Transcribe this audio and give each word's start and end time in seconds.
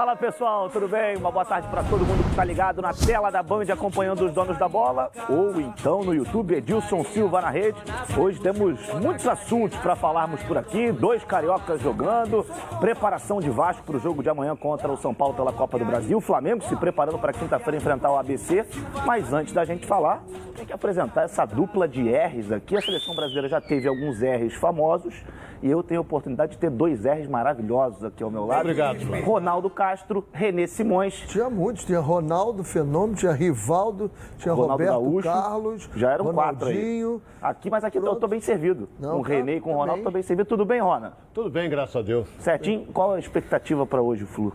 Fala 0.00 0.16
pessoal, 0.16 0.70
tudo 0.70 0.88
bem? 0.88 1.14
Uma 1.18 1.30
boa 1.30 1.44
tarde 1.44 1.68
para 1.68 1.82
todo 1.82 2.06
mundo 2.06 2.24
que 2.24 2.30
está 2.30 2.42
ligado 2.42 2.80
na 2.80 2.94
tela 2.94 3.30
da 3.30 3.42
Band 3.42 3.64
acompanhando 3.70 4.24
os 4.24 4.32
donos 4.32 4.56
da 4.56 4.66
bola 4.66 5.10
ou 5.28 5.60
então 5.60 6.02
no 6.02 6.14
YouTube 6.14 6.54
Edilson 6.54 7.04
Silva 7.04 7.42
na 7.42 7.50
rede. 7.50 7.78
Hoje 8.16 8.40
temos 8.40 8.80
muitos 8.94 9.28
assuntos 9.28 9.78
para 9.80 9.94
falarmos 9.94 10.42
por 10.44 10.56
aqui, 10.56 10.90
dois 10.90 11.22
cariocas 11.22 11.82
jogando, 11.82 12.46
preparação 12.80 13.40
de 13.40 13.50
Vasco 13.50 13.82
para 13.82 13.98
o 13.98 14.00
jogo 14.00 14.22
de 14.22 14.30
amanhã 14.30 14.56
contra 14.56 14.90
o 14.90 14.96
São 14.96 15.12
Paulo 15.12 15.34
pela 15.34 15.52
Copa 15.52 15.78
do 15.78 15.84
Brasil, 15.84 16.16
o 16.16 16.22
Flamengo 16.22 16.64
se 16.64 16.74
preparando 16.76 17.18
para 17.18 17.34
quinta-feira 17.34 17.76
enfrentar 17.76 18.10
o 18.10 18.16
ABC. 18.16 18.64
Mas 19.04 19.34
antes 19.34 19.52
da 19.52 19.66
gente 19.66 19.84
falar, 19.84 20.22
tem 20.56 20.64
que 20.64 20.72
apresentar 20.72 21.24
essa 21.24 21.44
dupla 21.44 21.86
de 21.86 22.08
R's 22.08 22.50
aqui. 22.50 22.74
A 22.74 22.80
seleção 22.80 23.14
brasileira 23.14 23.50
já 23.50 23.60
teve 23.60 23.86
alguns 23.86 24.22
R's 24.22 24.54
famosos 24.54 25.14
e 25.62 25.70
eu 25.70 25.82
tenho 25.82 26.00
a 26.00 26.02
oportunidade 26.02 26.52
de 26.52 26.58
ter 26.58 26.70
dois 26.70 27.04
R's 27.04 27.26
maravilhosos 27.28 28.02
aqui 28.02 28.22
ao 28.22 28.30
meu 28.30 28.46
lado. 28.46 28.60
Obrigado, 28.60 29.00
Flávio. 29.00 29.26
Ronaldo 29.26 29.68
Castro, 29.70 30.24
René 30.32 30.66
Simões. 30.66 31.14
Tinha 31.28 31.50
muitos, 31.50 31.84
tinha 31.84 32.00
Ronaldo 32.00 32.64
Fenômeno, 32.64 33.14
tinha 33.16 33.32
Rivaldo, 33.32 34.10
tinha 34.38 34.54
Ronaldo 34.54 34.72
Roberto 34.84 34.92
Gaúcho. 34.92 35.28
Carlos, 35.28 35.90
Já 35.94 36.12
eram 36.12 36.32
quatro 36.32 36.68
aí. 36.68 36.74
Ronaldinho. 36.74 37.22
Aqui, 37.42 37.70
mas 37.70 37.84
aqui 37.84 37.98
eu 37.98 38.02
Pronto. 38.02 38.20
tô 38.20 38.28
bem 38.28 38.40
servido. 38.40 38.88
Não, 38.98 39.12
com 39.12 39.18
o 39.18 39.22
René 39.22 39.56
e 39.56 39.60
com 39.60 39.70
o 39.72 39.76
Ronaldo 39.76 39.96
bem. 39.96 40.04
tô 40.04 40.10
bem 40.10 40.22
servido. 40.22 40.48
Tudo 40.48 40.64
bem, 40.64 40.80
Rona? 40.80 41.12
Tudo 41.34 41.50
bem, 41.50 41.68
graças 41.68 41.96
a 41.96 42.02
Deus. 42.02 42.28
Certinho? 42.38 42.86
Qual 42.92 43.12
a 43.12 43.18
expectativa 43.18 43.84
para 43.86 44.00
hoje, 44.00 44.24
Flu? 44.24 44.52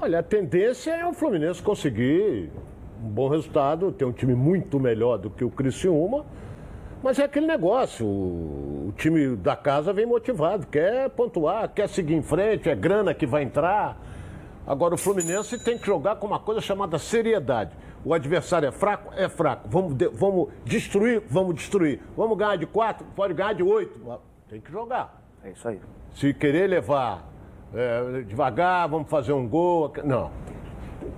Olha, 0.00 0.18
a 0.18 0.22
tendência 0.22 0.90
é 0.92 1.06
o 1.06 1.12
Fluminense 1.12 1.62
conseguir 1.62 2.50
um 3.02 3.08
bom 3.08 3.28
resultado, 3.28 3.90
ter 3.92 4.04
um 4.04 4.12
time 4.12 4.34
muito 4.34 4.78
melhor 4.78 5.16
do 5.18 5.30
que 5.30 5.44
o 5.44 5.50
Criciúma. 5.50 6.24
Mas 7.06 7.20
é 7.20 7.22
aquele 7.22 7.46
negócio, 7.46 8.04
o 8.04 8.92
time 8.96 9.36
da 9.36 9.54
casa 9.54 9.92
vem 9.92 10.04
motivado, 10.04 10.66
quer 10.66 11.08
pontuar, 11.10 11.68
quer 11.68 11.88
seguir 11.88 12.14
em 12.14 12.20
frente, 12.20 12.68
é 12.68 12.74
grana 12.74 13.14
que 13.14 13.24
vai 13.24 13.44
entrar. 13.44 13.96
Agora 14.66 14.92
o 14.92 14.98
Fluminense 14.98 15.56
tem 15.56 15.78
que 15.78 15.86
jogar 15.86 16.16
com 16.16 16.26
uma 16.26 16.40
coisa 16.40 16.60
chamada 16.60 16.98
seriedade. 16.98 17.70
O 18.04 18.12
adversário 18.12 18.66
é 18.66 18.72
fraco? 18.72 19.14
É 19.14 19.28
fraco. 19.28 19.68
Vamos, 19.68 19.96
vamos 20.14 20.48
destruir? 20.64 21.22
Vamos 21.30 21.54
destruir. 21.54 22.00
Vamos 22.16 22.36
ganhar 22.36 22.56
de 22.56 22.66
quatro? 22.66 23.06
Pode 23.14 23.34
ganhar 23.34 23.52
de 23.52 23.62
oito. 23.62 24.00
Tem 24.48 24.60
que 24.60 24.72
jogar. 24.72 25.22
É 25.44 25.50
isso 25.50 25.68
aí. 25.68 25.80
Se 26.12 26.34
querer 26.34 26.66
levar 26.66 27.24
é, 27.72 28.22
devagar, 28.22 28.88
vamos 28.88 29.08
fazer 29.08 29.32
um 29.32 29.46
gol. 29.46 29.92
Não. 30.02 30.32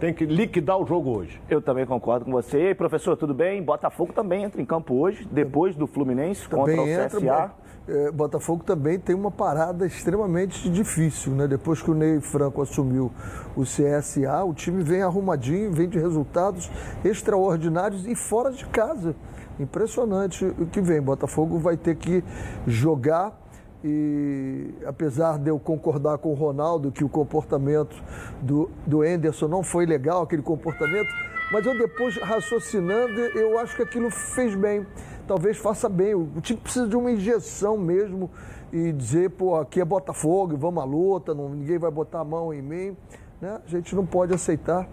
Tem 0.01 0.15
que 0.15 0.25
liquidar 0.25 0.79
o 0.79 0.87
jogo 0.87 1.17
hoje. 1.17 1.41
Eu 1.49 1.61
também 1.61 1.85
concordo 1.87 2.25
com 2.25 2.31
você. 2.31 2.59
E 2.59 2.67
aí, 2.69 2.75
professor, 2.75 3.17
tudo 3.17 3.35
bem? 3.35 3.63
Botafogo 3.63 4.13
também 4.13 4.45
entra 4.45 4.61
em 4.61 4.65
campo 4.65 4.95
hoje, 4.95 5.27
depois 5.31 5.75
do 5.75 5.87
Fluminense 5.87 6.49
contra 6.49 6.75
Também 6.77 6.97
o 6.97 7.01
entra, 7.01 7.19
CSA. 7.21 7.53
é, 7.89 8.11
Botafogo 8.13 8.63
também 8.65 8.99
tem 8.99 9.15
uma 9.15 9.31
parada 9.31 9.87
extremamente 9.87 10.69
difícil, 10.71 11.33
né? 11.33 11.47
Depois 11.49 11.83
que 11.83 11.91
o 11.91 11.95
Ney 11.95 12.21
Franco 12.21 12.63
assumiu 12.63 13.11
o 13.57 13.63
CSA, 13.63 14.45
o 14.45 14.55
time 14.55 14.83
vem 14.83 15.03
arrumadinho, 15.03 15.73
vem 15.73 15.89
de 15.89 15.99
resultados 15.99 16.71
extraordinários 17.05 18.07
e 18.07 18.15
fora 18.15 18.53
de 18.53 18.65
casa. 18.67 19.17
Impressionante 19.59 20.45
o 20.45 20.67
que 20.67 20.81
vem. 20.81 21.01
Botafogo 21.01 21.59
vai 21.59 21.77
ter 21.77 21.97
que 21.97 22.23
jogar 22.67 23.48
e 23.85 24.75
apesar 24.85 25.39
de 25.39 25.51
eu 25.51 25.59
concordar 25.59 26.19
com 26.19 26.31
o 26.31 26.35
Ronaldo 26.35 26.91
que 26.91 27.05
o 27.05 27.09
comportamento 27.09 27.97
do, 28.43 28.71
do 28.87 29.05
Enderson 29.05 29.47
não 29.47 29.63
foi 29.63 29.87
legal, 29.87 30.23
aquele 30.23 30.43
comportamento, 30.43 31.09
mas 31.53 31.65
eu 31.65 31.79
depois 31.79 32.17
raciocinando, 32.17 33.21
eu 33.37 33.59
acho 33.59 33.77
que 33.77 33.83
aquilo 33.83 34.11
fez 34.11 34.55
bem. 34.55 34.87
Talvez 35.27 35.57
faça 35.57 35.89
bem. 35.89 36.15
O 36.15 36.29
o 36.37 36.41
time 36.41 36.61
precisa 36.61 36.87
de 36.87 36.97
uma 36.97 37.11
injeção 37.11 37.79
mesmo 37.79 38.31
e 38.73 38.93
dizer, 38.93 39.31
pô, 39.31 39.57
aqui 39.57 39.81
é 39.81 39.85
Botafogo, 39.85 40.57
vamos 40.57 40.83
à 40.83 40.87
luta, 40.87 41.35
não, 41.35 41.49
ninguém 41.49 41.79
vai 41.79 41.91
botar 41.91 42.21
a 42.21 42.25
mão 42.25 42.53
em 42.53 42.61
mim. 42.61 42.97
Né? 43.41 43.61
A 43.65 43.69
gente 43.69 43.95
não 43.95 44.05
pode 44.05 44.35
aceitar 44.35 44.89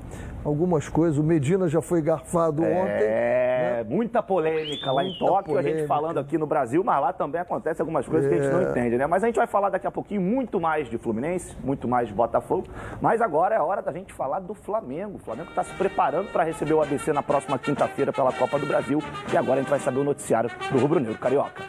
algumas 0.46 0.88
coisas. 0.88 1.18
O 1.18 1.24
Medina 1.24 1.68
já 1.68 1.82
foi 1.82 2.02
garfado 2.02 2.62
ontem. 2.64 3.04
É, 3.04 3.84
né? 3.84 3.86
muita 3.90 4.22
polêmica 4.24 4.92
lá 4.92 5.04
em 5.04 5.08
Muita 5.10 5.26
Tóquio, 5.26 5.58
a 5.58 5.62
gente 5.62 5.72
polêmica. 5.72 5.88
falando 5.88 6.20
aqui 6.20 6.38
no 6.38 6.46
Brasil, 6.46 6.84
mas 6.84 7.02
lá 7.02 7.12
também 7.12 7.42
acontece 7.42 7.82
algumas 7.82 8.06
coisas 8.08 8.30
que 8.30 8.38
a 8.40 8.42
gente 8.42 8.54
não 8.54 8.62
É. 8.62 8.70
entende, 8.72 8.98
né? 8.98 9.08
Mas 9.08 9.24
a 9.24 9.28
gente 9.28 9.36
vai 9.36 9.48
falar 9.48 9.70
daqui 9.70 9.88
a 9.88 9.92
pouquinho 9.92 10.22
muito 10.22 10.60
mais 10.62 10.88
de 10.90 10.98
Fluminense, 10.98 11.56
muito 11.64 11.88
mais 11.88 12.08
de 12.08 12.14
Botafogo, 12.14 12.68
mas 13.02 13.22
agora 13.22 13.56
é 13.56 13.60
hora 13.60 13.82
da 13.82 13.92
gente 13.92 14.14
falar 14.14 14.40
do 14.40 14.54
Flamengo. 14.54 15.16
O 15.18 15.20
Flamengo 15.20 15.50
está 15.50 15.64
se 15.64 15.74
preparando 15.74 16.32
para 16.32 16.44
receber 16.44 16.74
o 16.74 16.82
ABC 16.82 17.12
na 17.12 17.24
próxima 17.24 17.58
quinta-feira 17.58 18.14
pela 18.14 18.32
Copa 18.32 18.60
do 18.60 18.66
Brasil 18.66 19.00
e 19.34 19.36
agora 19.38 19.60
a 19.60 19.62
gente 19.64 19.70
vai 19.70 19.80
saber 19.80 20.00
o 20.00 20.04
noticiário 20.04 20.50
do 20.72 20.78
Rubro 20.78 21.00
Negro 21.00 21.18
Carioca. 21.18 21.64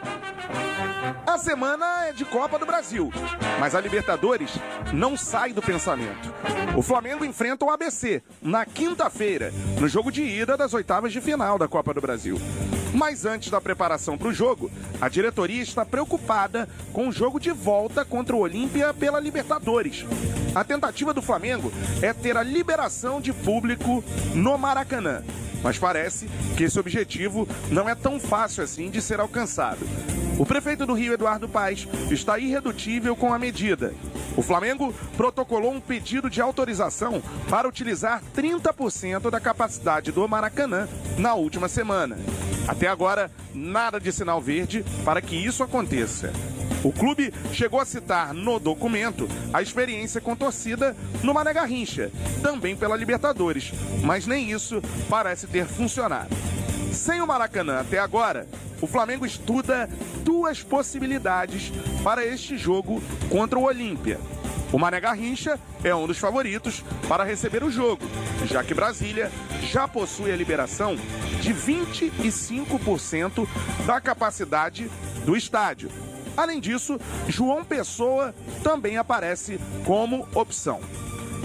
A 1.25 1.37
semana 1.37 2.07
é 2.07 2.13
de 2.13 2.25
Copa 2.25 2.57
do 2.57 2.65
Brasil, 2.65 3.09
mas 3.59 3.75
a 3.75 3.81
Libertadores 3.81 4.57
não 4.93 5.15
sai 5.15 5.53
do 5.53 5.61
pensamento. 5.61 6.33
O 6.75 6.81
Flamengo 6.81 7.23
enfrenta 7.25 7.65
o 7.65 7.69
ABC 7.69 8.21
na 8.41 8.65
quinta-feira, 8.67 9.53
no 9.79 9.87
jogo 9.87 10.11
de 10.11 10.21
ida 10.21 10.57
das 10.57 10.73
oitavas 10.73 11.11
de 11.11 11.21
final 11.21 11.57
da 11.57 11.67
Copa 11.67 11.93
do 11.93 12.01
Brasil. 12.01 12.39
Mas 12.93 13.25
antes 13.25 13.49
da 13.49 13.61
preparação 13.61 14.17
para 14.17 14.27
o 14.27 14.33
jogo, 14.33 14.71
a 14.99 15.09
diretoria 15.09 15.61
está 15.61 15.85
preocupada 15.85 16.67
com 16.93 17.07
o 17.07 17.11
jogo 17.11 17.39
de 17.39 17.51
volta 17.51 18.03
contra 18.05 18.35
o 18.35 18.39
Olímpia 18.39 18.93
pela 18.93 19.19
Libertadores. 19.19 20.05
A 20.55 20.63
tentativa 20.63 21.13
do 21.13 21.21
Flamengo 21.21 21.71
é 22.01 22.13
ter 22.13 22.35
a 22.37 22.43
liberação 22.43 23.21
de 23.21 23.31
público 23.33 24.03
no 24.33 24.57
Maracanã. 24.57 25.23
Mas 25.63 25.77
parece 25.77 26.27
que 26.55 26.63
esse 26.63 26.79
objetivo 26.79 27.47
não 27.69 27.89
é 27.89 27.95
tão 27.95 28.19
fácil 28.19 28.63
assim 28.63 28.89
de 28.89 29.01
ser 29.01 29.19
alcançado. 29.19 29.85
O 30.39 30.45
prefeito 30.45 30.85
do 30.85 30.93
Rio, 30.93 31.13
Eduardo 31.13 31.49
Paes, 31.49 31.87
está 32.11 32.37
irredutível 32.37 33.15
com 33.15 33.33
a 33.33 33.39
medida. 33.39 33.93
O 34.35 34.43
Flamengo 34.43 34.93
protocolou 35.15 35.71
um 35.71 35.81
pedido 35.81 36.29
de 36.29 36.39
autorização 36.39 37.23
para 37.49 37.67
utilizar 37.67 38.21
30% 38.35 38.56
da 39.31 39.39
capacidade 39.39 40.11
do 40.11 40.27
Maracanã 40.27 40.87
na 41.17 41.33
última 41.33 41.67
semana. 41.67 42.17
Até 42.67 42.87
agora, 42.87 43.31
nada 43.53 43.99
de 43.99 44.11
sinal 44.11 44.41
verde 44.41 44.83
para 45.05 45.21
que 45.21 45.35
isso 45.35 45.63
aconteça. 45.63 46.31
O 46.83 46.91
clube 46.91 47.33
chegou 47.51 47.79
a 47.79 47.85
citar 47.85 48.33
no 48.33 48.59
documento 48.59 49.27
a 49.53 49.61
experiência 49.61 50.21
com 50.21 50.35
torcida 50.35 50.95
no 51.23 51.33
Mané 51.33 51.53
Garrincha, 51.53 52.11
também 52.41 52.75
pela 52.75 52.95
Libertadores, 52.95 53.71
mas 54.03 54.27
nem 54.27 54.51
isso 54.51 54.81
parece 55.09 55.47
ter 55.47 55.65
funcionado. 55.65 56.35
Sem 56.93 57.21
o 57.21 57.27
Maracanã 57.27 57.79
até 57.79 57.99
agora, 57.99 58.47
o 58.81 58.87
Flamengo 58.87 59.25
estuda 59.25 59.89
duas 60.23 60.61
possibilidades 60.61 61.71
para 62.03 62.25
este 62.25 62.57
jogo 62.57 63.01
contra 63.29 63.57
o 63.57 63.63
Olímpia. 63.63 64.19
O 64.71 64.77
Mané 64.77 64.99
Garrincha 64.99 65.57
é 65.83 65.95
um 65.95 66.05
dos 66.05 66.17
favoritos 66.17 66.83
para 67.07 67.23
receber 67.23 67.63
o 67.63 67.71
jogo, 67.71 68.05
já 68.45 68.63
que 68.63 68.73
Brasília 68.73 69.31
já 69.61 69.87
possui 69.87 70.31
a 70.31 70.35
liberação 70.35 70.95
de 71.41 71.53
25% 71.53 73.47
da 73.85 74.01
capacidade 74.01 74.89
do 75.25 75.37
estádio. 75.37 75.89
Além 76.35 76.59
disso, 76.59 76.99
João 77.27 77.63
Pessoa 77.63 78.35
também 78.61 78.97
aparece 78.97 79.59
como 79.85 80.27
opção. 80.35 80.81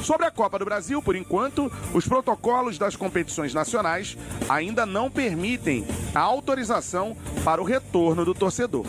Sobre 0.03 0.27
a 0.27 0.31
Copa 0.31 0.59
do 0.59 0.65
Brasil, 0.65 1.01
por 1.01 1.15
enquanto, 1.15 1.71
os 1.95 2.07
protocolos 2.07 2.77
das 2.77 2.97
competições 2.97 3.55
nacionais 3.55 4.19
ainda 4.49 4.85
não 4.85 5.09
permitem 5.09 5.87
a 6.13 6.21
autorização 6.21 7.17
para 7.45 7.63
o 7.63 7.65
retorno 7.65 8.25
do 8.25 8.35
torcedor. 8.35 8.85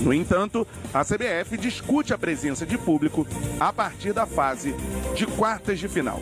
No 0.00 0.12
entanto, 0.12 0.66
a 0.92 1.04
CBF 1.04 1.56
discute 1.56 2.12
a 2.12 2.18
presença 2.18 2.66
de 2.66 2.76
público 2.76 3.26
a 3.58 3.72
partir 3.72 4.12
da 4.12 4.26
fase 4.26 4.74
de 5.14 5.26
quartas 5.26 5.78
de 5.78 5.88
final. 5.88 6.20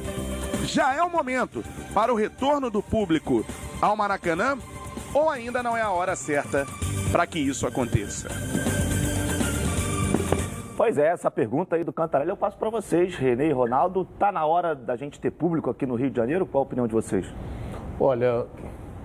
Já 0.65 0.95
é 0.95 1.03
o 1.03 1.11
momento 1.11 1.65
para 1.93 2.13
o 2.13 2.17
retorno 2.17 2.71
do 2.71 2.83
público 2.83 3.45
ao 3.81 3.97
Maracanã 3.97 4.57
ou 5.13 5.29
ainda 5.29 5.63
não 5.63 5.77
é 5.77 5.83
a 5.83 5.91
hora 5.91 6.15
certa 6.15 6.67
para 7.11 7.27
que 7.27 7.39
isso 7.39 7.67
aconteça? 7.67 8.29
Pois 10.77 10.97
é, 10.97 11.09
essa 11.09 11.31
pergunta 11.31 11.77
aí 11.77 11.85
do 11.85 11.93
Cantarelli 11.93 12.31
eu 12.31 12.37
passo 12.37 12.57
para 12.57 12.71
vocês, 12.71 13.15
Renê 13.15 13.49
e 13.49 13.53
Ronaldo. 13.53 14.05
Tá 14.19 14.33
na 14.33 14.47
hora 14.47 14.75
da 14.75 14.97
gente 14.97 15.21
ter 15.21 15.31
público 15.31 15.71
aqui 15.71 15.85
no 15.85 15.95
Rio 15.95 16.11
de 16.11 16.17
Janeiro? 16.17 16.47
Qual 16.47 16.63
a 16.63 16.67
opinião 16.67 16.87
de 16.87 16.93
vocês? 16.95 17.27
Olha, 18.01 18.47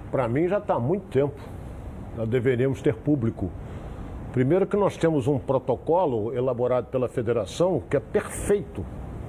para 0.09 0.27
mim 0.27 0.47
já 0.47 0.57
está 0.57 0.75
há 0.75 0.79
muito 0.79 1.05
tempo. 1.07 1.35
Nós 2.15 2.27
deveríamos 2.29 2.81
ter 2.81 2.95
público. 2.95 3.51
Primeiro 4.31 4.67
que 4.67 4.77
nós 4.77 4.97
temos 4.97 5.27
um 5.27 5.39
protocolo 5.39 6.33
elaborado 6.33 6.87
pela 6.87 7.07
federação 7.07 7.81
que 7.89 7.97
é 7.97 7.99
perfeito. 7.99 8.85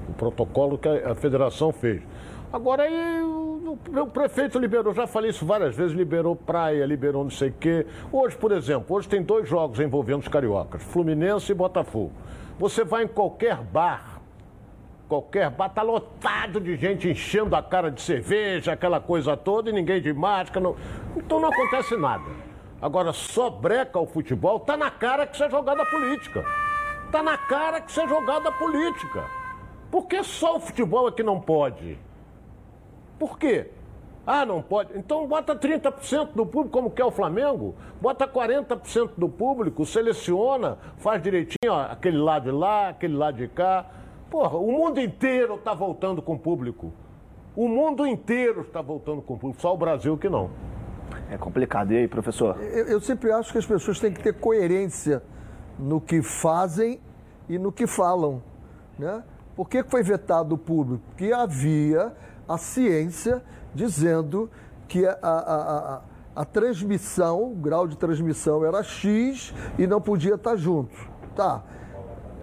O 0.09 0.13
protocolo 0.13 0.77
que 0.77 0.89
a 0.89 1.15
federação 1.15 1.73
fez. 1.73 2.03
Agora 2.53 2.85
aí 2.85 3.23
o, 3.23 3.79
o 4.03 4.07
prefeito 4.07 4.59
liberou, 4.59 4.95
já 4.95 5.07
falei 5.07 5.31
isso 5.31 5.45
várias 5.45 5.77
vezes, 5.77 5.95
liberou 5.95 6.35
praia, 6.35 6.85
liberou 6.87 7.23
não 7.23 7.31
sei 7.31 7.51
o 7.51 7.53
quê. 7.53 7.87
Hoje, 8.11 8.37
por 8.37 8.53
exemplo, 8.53 8.97
hoje 8.97 9.09
tem 9.09 9.23
dois 9.23 9.49
jogos 9.49 9.79
envolvendo 9.81 10.21
os 10.21 10.29
cariocas, 10.29 10.83
Fluminense 10.83 11.53
e 11.53 11.55
Botafogo. 11.55 12.13
Você 12.59 12.85
vai 12.85 13.05
em 13.05 13.09
qualquer 13.09 13.57
bar, 13.57 14.21
qualquer 15.09 15.51
bar, 15.51 15.69
tá 15.69 15.83
lotado 15.83 16.59
de 16.59 16.75
gente 16.77 17.09
enchendo 17.09 17.55
a 17.55 17.63
cara 17.63 17.91
de 17.91 18.01
cerveja, 18.01 18.73
aquela 18.73 18.99
coisa 18.99 19.37
toda, 19.37 19.69
e 19.69 19.73
ninguém 19.73 20.01
de 20.01 20.13
máscara. 20.13 20.61
Não... 20.61 20.77
Então 21.17 21.39
não 21.39 21.51
acontece 21.51 21.97
nada. 21.97 22.48
Agora, 22.81 23.13
só 23.13 23.51
breca 23.51 23.99
o 23.99 24.07
futebol, 24.07 24.61
tá 24.61 24.77
na 24.77 24.91
cara 24.91 25.27
que 25.27 25.35
isso 25.35 25.45
é 25.45 25.51
jogada 25.51 25.85
política. 25.85 26.45
Tá 27.11 27.23
na 27.23 27.37
cara 27.37 27.81
que 27.81 27.91
isso 27.91 28.01
é 28.01 28.07
jogada 28.07 28.53
política. 28.53 29.25
Por 29.91 30.07
que 30.07 30.23
só 30.23 30.57
o 30.57 30.61
futebol 30.61 31.09
é 31.09 31.13
que 31.13 31.23
não 31.23 31.41
pode? 31.41 31.99
Por 33.19 33.39
quê? 33.39 33.71
Ah, 34.27 34.45
não 34.45 34.61
pode. 34.61 34.97
Então 34.97 35.27
bota 35.27 35.57
30% 35.57 36.35
do 36.35 36.45
público, 36.45 36.69
como 36.69 36.91
quer 36.91 37.05
o 37.05 37.11
Flamengo. 37.11 37.75
Bota 38.01 38.29
40% 38.29 39.13
do 39.17 39.29
público, 39.29 39.87
seleciona, 39.87 40.79
faz 40.99 41.23
direitinho, 41.23 41.73
ó, 41.73 41.81
aquele 41.81 42.19
lado 42.19 42.45
de 42.45 42.51
lá, 42.51 42.91
aquele 42.91 43.17
lado 43.17 43.39
de 43.39 43.49
cá. 43.49 43.87
Porra, 44.31 44.59
o 44.59 44.71
mundo 44.71 45.01
inteiro 45.01 45.55
está 45.55 45.73
voltando 45.73 46.21
com 46.21 46.35
o 46.35 46.39
público. 46.39 46.93
O 47.57 47.67
mundo 47.67 48.07
inteiro 48.07 48.61
está 48.61 48.83
voltando 48.83 49.23
com 49.23 49.35
o 49.35 49.39
público, 49.39 49.63
só 49.63 49.75
o 49.75 49.79
Brasil 49.79 50.17
que 50.19 50.29
não. 50.29 50.51
É 51.31 51.37
complicado. 51.37 51.93
E 51.93 51.99
aí, 51.99 52.09
professor? 52.09 52.57
Eu, 52.63 52.87
eu 52.87 53.01
sempre 53.01 53.31
acho 53.31 53.53
que 53.53 53.59
as 53.59 53.67
pessoas 53.67 54.01
têm 54.01 54.13
que 54.13 54.23
ter 54.23 54.35
coerência 54.35 55.23
no 55.79 56.01
que 56.01 56.23
fazem 56.23 57.01
e 57.49 57.59
no 57.59 57.71
que 57.71 57.87
falam. 57.87 58.43
Né? 58.99 59.23
Por 59.55 59.69
que 59.69 59.83
foi 59.83 60.03
vetado 60.03 60.55
o 60.55 60.59
público? 60.59 61.03
Porque 61.09 61.33
havia 61.33 62.13
a 62.49 62.57
ciência 62.57 63.43
dizendo 63.75 64.51
que 64.89 65.07
a, 65.07 65.19
a, 65.23 65.97
a, 65.97 66.03
a, 66.37 66.45
transmissão, 66.45 67.53
o 67.53 67.55
grau 67.55 67.87
de 67.87 67.97
transmissão 67.97 68.65
era 68.65 68.83
X 68.83 69.55
e 69.79 69.87
não 69.87 70.01
podia 70.01 70.35
estar 70.35 70.57
junto. 70.57 70.97
Tá. 71.37 71.63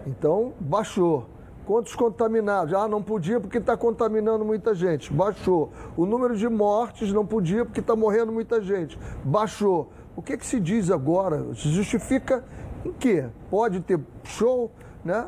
Então, 0.06 0.54
baixou. 0.60 1.28
Quantos 1.66 1.96
contaminados? 1.96 2.74
Ah, 2.74 2.88
não 2.88 3.02
podia 3.02 3.40
porque 3.40 3.58
está 3.58 3.76
contaminando 3.76 4.46
muita 4.46 4.76
gente. 4.76 5.12
Baixou. 5.12 5.72
O 5.98 6.06
número 6.06 6.36
de 6.36 6.48
mortes 6.48 7.12
não 7.12 7.26
podia 7.26 7.66
porque 7.66 7.80
está 7.80 7.96
morrendo 7.96 8.32
muita 8.32 8.62
gente. 8.62 8.98
Baixou. 9.24 9.90
O 10.16 10.22
que, 10.22 10.38
que 10.38 10.46
se 10.46 10.60
diz 10.60 10.92
agora? 10.92 11.44
Se 11.56 11.70
justifica 11.70 12.44
em 12.86 12.94
quê? 12.94 13.26
Pode 13.50 13.82
ter 13.82 14.00
show, 14.24 14.72
né? 15.04 15.28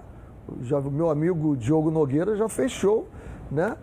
Já, 0.62 0.80
meu 0.80 1.10
amigo 1.10 1.57
Diogo 1.57 1.92
Nogueira 1.92 2.36
já 2.38 2.48
fez 2.48 2.72
show, 2.72 3.07
né? 3.51 3.75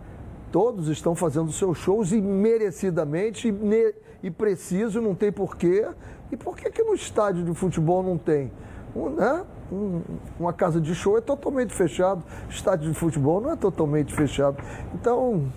Todos 0.51 0.87
estão 0.87 1.13
fazendo 1.13 1.51
seus 1.51 1.77
shows 1.77 2.11
e 2.13 2.21
merecidamente 2.21 3.49
e, 3.49 3.95
e 4.23 4.31
preciso, 4.31 5.01
não 5.01 5.13
tem 5.13 5.31
porquê. 5.31 5.85
E 6.31 6.37
por 6.37 6.55
que, 6.55 6.71
que 6.71 6.81
no 6.81 6.95
estádio 6.95 7.43
de 7.43 7.53
futebol 7.53 8.01
não 8.01 8.17
tem? 8.17 8.51
Um, 8.95 9.09
né? 9.09 9.45
Um, 9.71 10.01
uma 10.39 10.53
casa 10.53 10.79
de 10.79 10.93
show 10.93 11.17
é 11.17 11.21
totalmente 11.21 11.73
fechado, 11.73 12.23
estádio 12.49 12.91
de 12.91 12.97
futebol 12.97 13.41
não 13.41 13.51
é 13.51 13.55
totalmente 13.55 14.13
fechado. 14.13 14.57
Então, 14.93 15.47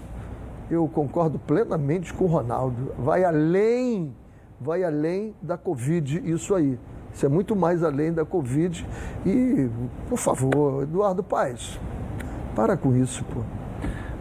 eu 0.70 0.88
concordo 0.88 1.38
plenamente 1.38 2.12
com 2.12 2.24
o 2.24 2.28
Ronaldo. 2.28 2.92
Vai 2.98 3.24
além, 3.24 4.14
vai 4.60 4.82
além 4.84 5.34
da 5.42 5.56
Covid 5.56 6.22
isso 6.30 6.54
aí. 6.54 6.78
Isso 7.12 7.26
é 7.26 7.28
muito 7.28 7.56
mais 7.56 7.82
além 7.82 8.12
da 8.12 8.24
Covid. 8.24 8.86
E, 9.26 9.68
por 10.08 10.18
favor, 10.18 10.82
Eduardo 10.82 11.22
Paes, 11.22 11.78
para 12.54 12.76
com 12.76 12.94
isso, 12.96 13.24
pô. 13.24 13.57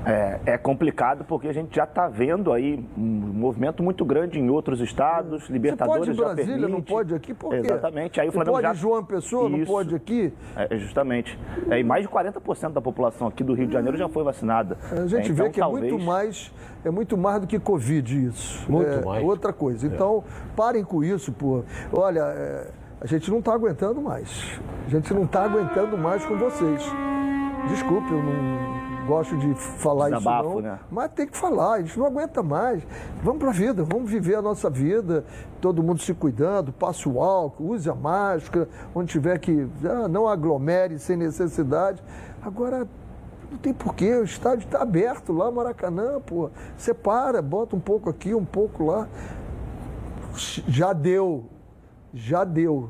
É, 0.08 0.40
é, 0.54 0.58
complicado 0.58 1.24
porque 1.26 1.48
a 1.48 1.54
gente 1.54 1.76
já 1.76 1.84
está 1.84 2.08
vendo 2.08 2.54
aí 2.54 2.84
um 2.98 3.02
movimento 3.02 3.84
muito 3.84 4.06
grande 4.06 4.40
em 4.40 4.50
outros 4.50 4.80
estados, 4.80 5.50
Libertadores 5.50 6.08
Você 6.08 6.14
pode 6.16 6.22
em 6.22 6.36
Brasília, 6.36 6.60
permite. 6.60 6.72
não 6.72 6.82
pode 6.82 7.14
aqui? 7.14 7.34
Por 7.34 7.50
quê? 7.50 7.58
Exatamente. 7.58 8.22
Aí 8.22 8.30
o 8.30 8.32
Flamengo 8.32 8.56
pode 8.56 8.68
já... 8.68 8.74
João 8.74 9.04
Pessoa, 9.04 9.50
não 9.50 9.60
Isso. 9.60 9.72
pode 9.72 9.96
aqui? 9.96 10.34
É, 10.56 10.78
justamente. 10.78 11.38
É, 11.70 11.80
e 11.80 11.84
mais 11.84 12.04
de 12.04 12.10
40% 12.10 12.72
da 12.72 12.82
população 12.82 13.28
aqui 13.28 13.44
do 13.44 13.54
Rio 13.54 13.68
de 13.68 13.74
Janeiro 13.74 13.98
já 13.98 14.08
foi 14.08 14.24
vacinada. 14.24 14.78
A 14.92 15.08
gente 15.08 15.30
É, 15.30 15.32
então, 15.34 15.46
vê 15.46 15.52
que 15.52 15.60
talvez... 15.60 15.86
é 15.86 15.90
muito 15.90 16.06
mais, 16.06 16.54
é 16.86 16.90
muito 16.90 17.18
mais 17.18 17.42
do 17.42 17.48
que 17.48 17.60
Covid 17.60 18.28
isso. 18.28 18.72
Muito 18.72 18.90
é 18.90 19.04
mais. 19.04 19.24
outra 19.24 19.52
coisa. 19.52 19.86
Então, 19.86 20.24
parem 20.56 20.84
com 20.84 21.04
isso, 21.04 21.32
pô. 21.32 21.64
Olha, 21.92 22.22
é, 22.22 22.68
a 23.02 23.08
gente 23.08 23.30
não 23.30 23.40
está 23.40 23.54
aguentando 23.54 24.02
mais. 24.02 24.60
A 24.86 24.90
gente 24.90 25.14
não 25.14 25.24
está 25.24 25.44
aguentando 25.44 25.98
mais 25.98 26.26
com 26.26 26.38
vocês. 26.38 26.82
Desculpe, 27.70 28.12
eu 28.12 28.24
não 28.24 28.77
gosto 29.08 29.38
de 29.38 29.54
falar 29.56 30.10
Desabafo, 30.10 30.50
isso 30.50 30.56
não, 30.56 30.62
né? 30.62 30.80
mas 30.92 31.12
tem 31.12 31.26
que 31.26 31.38
falar, 31.38 31.74
a 31.74 31.82
gente 31.82 31.98
não 31.98 32.06
aguenta 32.06 32.44
mais. 32.44 32.84
Vamos 33.24 33.40
para 33.40 33.50
a 33.50 33.54
vida, 33.54 33.84
vamos 33.84 34.12
viver 34.12 34.36
a 34.36 34.42
nossa 34.42 34.70
vida, 34.70 35.24
todo 35.62 35.82
mundo 35.82 36.02
se 36.02 36.14
cuidando, 36.14 36.72
passe 36.74 37.08
o 37.08 37.22
álcool, 37.22 37.70
use 37.70 37.90
a 37.90 37.96
máscara, 37.96 38.68
onde 38.94 39.12
tiver 39.12 39.40
que, 39.40 39.68
ah, 39.86 40.08
não 40.08 40.28
aglomere 40.28 41.00
sem 41.00 41.16
necessidade. 41.16 42.04
Agora, 42.42 42.88
não 43.50 43.58
tem 43.58 43.74
porquê, 43.74 44.14
o 44.14 44.24
estádio 44.24 44.66
está 44.66 44.82
aberto 44.82 45.32
lá, 45.32 45.50
Maracanã, 45.50 46.20
pô. 46.20 46.50
Separa, 46.78 47.42
bota 47.42 47.76
um 47.76 47.80
pouco 47.80 48.10
aqui, 48.10 48.36
um 48.36 48.46
pouco 48.46 48.86
lá. 48.86 49.08
Já 50.68 50.94
deu, 50.94 51.46
já 52.14 52.44
deu. 52.44 52.90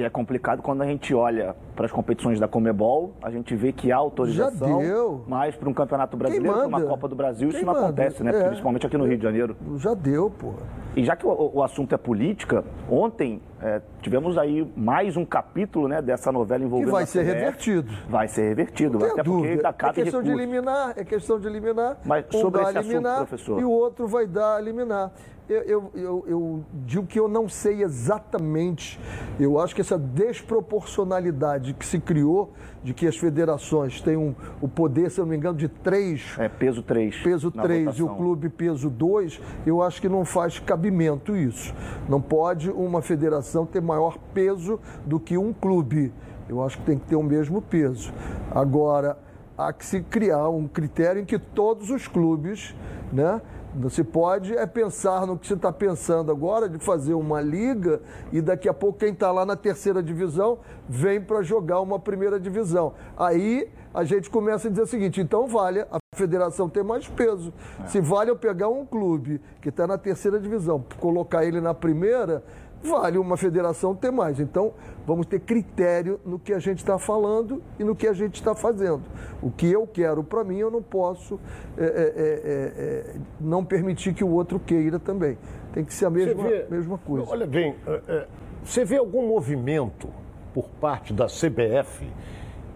E 0.00 0.02
é 0.02 0.08
complicado 0.08 0.62
quando 0.62 0.80
a 0.80 0.86
gente 0.86 1.14
olha 1.14 1.54
para 1.76 1.84
as 1.84 1.92
competições 1.92 2.40
da 2.40 2.48
Comebol, 2.48 3.12
a 3.22 3.30
gente 3.30 3.54
vê 3.54 3.70
que 3.70 3.92
há 3.92 3.96
autorização, 3.98 4.80
Já 4.80 4.88
deu. 4.88 5.24
mas 5.28 5.54
para 5.54 5.68
um 5.68 5.74
campeonato 5.74 6.16
brasileiro, 6.16 6.56
para 6.56 6.66
uma? 6.66 6.80
Copa 6.80 7.06
do 7.06 7.14
Brasil, 7.14 7.50
isso 7.50 7.58
Quem 7.58 7.66
não 7.66 7.74
manda? 7.74 7.86
acontece, 7.88 8.22
né? 8.22 8.30
É. 8.34 8.44
Principalmente 8.48 8.86
aqui 8.86 8.96
no 8.96 9.04
Rio 9.04 9.18
de 9.18 9.22
Janeiro. 9.22 9.54
Já 9.76 9.92
deu, 9.92 10.30
pô. 10.30 10.54
E 10.96 11.04
já 11.04 11.14
que 11.14 11.26
o, 11.26 11.50
o 11.54 11.62
assunto 11.62 11.94
é 11.94 11.98
política, 11.98 12.64
ontem 12.90 13.42
é, 13.60 13.82
tivemos 14.00 14.38
aí 14.38 14.66
mais 14.74 15.18
um 15.18 15.24
capítulo 15.26 15.86
né, 15.86 16.00
dessa 16.00 16.32
novela 16.32 16.60
Que 16.60 16.66
envolvendo 16.66 16.92
vai 16.92 17.02
a 17.02 17.06
ser 17.06 17.20
CBF. 17.22 17.34
revertido. 17.34 17.92
Vai 18.08 18.28
ser 18.28 18.48
revertido, 18.48 18.98
Não 18.98 19.06
até 19.06 19.22
porque 19.22 19.30
dúvida. 19.30 19.62
dá 19.62 19.88
É 19.88 19.92
questão 19.92 20.22
de 20.22 20.30
eliminar, 20.30 20.94
é 20.96 21.04
questão 21.04 21.38
de 21.38 21.46
eliminar. 21.46 21.98
Mas 22.06 22.24
um 22.34 22.40
sobre 22.40 22.62
esse 22.62 22.78
assunto, 22.78 22.90
eliminar 22.90 23.16
professor? 23.18 23.60
e 23.60 23.64
o 23.64 23.70
outro 23.70 24.08
vai 24.08 24.26
dar 24.26 24.56
a 24.56 24.60
eliminar. 24.62 25.12
Eu, 25.50 25.62
eu, 25.62 25.90
eu, 25.96 26.24
eu 26.28 26.64
digo 26.86 27.04
que 27.04 27.18
eu 27.18 27.26
não 27.26 27.48
sei 27.48 27.82
exatamente. 27.82 29.00
Eu 29.38 29.58
acho 29.58 29.74
que 29.74 29.80
essa 29.80 29.98
desproporcionalidade 29.98 31.74
que 31.74 31.84
se 31.84 31.98
criou 31.98 32.52
de 32.84 32.94
que 32.94 33.04
as 33.04 33.16
federações 33.16 34.00
têm 34.00 34.16
um, 34.16 34.32
o 34.60 34.68
poder, 34.68 35.10
se 35.10 35.18
eu 35.18 35.24
não 35.24 35.30
me 35.30 35.36
engano, 35.36 35.58
de 35.58 35.66
três 35.66 36.36
É 36.38 36.48
peso 36.48 36.84
3. 36.84 37.16
peso 37.24 37.50
3 37.50 37.96
e 37.96 38.02
o 38.04 38.10
clube 38.10 38.48
peso 38.48 38.88
2, 38.88 39.40
eu 39.66 39.82
acho 39.82 40.00
que 40.00 40.08
não 40.08 40.24
faz 40.24 40.60
cabimento 40.60 41.36
isso. 41.36 41.74
Não 42.08 42.20
pode 42.20 42.70
uma 42.70 43.02
federação 43.02 43.66
ter 43.66 43.82
maior 43.82 44.18
peso 44.32 44.78
do 45.04 45.18
que 45.18 45.36
um 45.36 45.52
clube. 45.52 46.12
Eu 46.48 46.62
acho 46.62 46.78
que 46.78 46.84
tem 46.84 46.96
que 46.96 47.06
ter 47.06 47.16
o 47.16 47.24
mesmo 47.24 47.60
peso. 47.60 48.12
Agora, 48.52 49.18
há 49.58 49.72
que 49.72 49.84
se 49.84 50.00
criar 50.00 50.48
um 50.48 50.68
critério 50.68 51.20
em 51.20 51.24
que 51.24 51.40
todos 51.40 51.90
os 51.90 52.06
clubes, 52.06 52.72
né? 53.12 53.42
Não 53.74 53.88
se 53.88 54.02
pode 54.02 54.56
é 54.56 54.66
pensar 54.66 55.26
no 55.26 55.38
que 55.38 55.46
você 55.46 55.54
está 55.54 55.72
pensando 55.72 56.32
agora 56.32 56.68
de 56.68 56.78
fazer 56.78 57.14
uma 57.14 57.40
liga 57.40 58.00
e 58.32 58.40
daqui 58.40 58.68
a 58.68 58.74
pouco 58.74 58.98
quem 58.98 59.12
está 59.12 59.30
lá 59.30 59.46
na 59.46 59.54
terceira 59.54 60.02
divisão 60.02 60.58
vem 60.88 61.20
para 61.20 61.42
jogar 61.42 61.80
uma 61.80 61.98
primeira 61.98 62.40
divisão. 62.40 62.94
Aí 63.16 63.70
a 63.94 64.02
gente 64.02 64.28
começa 64.28 64.66
a 64.66 64.70
dizer 64.70 64.82
o 64.82 64.86
seguinte: 64.86 65.20
então 65.20 65.46
vale 65.46 65.80
a 65.80 65.98
federação 66.16 66.68
ter 66.68 66.82
mais 66.82 67.06
peso. 67.08 67.52
Se 67.86 68.00
vale 68.00 68.30
eu 68.30 68.36
pegar 68.36 68.68
um 68.68 68.84
clube 68.84 69.40
que 69.60 69.68
está 69.68 69.86
na 69.86 69.96
terceira 69.96 70.40
divisão, 70.40 70.84
colocar 70.98 71.44
ele 71.44 71.60
na 71.60 71.72
primeira, 71.72 72.42
vale 72.82 73.18
uma 73.18 73.36
federação 73.36 73.94
ter 73.94 74.10
mais. 74.10 74.40
Então, 74.40 74.72
vamos 75.06 75.26
ter 75.26 75.40
critério 75.40 76.20
no 76.24 76.38
que 76.38 76.52
a 76.52 76.58
gente 76.58 76.78
está 76.78 76.98
falando 76.98 77.62
e 77.78 77.84
no 77.84 77.94
que 77.94 78.06
a 78.06 78.12
gente 78.12 78.34
está 78.36 78.54
fazendo. 78.54 79.02
O 79.42 79.50
que 79.50 79.70
eu 79.70 79.86
quero 79.86 80.22
para 80.24 80.42
mim, 80.44 80.58
eu 80.58 80.70
não 80.70 80.82
posso 80.82 81.38
é, 81.76 81.84
é, 81.84 81.86
é, 81.86 83.14
é, 83.14 83.14
não 83.40 83.64
permitir 83.64 84.14
que 84.14 84.24
o 84.24 84.30
outro 84.30 84.58
queira 84.58 84.98
também. 84.98 85.36
Tem 85.72 85.84
que 85.84 85.94
ser 85.94 86.06
a 86.06 86.10
mesma, 86.10 86.42
vê- 86.42 86.66
mesma 86.70 86.98
coisa. 86.98 87.30
Olha 87.30 87.46
bem, 87.46 87.76
é, 87.86 88.00
é, 88.08 88.26
você 88.64 88.84
vê 88.84 88.96
algum 88.96 89.26
movimento 89.28 90.08
por 90.52 90.68
parte 90.80 91.12
da 91.12 91.26
CBF 91.26 92.06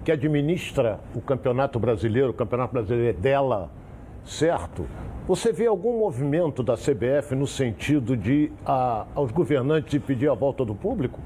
que 0.05 0.13
administra 0.13 1.01
o 1.15 1.21
Campeonato 1.21 1.79
Brasileiro, 1.79 2.31
o 2.31 2.35
Campeonato 2.35 2.75
Brasileiro 2.75 3.17
é 3.19 3.21
dela, 3.21 3.71
certo? 4.25 4.87
Você 5.27 5.53
vê 5.53 5.67
algum 5.67 5.99
movimento 5.99 6.63
da 6.63 6.75
CBF 6.75 7.35
no 7.35 7.47
sentido 7.47 8.17
de 8.17 8.53
a, 8.65 9.07
aos 9.15 9.31
governantes 9.33 9.99
pedir 10.03 10.29
a 10.31 10.35
volta 10.35 10.65
do 10.65 10.75
público? 10.75 11.19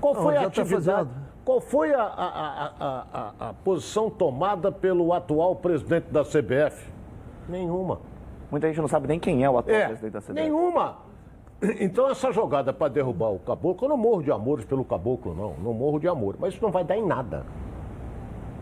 Qual 0.00 0.14
Não, 0.14 0.22
foi 0.22 0.36
a 0.36 0.42
já 0.42 0.50
tá 0.50 0.62
atividade? 0.62 0.84
fazendo. 1.10 1.24
Qual 1.44 1.60
foi 1.60 1.92
a, 1.94 2.02
a- 2.02 2.06
a- 2.06 2.72
a- 2.80 3.06
a- 3.12 3.48
a 3.50 3.52
posição 3.52 4.08
tomada 4.08 4.72
pelo 4.72 5.12
atual 5.12 5.54
presidente 5.56 6.06
da 6.10 6.24
CBF? 6.24 6.90
Nenhuma. 7.48 8.00
Muita 8.50 8.66
gente 8.68 8.80
não 8.80 8.88
sabe 8.88 9.06
nem 9.08 9.18
quem 9.20 9.44
é 9.44 9.50
o 9.50 9.58
atual 9.58 9.76
É, 9.76 9.86
presidente 9.88 10.12
da 10.12 10.20
CBF. 10.20 10.32
nenhuma. 10.34 10.96
Então 11.80 12.10
essa 12.10 12.30
jogada 12.32 12.72
para 12.72 12.88
derrubar 12.88 13.30
o 13.30 13.38
caboclo, 13.38 13.84
eu 13.86 13.88
não 13.90 13.96
morro 13.96 14.22
de 14.22 14.30
amores 14.30 14.64
pelo 14.64 14.84
caboclo, 14.84 15.34
não. 15.34 15.54
Não 15.62 15.72
morro 15.72 15.98
de 15.98 16.08
amor. 16.08 16.36
Mas 16.38 16.54
isso 16.54 16.62
não 16.62 16.70
vai 16.70 16.84
dar 16.84 16.96
em 16.96 17.06
nada. 17.06 17.44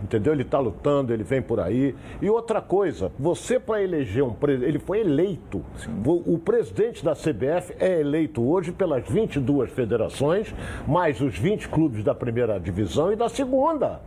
Entendeu? 0.03 0.33
Ele 0.33 0.43
está 0.43 0.59
lutando, 0.59 1.13
ele 1.13 1.23
vem 1.23 1.41
por 1.41 1.61
aí. 1.61 1.95
E 2.21 2.29
outra 2.29 2.61
coisa, 2.61 3.13
você 3.19 3.61
para 3.61 3.83
eleger 3.83 4.25
um 4.25 4.33
presidente, 4.33 4.69
ele 4.69 4.79
foi 4.79 5.01
eleito. 5.01 5.63
O, 6.05 6.35
o 6.35 6.39
presidente 6.39 7.05
da 7.05 7.13
CBF 7.13 7.75
é 7.79 8.01
eleito 8.01 8.43
hoje 8.43 8.73
pelas 8.73 9.09
22 9.09 9.71
federações, 9.71 10.53
mais 10.89 11.21
os 11.21 11.39
20 11.39 11.69
clubes 11.69 12.03
da 12.03 12.15
primeira 12.15 12.59
divisão 12.59 13.13
e 13.13 13.17
da 13.17 13.29
segunda. 13.29 14.01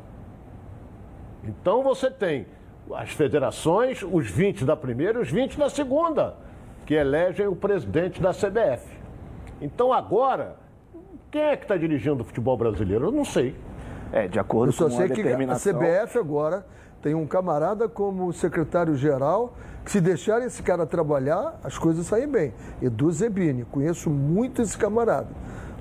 Então 1.46 1.82
você 1.82 2.12
tem 2.12 2.46
as 2.94 3.12
federações, 3.12 4.04
os 4.04 4.30
20 4.30 4.66
da 4.66 4.76
primeira 4.76 5.20
e 5.20 5.22
os 5.22 5.32
20 5.32 5.58
da 5.58 5.70
segunda, 5.70 6.36
que 6.86 6.94
elegem 6.94 7.48
o 7.48 7.56
presidente 7.56 8.22
da 8.22 8.32
CBF. 8.32 8.94
Então 9.62 9.94
agora, 9.94 10.58
quem 11.32 11.42
é 11.42 11.56
que 11.56 11.64
está 11.64 11.78
dirigindo 11.78 12.22
o 12.22 12.26
futebol 12.26 12.58
brasileiro? 12.58 13.06
Eu 13.06 13.12
não 13.12 13.26
sei. 13.26 13.56
É, 14.16 14.30
de 14.30 14.40
acordo 14.40 14.70
Eu 14.70 14.72
só 14.72 14.88
com 14.88 14.94
a 14.94 14.98
sei 14.98 15.08
que 15.08 15.20
a 15.20 15.24
determinação. 15.24 15.74
CBF 15.74 16.18
agora 16.18 16.66
tem 17.02 17.14
um 17.14 17.28
camarada 17.28 17.90
como 17.90 18.32
secretário-geral 18.32 19.54
que 19.84 19.92
se 19.92 20.00
deixarem 20.00 20.48
esse 20.48 20.64
cara 20.64 20.86
trabalhar, 20.86 21.60
as 21.62 21.78
coisas 21.78 22.06
saem 22.08 22.26
bem. 22.26 22.54
Edu 22.82 23.12
Zebini, 23.12 23.66
conheço 23.66 24.10
muito 24.10 24.62
esse 24.62 24.78
camarada. 24.78 25.28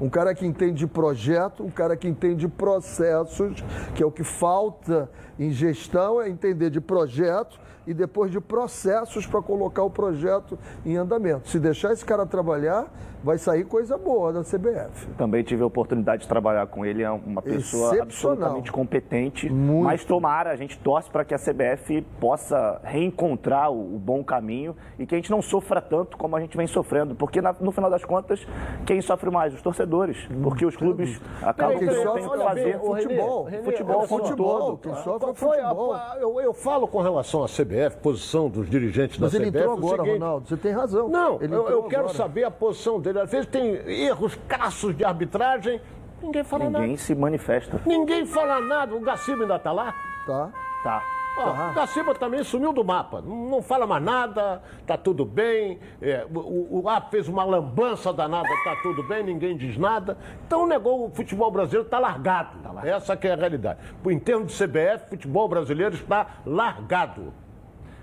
Um 0.01 0.11
cara 0.11 0.35
que 0.35 0.45
entende 0.45 0.85
projeto, 0.85 1.63
um 1.63 1.71
cara 1.71 1.97
que 1.97 2.09
entende 2.09 2.49
processos, 2.49 3.65
que 3.95 4.03
é 4.03 4.07
o 4.07 4.11
que 4.11 4.25
falta 4.25 5.09
em 5.39 5.53
gestão, 5.53 6.21
é 6.21 6.29
entender 6.29 6.71
de 6.71 6.81
projeto 6.81 7.61
e 7.87 7.95
depois 7.95 8.31
de 8.31 8.41
processos 8.41 9.27
para 9.27 9.43
colocar 9.43 9.83
o 9.83 9.91
projeto 9.91 10.59
em 10.85 10.97
andamento. 10.97 11.49
Se 11.49 11.59
deixar 11.59 11.93
esse 11.93 12.05
cara 12.05 12.27
trabalhar, 12.27 12.87
vai 13.25 13.39
sair 13.39 13.65
coisa 13.65 13.97
boa 13.97 14.31
da 14.35 14.43
CBF. 14.43 15.07
Também 15.17 15.43
tive 15.43 15.63
a 15.63 15.67
oportunidade 15.67 16.23
de 16.23 16.29
trabalhar 16.29 16.67
com 16.67 16.85
ele, 16.85 17.03
é 17.03 17.11
uma 17.11 17.41
pessoa 17.41 18.03
absolutamente 18.03 18.71
competente. 18.71 19.49
Muito. 19.49 19.85
Mas 19.85 20.05
tomara, 20.05 20.51
a 20.51 20.57
gente 20.57 20.79
torce 20.79 21.09
para 21.11 21.25
que 21.25 21.35
a 21.35 21.39
CBF 21.39 22.03
possa 22.21 22.79
reencontrar 22.85 23.73
o, 23.73 23.95
o, 23.95 23.99
bom 23.99 24.23
caminho 24.23 24.77
e 24.99 25.07
que 25.07 25.15
a 25.15 25.19
gente 25.19 25.31
não 25.31 25.41
sofra 25.41 25.81
tanto 25.81 26.19
como 26.19 26.37
a 26.37 26.41
gente 26.41 26.55
vem 26.55 26.67
sofrendo, 26.67 27.15
porque 27.15 27.41
na, 27.41 27.55
no 27.59 27.73
final 27.73 27.89
das 27.89 28.05
contas, 28.05 28.47
quem 28.85 29.01
sofre 29.01 29.31
mais? 29.31 29.55
Os 29.55 29.63
torcedores, 29.63 30.29
porque 30.43 30.67
os 30.67 30.77
clubes 30.77 31.19
acabam 31.43 31.79
quem 31.79 31.91
sofre, 31.91 32.29
que 32.29 32.37
fazer 32.37 32.79
futebol, 32.79 33.45
René, 33.45 33.63
futebol, 33.63 34.07
futebol, 34.07 34.77
quem 34.77 34.95
sofre 34.97 35.31
é 35.31 35.35
futebol. 35.35 35.95
A, 35.95 36.17
eu, 36.21 36.41
eu 36.43 36.53
falo 36.53 36.87
com 36.87 37.01
relação 37.01 37.43
à 37.43 37.49
CBF, 37.75 37.97
posição 37.99 38.49
dos 38.49 38.71
dirigentes 38.71 39.19
Mas 39.19 39.33
da 39.33 39.39
CBF. 39.39 39.51
Mas 39.51 39.55
ele 39.55 39.65
entrou 39.65 39.77
agora, 39.77 40.03
seguinte, 40.03 40.21
Ronaldo, 40.21 40.49
você 40.49 40.57
tem 40.57 40.73
razão. 40.73 41.09
Não, 41.09 41.41
eu, 41.41 41.69
eu 41.69 41.83
quero 41.85 42.09
saber 42.11 42.45
a 42.45 42.51
posição 42.51 43.01
dele 43.01 43.21
às 43.21 43.31
vezes 43.31 43.47
tem 43.47 43.75
erros 43.87 44.39
crassos 44.49 44.97
de 44.97 45.05
arbitragem, 45.05 45.81
ninguém 46.23 46.45
fala 46.45 46.65
ninguém 46.65 46.73
nada. 46.73 46.85
Ninguém 46.85 46.97
se 46.97 47.15
manifesta. 47.15 47.81
Ninguém 47.85 48.27
fala 48.27 48.61
nada. 48.61 48.95
O 48.95 49.01
Gaciba 49.01 49.43
ainda 49.43 49.59
tá 49.59 49.73
lá? 49.73 49.95
Tá. 50.27 50.51
Tá. 50.83 51.03
Ah, 51.37 51.71
o 51.73 51.75
Gaciba 51.75 52.15
também 52.15 52.45
sumiu 52.45 52.73
do 52.73 52.85
mapa, 52.85 53.21
não 53.21 53.61
fala 53.61 53.89
mais 53.89 54.03
nada, 54.05 54.63
tá 54.87 54.97
tudo 54.97 55.25
bem. 55.25 55.81
É, 56.01 56.25
o, 56.33 56.83
o 56.83 56.89
AP 56.89 57.11
fez 57.11 57.29
uma 57.29 57.43
lambança 57.43 58.13
danada, 58.13 58.49
tá 58.63 58.77
tudo 58.83 59.03
bem, 59.03 59.25
ninguém 59.25 59.57
diz 59.57 59.77
nada. 59.77 60.17
Então 60.47 60.65
negou, 60.65 61.07
o 61.07 61.11
futebol 61.11 61.51
brasileiro 61.51 61.87
está 61.87 61.99
largado. 61.99 62.57
Tá 62.63 62.71
largado. 62.71 62.97
Essa 62.97 63.17
que 63.17 63.27
é 63.27 63.33
a 63.33 63.37
realidade. 63.37 63.81
Em 64.07 64.19
termos 64.19 64.53
de 64.53 64.65
CBF, 64.65 65.07
o 65.07 65.09
futebol 65.11 65.49
brasileiro 65.49 65.97
está 65.97 66.37
largado. 66.47 67.33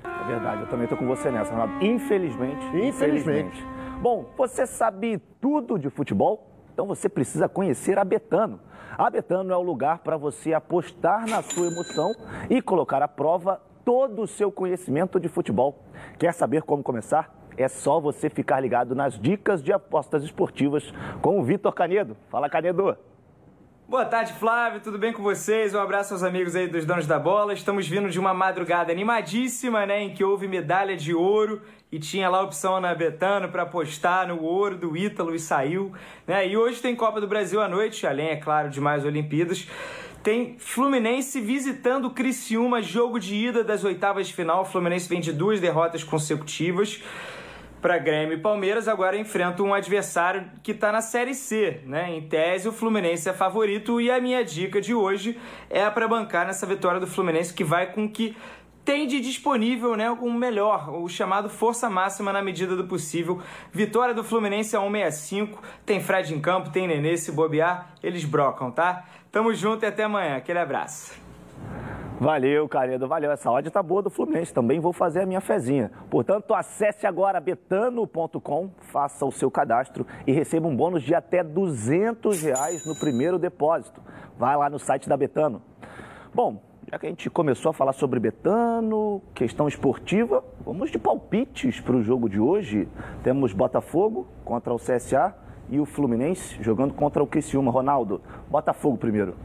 É 0.03 0.27
verdade, 0.27 0.61
eu 0.61 0.67
também 0.67 0.83
estou 0.83 0.97
com 0.97 1.05
você 1.07 1.31
nessa, 1.31 1.51
Ronaldo. 1.51 1.73
Infelizmente. 1.83 2.65
Infelizmente. 2.67 2.87
infelizmente. 2.87 3.65
Bom, 4.01 4.31
você 4.37 4.65
sabe 4.65 5.19
tudo 5.39 5.77
de 5.77 5.89
futebol? 5.89 6.47
Então 6.73 6.87
você 6.87 7.07
precisa 7.07 7.47
conhecer 7.47 7.97
a 7.99 8.03
Betano. 8.03 8.59
A 8.97 9.09
Betano 9.09 9.53
é 9.53 9.57
o 9.57 9.61
lugar 9.61 9.99
para 9.99 10.17
você 10.17 10.53
apostar 10.53 11.27
na 11.27 11.41
sua 11.41 11.67
emoção 11.67 12.13
e 12.49 12.61
colocar 12.61 13.01
à 13.01 13.07
prova 13.07 13.61
todo 13.85 14.21
o 14.21 14.27
seu 14.27 14.51
conhecimento 14.51 15.19
de 15.19 15.27
futebol. 15.27 15.83
Quer 16.17 16.33
saber 16.33 16.63
como 16.63 16.83
começar? 16.83 17.35
É 17.57 17.67
só 17.67 17.99
você 17.99 18.29
ficar 18.29 18.59
ligado 18.59 18.95
nas 18.95 19.19
dicas 19.19 19.61
de 19.61 19.73
apostas 19.73 20.23
esportivas 20.23 20.91
com 21.21 21.39
o 21.39 21.43
Vitor 21.43 21.73
Canedo. 21.73 22.15
Fala, 22.29 22.49
Canedo! 22.49 22.97
Boa 23.91 24.05
tarde, 24.05 24.31
Flávio. 24.31 24.79
Tudo 24.79 24.97
bem 24.97 25.11
com 25.11 25.21
vocês? 25.21 25.75
Um 25.75 25.79
abraço 25.81 26.13
aos 26.13 26.23
amigos 26.23 26.55
aí 26.55 26.65
dos 26.65 26.85
donos 26.85 27.05
da 27.05 27.19
bola. 27.19 27.53
Estamos 27.53 27.85
vindo 27.89 28.09
de 28.09 28.17
uma 28.17 28.33
madrugada 28.33 28.89
animadíssima, 28.89 29.85
né, 29.85 30.03
em 30.03 30.13
que 30.13 30.23
houve 30.23 30.47
medalha 30.47 30.95
de 30.95 31.13
ouro 31.13 31.61
e 31.91 31.99
tinha 31.99 32.29
lá 32.29 32.37
a 32.37 32.43
opção 32.43 32.79
na 32.79 32.95
Betano 32.95 33.49
para 33.49 33.63
apostar 33.63 34.29
no 34.29 34.41
ouro 34.41 34.77
do 34.77 34.95
Ítalo 34.95 35.35
e 35.35 35.39
saiu, 35.39 35.91
né? 36.25 36.47
E 36.47 36.55
hoje 36.55 36.81
tem 36.81 36.95
Copa 36.95 37.19
do 37.19 37.27
Brasil 37.27 37.61
à 37.61 37.67
noite, 37.67 38.07
além 38.07 38.29
é 38.29 38.37
claro 38.37 38.69
de 38.69 38.79
mais 38.79 39.03
Olimpíadas. 39.03 39.67
Tem 40.23 40.55
Fluminense 40.57 41.41
visitando 41.41 42.11
Criciúma, 42.11 42.81
jogo 42.81 43.19
de 43.19 43.35
ida 43.35 43.61
das 43.61 43.83
oitavas 43.83 44.25
de 44.27 44.33
final. 44.33 44.61
O 44.61 44.65
Fluminense 44.65 45.09
vem 45.09 45.19
de 45.19 45.33
duas 45.33 45.59
derrotas 45.59 46.01
consecutivas 46.01 47.03
para 47.81 47.97
Grêmio 47.97 48.37
e 48.37 48.41
Palmeiras, 48.41 48.87
agora 48.87 49.17
enfrenta 49.17 49.63
um 49.63 49.73
adversário 49.73 50.45
que 50.61 50.71
está 50.71 50.91
na 50.91 51.01
Série 51.01 51.33
C, 51.33 51.81
né? 51.85 52.11
Em 52.11 52.21
tese, 52.21 52.67
o 52.67 52.71
Fluminense 52.71 53.27
é 53.27 53.33
favorito 53.33 53.99
e 53.99 54.11
a 54.11 54.21
minha 54.21 54.43
dica 54.45 54.79
de 54.79 54.93
hoje 54.93 55.39
é 55.69 55.89
para 55.89 56.07
bancar 56.07 56.45
nessa 56.45 56.65
vitória 56.65 56.99
do 56.99 57.07
Fluminense 57.07 57.53
que 57.53 57.63
vai 57.63 57.91
com 57.91 58.07
que 58.07 58.37
tem 58.85 59.05
de 59.07 59.19
disponível 59.19 59.95
né, 59.95 60.09
um 60.09 60.33
melhor, 60.33 60.89
o 60.89 61.07
chamado 61.07 61.49
força 61.49 61.89
máxima 61.89 62.33
na 62.33 62.41
medida 62.41 62.75
do 62.75 62.85
possível. 62.85 63.41
Vitória 63.71 64.13
do 64.13 64.23
Fluminense 64.23 64.75
a 64.75 64.79
165, 64.79 65.61
tem 65.85 65.99
Fred 65.99 66.33
em 66.33 66.39
campo, 66.39 66.71
tem 66.71 66.87
Nenê, 66.87 67.15
se 67.17 67.31
bobear, 67.31 67.93
eles 68.01 68.25
brocam, 68.25 68.71
tá? 68.71 69.05
Tamo 69.31 69.53
junto 69.53 69.85
e 69.85 69.87
até 69.87 70.03
amanhã. 70.03 70.35
Aquele 70.35 70.59
abraço. 70.59 71.13
Valeu, 72.21 72.69
Canedo, 72.69 73.07
valeu. 73.07 73.31
Essa 73.31 73.49
odd 73.49 73.67
tá 73.71 73.81
boa 73.81 74.03
do 74.03 74.11
Fluminense. 74.11 74.53
Também 74.53 74.79
vou 74.79 74.93
fazer 74.93 75.21
a 75.21 75.25
minha 75.25 75.41
fezinha. 75.41 75.89
Portanto, 76.07 76.53
acesse 76.53 77.07
agora 77.07 77.39
betano.com, 77.39 78.69
faça 78.91 79.25
o 79.25 79.31
seu 79.31 79.49
cadastro 79.49 80.05
e 80.27 80.31
receba 80.31 80.67
um 80.67 80.75
bônus 80.75 81.01
de 81.01 81.15
até 81.15 81.43
200 81.43 82.43
reais 82.43 82.85
no 82.85 82.93
primeiro 82.99 83.39
depósito. 83.39 83.99
Vai 84.37 84.55
lá 84.55 84.69
no 84.69 84.77
site 84.77 85.09
da 85.09 85.17
Betano. 85.17 85.63
Bom, 86.31 86.61
já 86.91 86.99
que 86.99 87.07
a 87.07 87.09
gente 87.09 87.27
começou 87.27 87.71
a 87.71 87.73
falar 87.73 87.93
sobre 87.93 88.19
Betano, 88.19 89.23
questão 89.33 89.67
esportiva, 89.67 90.43
vamos 90.63 90.91
de 90.91 90.99
palpites 90.99 91.79
para 91.79 91.95
o 91.95 92.03
jogo 92.03 92.29
de 92.29 92.39
hoje. 92.39 92.87
Temos 93.23 93.51
Botafogo 93.51 94.27
contra 94.45 94.71
o 94.71 94.77
CSA 94.77 95.35
e 95.71 95.79
o 95.79 95.87
Fluminense 95.87 96.61
jogando 96.61 96.93
contra 96.93 97.23
o 97.23 97.25
Criciúma. 97.25 97.71
Ronaldo, 97.71 98.21
Botafogo 98.47 98.95
primeiro. 98.95 99.35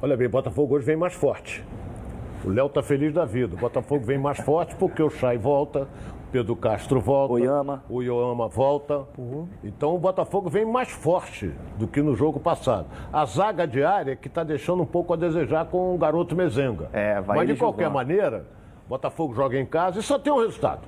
Olha 0.00 0.16
bem, 0.16 0.28
Botafogo 0.28 0.76
hoje 0.76 0.86
vem 0.86 0.96
mais 0.96 1.14
forte. 1.14 1.64
O 2.44 2.48
Léo 2.48 2.68
tá 2.68 2.82
feliz 2.82 3.12
da 3.12 3.24
vida. 3.24 3.54
O 3.54 3.58
Botafogo 3.58 4.04
vem 4.04 4.18
mais 4.18 4.38
forte 4.38 4.74
porque 4.74 5.02
o 5.02 5.08
Chay 5.08 5.38
volta, 5.38 5.82
o 5.82 6.32
Pedro 6.32 6.56
Castro 6.56 7.00
volta, 7.00 7.34
o 7.34 7.38
Yama, 7.38 7.84
o 7.88 8.02
Yoama 8.02 8.48
volta. 8.48 9.04
Uhum. 9.16 9.46
Então 9.62 9.94
o 9.94 9.98
Botafogo 9.98 10.50
vem 10.50 10.64
mais 10.64 10.90
forte 10.90 11.52
do 11.78 11.86
que 11.86 12.02
no 12.02 12.16
jogo 12.16 12.40
passado. 12.40 12.86
A 13.12 13.24
zaga 13.24 13.66
diária 13.66 14.16
que 14.16 14.26
está 14.26 14.42
deixando 14.42 14.82
um 14.82 14.86
pouco 14.86 15.12
a 15.12 15.16
desejar 15.16 15.66
com 15.66 15.94
o 15.94 15.98
garoto 15.98 16.34
Mezenga. 16.34 16.88
É, 16.92 17.20
vai 17.20 17.38
Mas 17.38 17.48
de 17.48 17.56
qualquer 17.56 17.84
jogar. 17.84 17.94
maneira, 17.94 18.46
o 18.86 18.88
Botafogo 18.88 19.34
joga 19.34 19.58
em 19.58 19.66
casa 19.66 20.00
e 20.00 20.02
só 20.02 20.18
tem 20.18 20.32
um 20.32 20.40
resultado. 20.40 20.80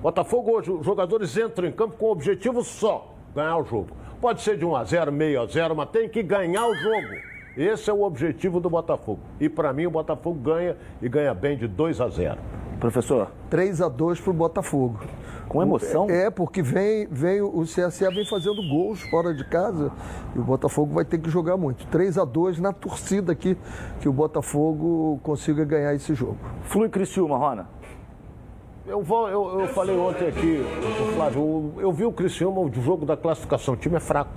Botafogo 0.00 0.52
hoje, 0.52 0.70
os 0.70 0.84
jogadores 0.84 1.36
entram 1.36 1.66
em 1.68 1.72
campo 1.72 1.96
com 1.96 2.06
o 2.06 2.10
objetivo 2.12 2.62
só, 2.62 3.14
ganhar 3.34 3.56
o 3.56 3.64
jogo. 3.64 3.90
Pode 4.20 4.40
ser 4.40 4.56
de 4.56 4.64
1 4.64 4.76
a 4.76 4.84
0, 4.84 5.12
meio 5.12 5.42
a 5.42 5.46
0, 5.46 5.74
mas 5.74 5.88
tem 5.90 6.08
que 6.08 6.22
ganhar 6.22 6.64
o 6.66 6.74
jogo. 6.74 7.31
Esse 7.56 7.90
é 7.90 7.92
o 7.92 8.02
objetivo 8.02 8.60
do 8.60 8.70
Botafogo. 8.70 9.20
E 9.38 9.48
para 9.48 9.72
mim 9.72 9.86
o 9.86 9.90
Botafogo 9.90 10.38
ganha 10.38 10.76
e 11.02 11.08
ganha 11.08 11.34
bem 11.34 11.56
de 11.56 11.68
2 11.68 12.00
a 12.00 12.08
0. 12.08 12.38
Professor? 12.80 13.30
3 13.50 13.82
a 13.82 13.88
2 13.88 14.20
para 14.20 14.30
o 14.30 14.34
Botafogo. 14.34 15.00
Com 15.48 15.60
emoção? 15.60 16.08
É, 16.08 16.30
porque 16.30 16.62
vem, 16.62 17.06
vem 17.10 17.42
o 17.42 17.62
CSA 17.62 18.10
vem 18.10 18.24
fazendo 18.24 18.66
gols 18.66 19.02
fora 19.02 19.34
de 19.34 19.44
casa 19.44 19.92
e 20.34 20.38
o 20.38 20.42
Botafogo 20.42 20.94
vai 20.94 21.04
ter 21.04 21.18
que 21.18 21.28
jogar 21.28 21.58
muito. 21.58 21.86
3 21.88 22.16
a 22.16 22.24
2 22.24 22.58
na 22.58 22.72
torcida 22.72 23.32
aqui 23.32 23.56
que 24.00 24.08
o 24.08 24.12
Botafogo 24.12 25.20
consiga 25.22 25.62
ganhar 25.62 25.94
esse 25.94 26.14
jogo. 26.14 26.38
Flui 26.62 26.88
Criciúma, 26.88 27.36
Rona. 27.36 27.68
Eu, 28.86 29.02
vou, 29.02 29.28
eu, 29.28 29.60
eu 29.60 29.68
falei 29.68 29.96
ontem 29.96 30.26
aqui, 30.26 30.64
Flávio, 31.14 31.72
eu, 31.76 31.82
eu 31.82 31.92
vi 31.92 32.04
o 32.04 32.12
Criciúma, 32.12 32.60
o 32.60 32.72
jogo 32.72 33.06
da 33.06 33.16
classificação, 33.16 33.74
o 33.74 33.76
time 33.76 33.96
é 33.96 34.00
fraco. 34.00 34.32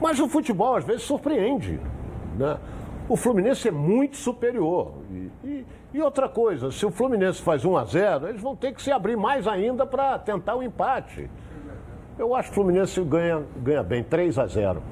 Mas 0.00 0.20
o 0.20 0.28
futebol 0.28 0.76
às 0.76 0.84
vezes 0.84 1.02
surpreende. 1.02 1.80
Né? 2.36 2.58
O 3.08 3.16
Fluminense 3.16 3.68
é 3.68 3.70
muito 3.70 4.16
superior. 4.16 4.92
E, 5.10 5.30
e, 5.44 5.66
e, 5.92 6.02
outra 6.02 6.28
coisa, 6.28 6.70
se 6.70 6.86
o 6.86 6.90
Fluminense 6.90 7.42
faz 7.42 7.64
1 7.64 7.76
a 7.76 7.84
0 7.84 8.28
eles 8.28 8.40
vão 8.40 8.56
ter 8.56 8.72
que 8.72 8.82
se 8.82 8.90
abrir 8.90 9.16
mais 9.16 9.46
ainda 9.46 9.86
para 9.86 10.18
tentar 10.18 10.56
o 10.56 10.62
empate. 10.62 11.30
Eu 12.18 12.34
acho 12.34 12.48
que 12.48 12.52
o 12.52 12.62
Fluminense 12.62 13.02
ganha, 13.02 13.42
ganha 13.58 13.82
bem, 13.82 14.02
3 14.02 14.38
a 14.38 14.46
0 14.46 14.82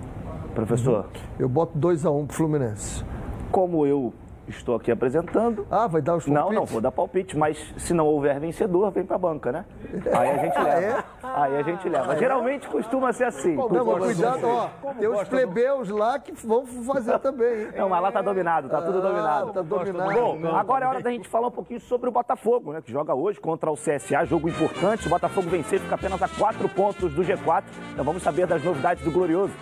Professor? 0.55 1.07
Eu 1.39 1.49
boto 1.49 1.79
2 1.79 2.05
a 2.05 2.11
1 2.11 2.27
pro 2.27 2.37
Fluminense. 2.37 3.05
Como 3.51 3.87
eu 3.87 4.13
estou 4.49 4.75
aqui 4.75 4.91
apresentando. 4.91 5.67
Ah, 5.71 5.87
vai 5.87 6.03
dar 6.03 6.17
os 6.17 6.25
palpites? 6.25 6.45
Não, 6.45 6.53
não, 6.53 6.67
vou 6.67 6.81
dar 6.81 6.91
palpite, 6.91 7.37
mas 7.37 7.59
se 7.77 7.95
não 7.95 8.07
houver 8.07 8.39
vencedor, 8.41 8.91
vem 8.91 9.05
pra 9.05 9.19
banca, 9.19 9.53
né? 9.53 9.65
Aí 10.13 10.31
a 10.31 10.39
gente 10.39 10.59
leva. 10.59 10.81
É? 10.81 11.05
Aí 11.23 11.57
a 11.57 11.63
gente 11.63 11.89
leva. 11.89 12.17
Geralmente 12.17 12.69
costuma 12.69 13.13
ser 13.13 13.25
assim. 13.25 13.55
Não, 13.55 13.85
mas 13.85 14.05
cuidado, 14.05 14.47
ó. 14.47 14.69
Tem 14.95 15.09
os 15.09 15.29
plebeus 15.29 15.89
lá 15.89 16.19
que 16.19 16.33
vão 16.47 16.67
fazer 16.67 17.19
também. 17.19 17.69
Não, 17.77 17.89
mas 17.89 18.03
lá 18.03 18.13
tá 18.13 18.23
dominado, 18.23 18.69
tá 18.69 18.83
tudo 18.83 18.99
ah, 18.99 19.01
dominado. 19.01 19.53
Tá 19.53 19.63
dominado. 19.63 20.13
Bom, 20.13 20.55
agora 20.55 20.85
é 20.85 20.89
hora 20.89 21.01
da 21.01 21.11
gente 21.11 21.29
falar 21.29 21.49
um 21.49 21.53
pouquinho 21.53 21.81
sobre 21.81 22.09
o 22.09 22.13
Botafogo, 22.13 22.73
né? 22.73 22.83
Que 22.83 22.93
joga 22.93 23.15
hoje 23.15 23.41
contra 23.41 23.71
o 23.71 23.75
CSA, 23.75 24.25
jogo 24.27 24.49
importante. 24.49 25.07
O 25.07 25.11
Botafogo 25.11 25.49
vencer 25.49 25.81
fica 25.81 25.95
apenas 25.95 26.21
a 26.23 26.29
quatro 26.29 26.69
pontos 26.69 27.13
do 27.15 27.23
G4. 27.23 27.65
Então 27.93 28.05
vamos 28.05 28.23
saber 28.23 28.47
das 28.47 28.63
novidades 28.63 29.05
do 29.05 29.11
Glorioso. 29.11 29.53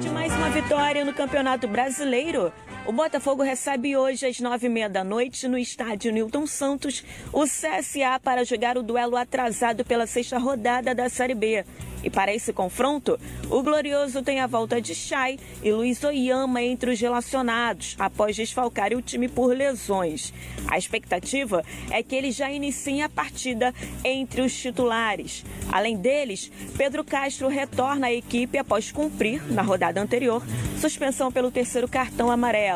de 0.00 0.08
mais 0.10 0.34
uma 0.36 0.50
vitória 0.50 1.04
no 1.04 1.12
Campeonato 1.12 1.66
Brasileiro. 1.68 2.52
O 2.86 2.92
Botafogo 2.92 3.42
recebe 3.42 3.96
hoje 3.96 4.26
às 4.26 4.38
nove 4.38 4.68
e 4.68 4.70
meia 4.70 4.88
da 4.88 5.02
noite 5.02 5.48
no 5.48 5.58
estádio 5.58 6.12
Newton 6.12 6.46
Santos 6.46 7.02
o 7.32 7.42
CSA 7.42 8.20
para 8.22 8.44
jogar 8.44 8.78
o 8.78 8.82
duelo 8.82 9.16
atrasado 9.16 9.84
pela 9.84 10.06
sexta 10.06 10.38
rodada 10.38 10.94
da 10.94 11.08
Série 11.08 11.34
B. 11.34 11.64
E 12.04 12.10
para 12.10 12.32
esse 12.32 12.52
confronto, 12.52 13.18
o 13.50 13.62
Glorioso 13.64 14.22
tem 14.22 14.38
a 14.38 14.46
volta 14.46 14.80
de 14.80 14.94
Chay 14.94 15.40
e 15.60 15.72
Luiz 15.72 16.04
Oyama 16.04 16.62
entre 16.62 16.92
os 16.92 17.00
relacionados, 17.00 17.96
após 17.98 18.36
desfalcarem 18.36 18.96
o 18.96 19.02
time 19.02 19.26
por 19.26 19.48
lesões. 19.48 20.32
A 20.68 20.78
expectativa 20.78 21.64
é 21.90 22.04
que 22.04 22.14
ele 22.14 22.30
já 22.30 22.48
inicie 22.52 23.02
a 23.02 23.08
partida 23.08 23.74
entre 24.04 24.40
os 24.42 24.54
titulares. 24.56 25.44
Além 25.72 25.96
deles, 25.96 26.52
Pedro 26.76 27.02
Castro 27.02 27.48
retorna 27.48 28.06
à 28.06 28.12
equipe 28.12 28.56
após 28.56 28.92
cumprir, 28.92 29.42
na 29.52 29.62
rodada 29.62 30.00
anterior, 30.00 30.40
suspensão 30.80 31.32
pelo 31.32 31.50
terceiro 31.50 31.88
cartão 31.88 32.30
amarelo. 32.30 32.75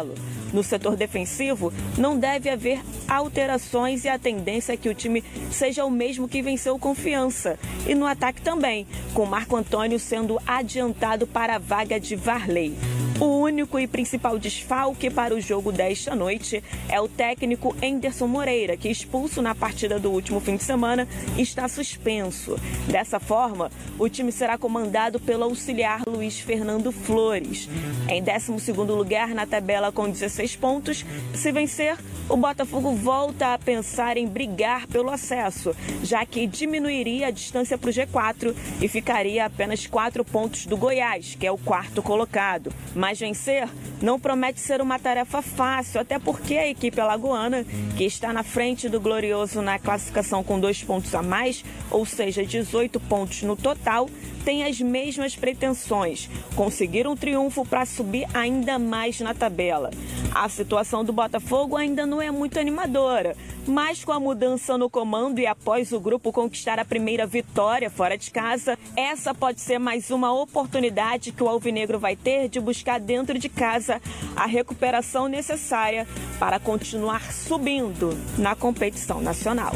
No 0.53 0.63
setor 0.63 0.97
defensivo, 0.97 1.73
não 1.97 2.19
deve 2.19 2.49
haver 2.49 2.81
alterações 3.09 4.05
e 4.05 4.09
a 4.09 4.19
tendência 4.19 4.73
é 4.73 4.77
que 4.77 4.89
o 4.89 4.95
time 4.95 5.23
seja 5.51 5.85
o 5.85 5.91
mesmo 5.91 6.29
que 6.29 6.43
venceu 6.43 6.79
confiança. 6.79 7.59
E 7.87 7.95
no 7.95 8.07
ataque 8.07 8.43
também, 8.43 8.87
com 9.15 9.27
Marco 9.27 9.57
Antônio 9.57 9.99
sendo 9.99 10.39
adiantado 10.47 11.27
para 11.27 11.57
a 11.57 11.59
vaga 11.59 11.99
de 11.99 12.17
Varley. 12.17 12.77
O 13.21 13.27
único 13.43 13.79
e 13.79 13.87
principal 13.87 14.39
desfalque 14.39 15.11
para 15.11 15.35
o 15.35 15.41
jogo 15.43 15.71
desta 15.71 16.17
noite 16.17 16.65
é 16.89 16.99
o 16.99 17.07
técnico 17.07 17.77
Enderson 17.83 18.27
Moreira, 18.27 18.79
que 18.79 18.89
expulso 18.89 19.43
na 19.43 19.55
partida 19.55 20.01
do 20.01 20.11
último 20.11 20.41
fim 20.41 20.57
de 20.57 20.65
semana 20.65 21.07
está 21.37 21.69
suspenso. 21.69 22.57
Dessa 22.89 23.21
forma, 23.21 23.71
o 23.99 24.09
time 24.09 24.33
será 24.33 24.57
comandado 24.57 25.21
pelo 25.21 25.45
auxiliar 25.45 26.01
Luiz 26.07 26.41
Fernando 26.41 26.91
Flores. 26.91 27.69
Em 28.09 28.25
12º 28.25 28.87
lugar 28.87 29.35
na 29.35 29.47
tabela 29.47 29.93
com 29.93 30.09
16 30.09 30.57
pontos, 30.57 31.05
se 31.35 31.53
vencer, 31.53 31.99
o 32.27 32.39
Botafogo 32.39 32.95
volta 32.95 33.53
a 33.53 33.59
pensar 33.59 34.17
em 34.17 34.27
brigar 34.27 34.87
pelo 34.87 35.11
acesso, 35.11 35.77
já 36.03 36.25
que 36.25 36.47
diminuiria 36.47 37.27
a 37.27 37.31
distância 37.31 37.77
para 37.77 37.91
o 37.91 37.93
G4 37.93 38.55
e 38.81 38.89
ficaria 38.89 39.45
apenas 39.45 39.87
4 39.87 40.25
pontos 40.25 40.65
do 40.65 40.77
Goiás, 40.77 41.37
que 41.39 41.47
é 41.47 41.51
o 41.51 41.59
quarto 41.59 42.03
colocado. 42.03 42.73
Mas 42.95 43.10
vencer 43.19 43.69
não 44.01 44.19
promete 44.19 44.61
ser 44.61 44.81
uma 44.81 44.99
tarefa 44.99 45.43
fácil, 45.43 46.01
até 46.01 46.19
porque 46.19 46.57
a 46.57 46.69
equipe 46.69 47.01
alagoana, 47.01 47.65
que 47.97 48.05
está 48.05 48.33
na 48.33 48.43
frente 48.43 48.89
do 48.89 49.01
Glorioso 49.01 49.61
na 49.61 49.79
classificação 49.79 50.43
com 50.43 50.59
dois 50.59 50.83
pontos 50.83 51.15
a 51.15 51.23
mais, 51.23 51.65
ou 51.91 52.07
seja, 52.07 52.45
18 52.45 52.99
pontos 53.01 53.43
no 53.43 53.57
total, 53.57 54.09
tem 54.45 54.65
as 54.65 54.81
mesmas 54.81 55.37
pretensões, 55.37 56.29
conseguir 56.57 57.07
um 57.07 57.17
triunfo 57.17 57.65
para 57.65 57.85
subir 57.85 58.27
ainda 58.33 58.79
mais 58.79 59.21
na 59.21 59.35
tabela. 59.35 59.91
A 60.35 60.49
situação 60.49 61.05
do 61.05 61.13
Botafogo 61.13 61.77
ainda 61.77 62.07
não 62.07 62.23
é 62.23 62.31
muito 62.31 62.59
animadora, 62.59 63.37
mas 63.67 64.05
com 64.05 64.13
a 64.13 64.21
mudança 64.21 64.79
no 64.79 64.89
comando 64.89 65.39
e 65.41 65.47
após 65.47 65.93
o 65.93 66.01
grupo 66.01 66.33
conquistar 66.33 66.79
a 66.79 66.85
primeira 66.85 67.27
vitória 67.27 67.91
fora 67.91 68.17
de 68.17 68.31
casa, 68.31 68.79
essa 68.97 69.35
pode 69.35 69.61
ser 69.61 69.79
mais 69.79 70.11
uma 70.11 70.33
oportunidade 70.33 71.33
que 71.33 71.43
o 71.43 71.49
Alvinegro 71.49 71.99
vai 71.99 72.17
ter 72.17 72.49
de 72.49 72.61
buscar 72.61 73.00
dentro 73.01 73.39
de 73.39 73.49
casa 73.49 74.01
a 74.37 74.47
recuperação 74.47 75.29
necessária 75.29 76.07
para 76.39 76.59
continuar 76.59 77.33
subindo 77.33 78.11
na 78.39 78.55
competição 78.55 79.21
nacional. 79.21 79.73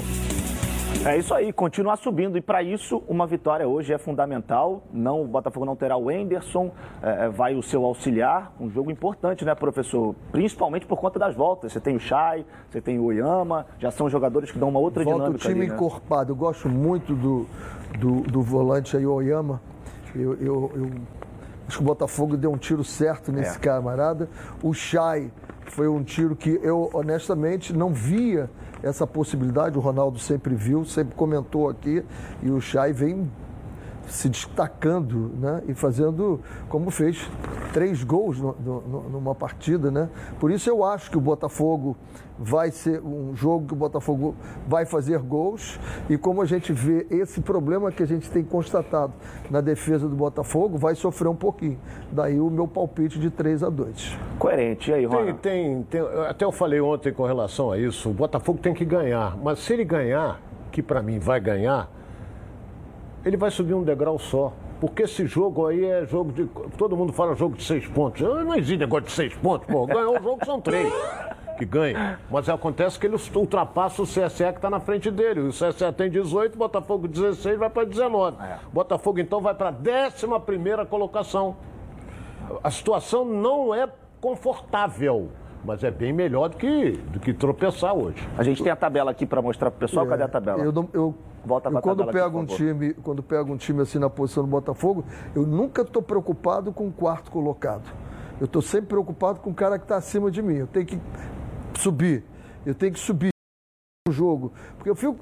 É 1.04 1.18
isso 1.18 1.34
aí, 1.34 1.52
continuar 1.52 1.96
subindo. 1.96 2.38
E 2.38 2.40
para 2.40 2.62
isso, 2.62 3.02
uma 3.06 3.26
vitória 3.26 3.68
hoje 3.68 3.92
é 3.92 3.98
fundamental. 3.98 4.84
Não, 4.90 5.22
o 5.22 5.26
Botafogo 5.26 5.66
não 5.66 5.76
terá 5.76 5.98
o 5.98 6.10
Enderson, 6.10 6.70
é, 7.02 7.26
é, 7.26 7.28
vai 7.28 7.54
o 7.54 7.62
seu 7.62 7.84
auxiliar. 7.84 8.54
Um 8.58 8.70
jogo 8.70 8.90
importante, 8.90 9.44
né, 9.44 9.54
professor? 9.54 10.14
Principalmente 10.32 10.86
por 10.86 10.98
conta 10.98 11.18
das 11.18 11.34
voltas. 11.34 11.72
Você 11.72 11.80
tem 11.80 11.94
o 11.94 12.00
Chay, 12.00 12.46
você 12.70 12.80
tem 12.80 12.98
o 12.98 13.04
Oyama, 13.04 13.66
já 13.78 13.90
são 13.90 14.08
jogadores 14.08 14.50
que 14.50 14.58
dão 14.58 14.70
uma 14.70 14.80
outra 14.80 15.04
Volta 15.04 15.18
dinâmica. 15.24 15.44
o 15.44 15.48
time 15.48 15.60
ali, 15.60 15.68
né? 15.68 15.74
encorpado. 15.74 16.32
Eu 16.32 16.36
gosto 16.36 16.70
muito 16.70 17.14
do, 17.14 17.46
do, 17.98 18.22
do 18.22 18.40
volante 18.40 18.96
aí, 18.96 19.04
o 19.04 19.12
Oyama. 19.12 19.60
Eu, 20.14 20.34
eu, 20.34 20.72
eu 20.74 20.90
acho 21.66 21.78
que 21.78 21.82
o 21.82 21.86
Botafogo 21.86 22.36
deu 22.36 22.52
um 22.52 22.56
tiro 22.58 22.84
certo 22.84 23.32
nesse 23.32 23.56
É. 23.56 23.60
camarada. 23.60 24.28
O 24.62 24.72
Chay 24.72 25.30
foi 25.66 25.88
um 25.88 26.02
tiro 26.02 26.36
que 26.36 26.60
eu, 26.62 26.90
honestamente, 26.92 27.72
não 27.72 27.92
via 27.92 28.50
essa 28.82 29.06
possibilidade. 29.06 29.78
O 29.78 29.80
Ronaldo 29.80 30.18
sempre 30.18 30.54
viu, 30.54 30.84
sempre 30.84 31.14
comentou 31.14 31.68
aqui. 31.68 32.04
E 32.42 32.50
o 32.50 32.60
Chay 32.60 32.92
vem 32.92 33.30
se 34.06 34.28
destacando 34.28 35.32
né? 35.40 35.62
e 35.66 35.74
fazendo, 35.74 36.40
como 36.68 36.90
fez, 36.90 37.26
três 37.74 38.04
gols 38.04 38.40
no- 38.40 38.54
no- 38.62 39.08
numa 39.10 39.34
partida. 39.34 39.90
Né? 39.90 40.08
Por 40.38 40.52
isso 40.52 40.70
eu 40.70 40.84
acho 40.84 41.10
que 41.10 41.18
o 41.18 41.20
Botafogo 41.20 41.96
vai 42.38 42.70
ser 42.70 43.00
um 43.02 43.34
jogo 43.34 43.66
que 43.66 43.72
o 43.72 43.76
Botafogo 43.76 44.36
vai 44.68 44.86
fazer 44.86 45.18
gols 45.18 45.78
e 46.08 46.16
como 46.16 46.40
a 46.40 46.44
gente 46.46 46.72
vê 46.72 47.04
esse 47.10 47.40
problema 47.40 47.90
que 47.90 48.00
a 48.02 48.06
gente 48.06 48.30
tem 48.30 48.44
constatado 48.44 49.12
na 49.50 49.60
defesa 49.60 50.08
do 50.08 50.14
Botafogo, 50.14 50.78
vai 50.78 50.94
sofrer 50.94 51.28
um 51.28 51.34
pouquinho. 51.34 51.78
Daí 52.12 52.38
o 52.40 52.48
meu 52.48 52.68
palpite 52.68 53.18
de 53.18 53.28
3 53.30 53.62
a 53.64 53.68
2 53.70 54.16
Coerente. 54.38 54.90
E 54.90 54.94
aí, 54.94 55.00
Tem, 55.00 55.08
Ronaldo? 55.18 55.38
tem, 55.40 55.82
tem- 55.84 56.00
até 56.28 56.44
eu 56.44 56.52
falei 56.52 56.80
ontem 56.80 57.12
com 57.12 57.24
relação 57.24 57.72
a 57.72 57.78
isso, 57.78 58.08
o 58.10 58.14
Botafogo 58.14 58.58
tem 58.60 58.72
que 58.72 58.84
ganhar. 58.84 59.36
Mas 59.42 59.58
se 59.58 59.72
ele 59.72 59.84
ganhar, 59.84 60.40
que 60.70 60.80
para 60.82 61.02
mim 61.02 61.18
vai 61.18 61.40
ganhar, 61.40 61.88
ele 63.24 63.36
vai 63.36 63.50
subir 63.50 63.74
um 63.74 63.82
degrau 63.82 64.18
só. 64.18 64.52
Porque 64.84 65.04
esse 65.04 65.26
jogo 65.26 65.66
aí 65.66 65.82
é 65.82 66.04
jogo 66.04 66.30
de. 66.30 66.44
Todo 66.76 66.94
mundo 66.94 67.10
fala 67.10 67.34
jogo 67.34 67.56
de 67.56 67.64
seis 67.64 67.86
pontos. 67.86 68.20
Não 68.20 68.54
existe 68.54 68.76
negócio 68.76 69.06
de 69.06 69.12
seis 69.12 69.34
pontos, 69.34 69.66
pô. 69.66 69.86
Ganhou 69.86 70.18
o 70.18 70.22
jogo 70.22 70.44
são 70.44 70.60
três 70.60 70.92
que 71.56 71.64
ganha. 71.64 72.20
Mas 72.30 72.50
acontece 72.50 72.98
que 72.98 73.06
ele 73.06 73.16
ultrapassa 73.34 74.02
o 74.02 74.04
CSE 74.04 74.44
que 74.44 74.56
está 74.56 74.68
na 74.68 74.80
frente 74.80 75.10
dele. 75.10 75.40
O 75.40 75.48
CSE 75.48 75.90
tem 75.96 76.10
18, 76.10 76.58
Botafogo 76.58 77.08
16, 77.08 77.58
vai 77.58 77.70
para 77.70 77.84
19. 77.84 78.36
Botafogo 78.74 79.20
então 79.20 79.40
vai 79.40 79.54
para 79.54 79.70
a 79.70 79.72
11 79.72 80.86
colocação. 80.90 81.56
A 82.62 82.70
situação 82.70 83.24
não 83.24 83.74
é 83.74 83.88
confortável, 84.20 85.30
mas 85.64 85.82
é 85.82 85.90
bem 85.90 86.12
melhor 86.12 86.48
do 86.48 86.56
que, 86.56 86.92
do 86.92 87.18
que 87.20 87.32
tropeçar 87.32 87.94
hoje. 87.94 88.16
A 88.36 88.42
gente 88.42 88.62
tem 88.62 88.70
a 88.70 88.76
tabela 88.76 89.10
aqui 89.10 89.24
para 89.26 89.40
mostrar 89.40 89.70
pro 89.70 89.80
pessoal. 89.80 90.06
Cadê 90.06 90.22
a 90.22 90.28
tabela? 90.28 90.62
Eu, 90.62 90.72
não- 90.72 90.88
eu- 90.92 91.14
Volta 91.44 91.68
eu 91.68 91.80
quando 91.80 92.04
tabela 92.04 92.10
aqui, 92.10 92.18
pego 92.18 92.46
por 92.46 92.52
um 92.52 92.56
time, 92.56 92.94
quando 92.94 93.22
pego 93.22 93.52
um 93.52 93.56
time 93.56 93.82
assim 93.82 93.98
na 93.98 94.08
posição 94.08 94.42
do 94.44 94.48
Botafogo, 94.48 95.04
eu 95.34 95.46
nunca 95.46 95.82
estou 95.82 96.02
preocupado 96.02 96.72
com 96.72 96.86
o 96.88 96.92
quarto 96.92 97.30
colocado. 97.30 97.82
Eu 98.40 98.46
estou 98.46 98.62
sempre 98.62 98.88
preocupado 98.88 99.40
com 99.40 99.50
o 99.50 99.54
cara 99.54 99.78
que 99.78 99.84
está 99.84 99.96
acima 99.96 100.30
de 100.30 100.42
mim. 100.42 100.54
Eu 100.56 100.66
tenho 100.66 100.86
que 100.86 100.98
subir. 101.78 102.24
Eu 102.64 102.74
tenho 102.74 102.92
que 102.92 102.98
subir 103.00 103.28
o 104.08 104.12
jogo. 104.12 104.52
Porque 104.76 104.90
eu 104.90 104.94
fico 104.96 105.16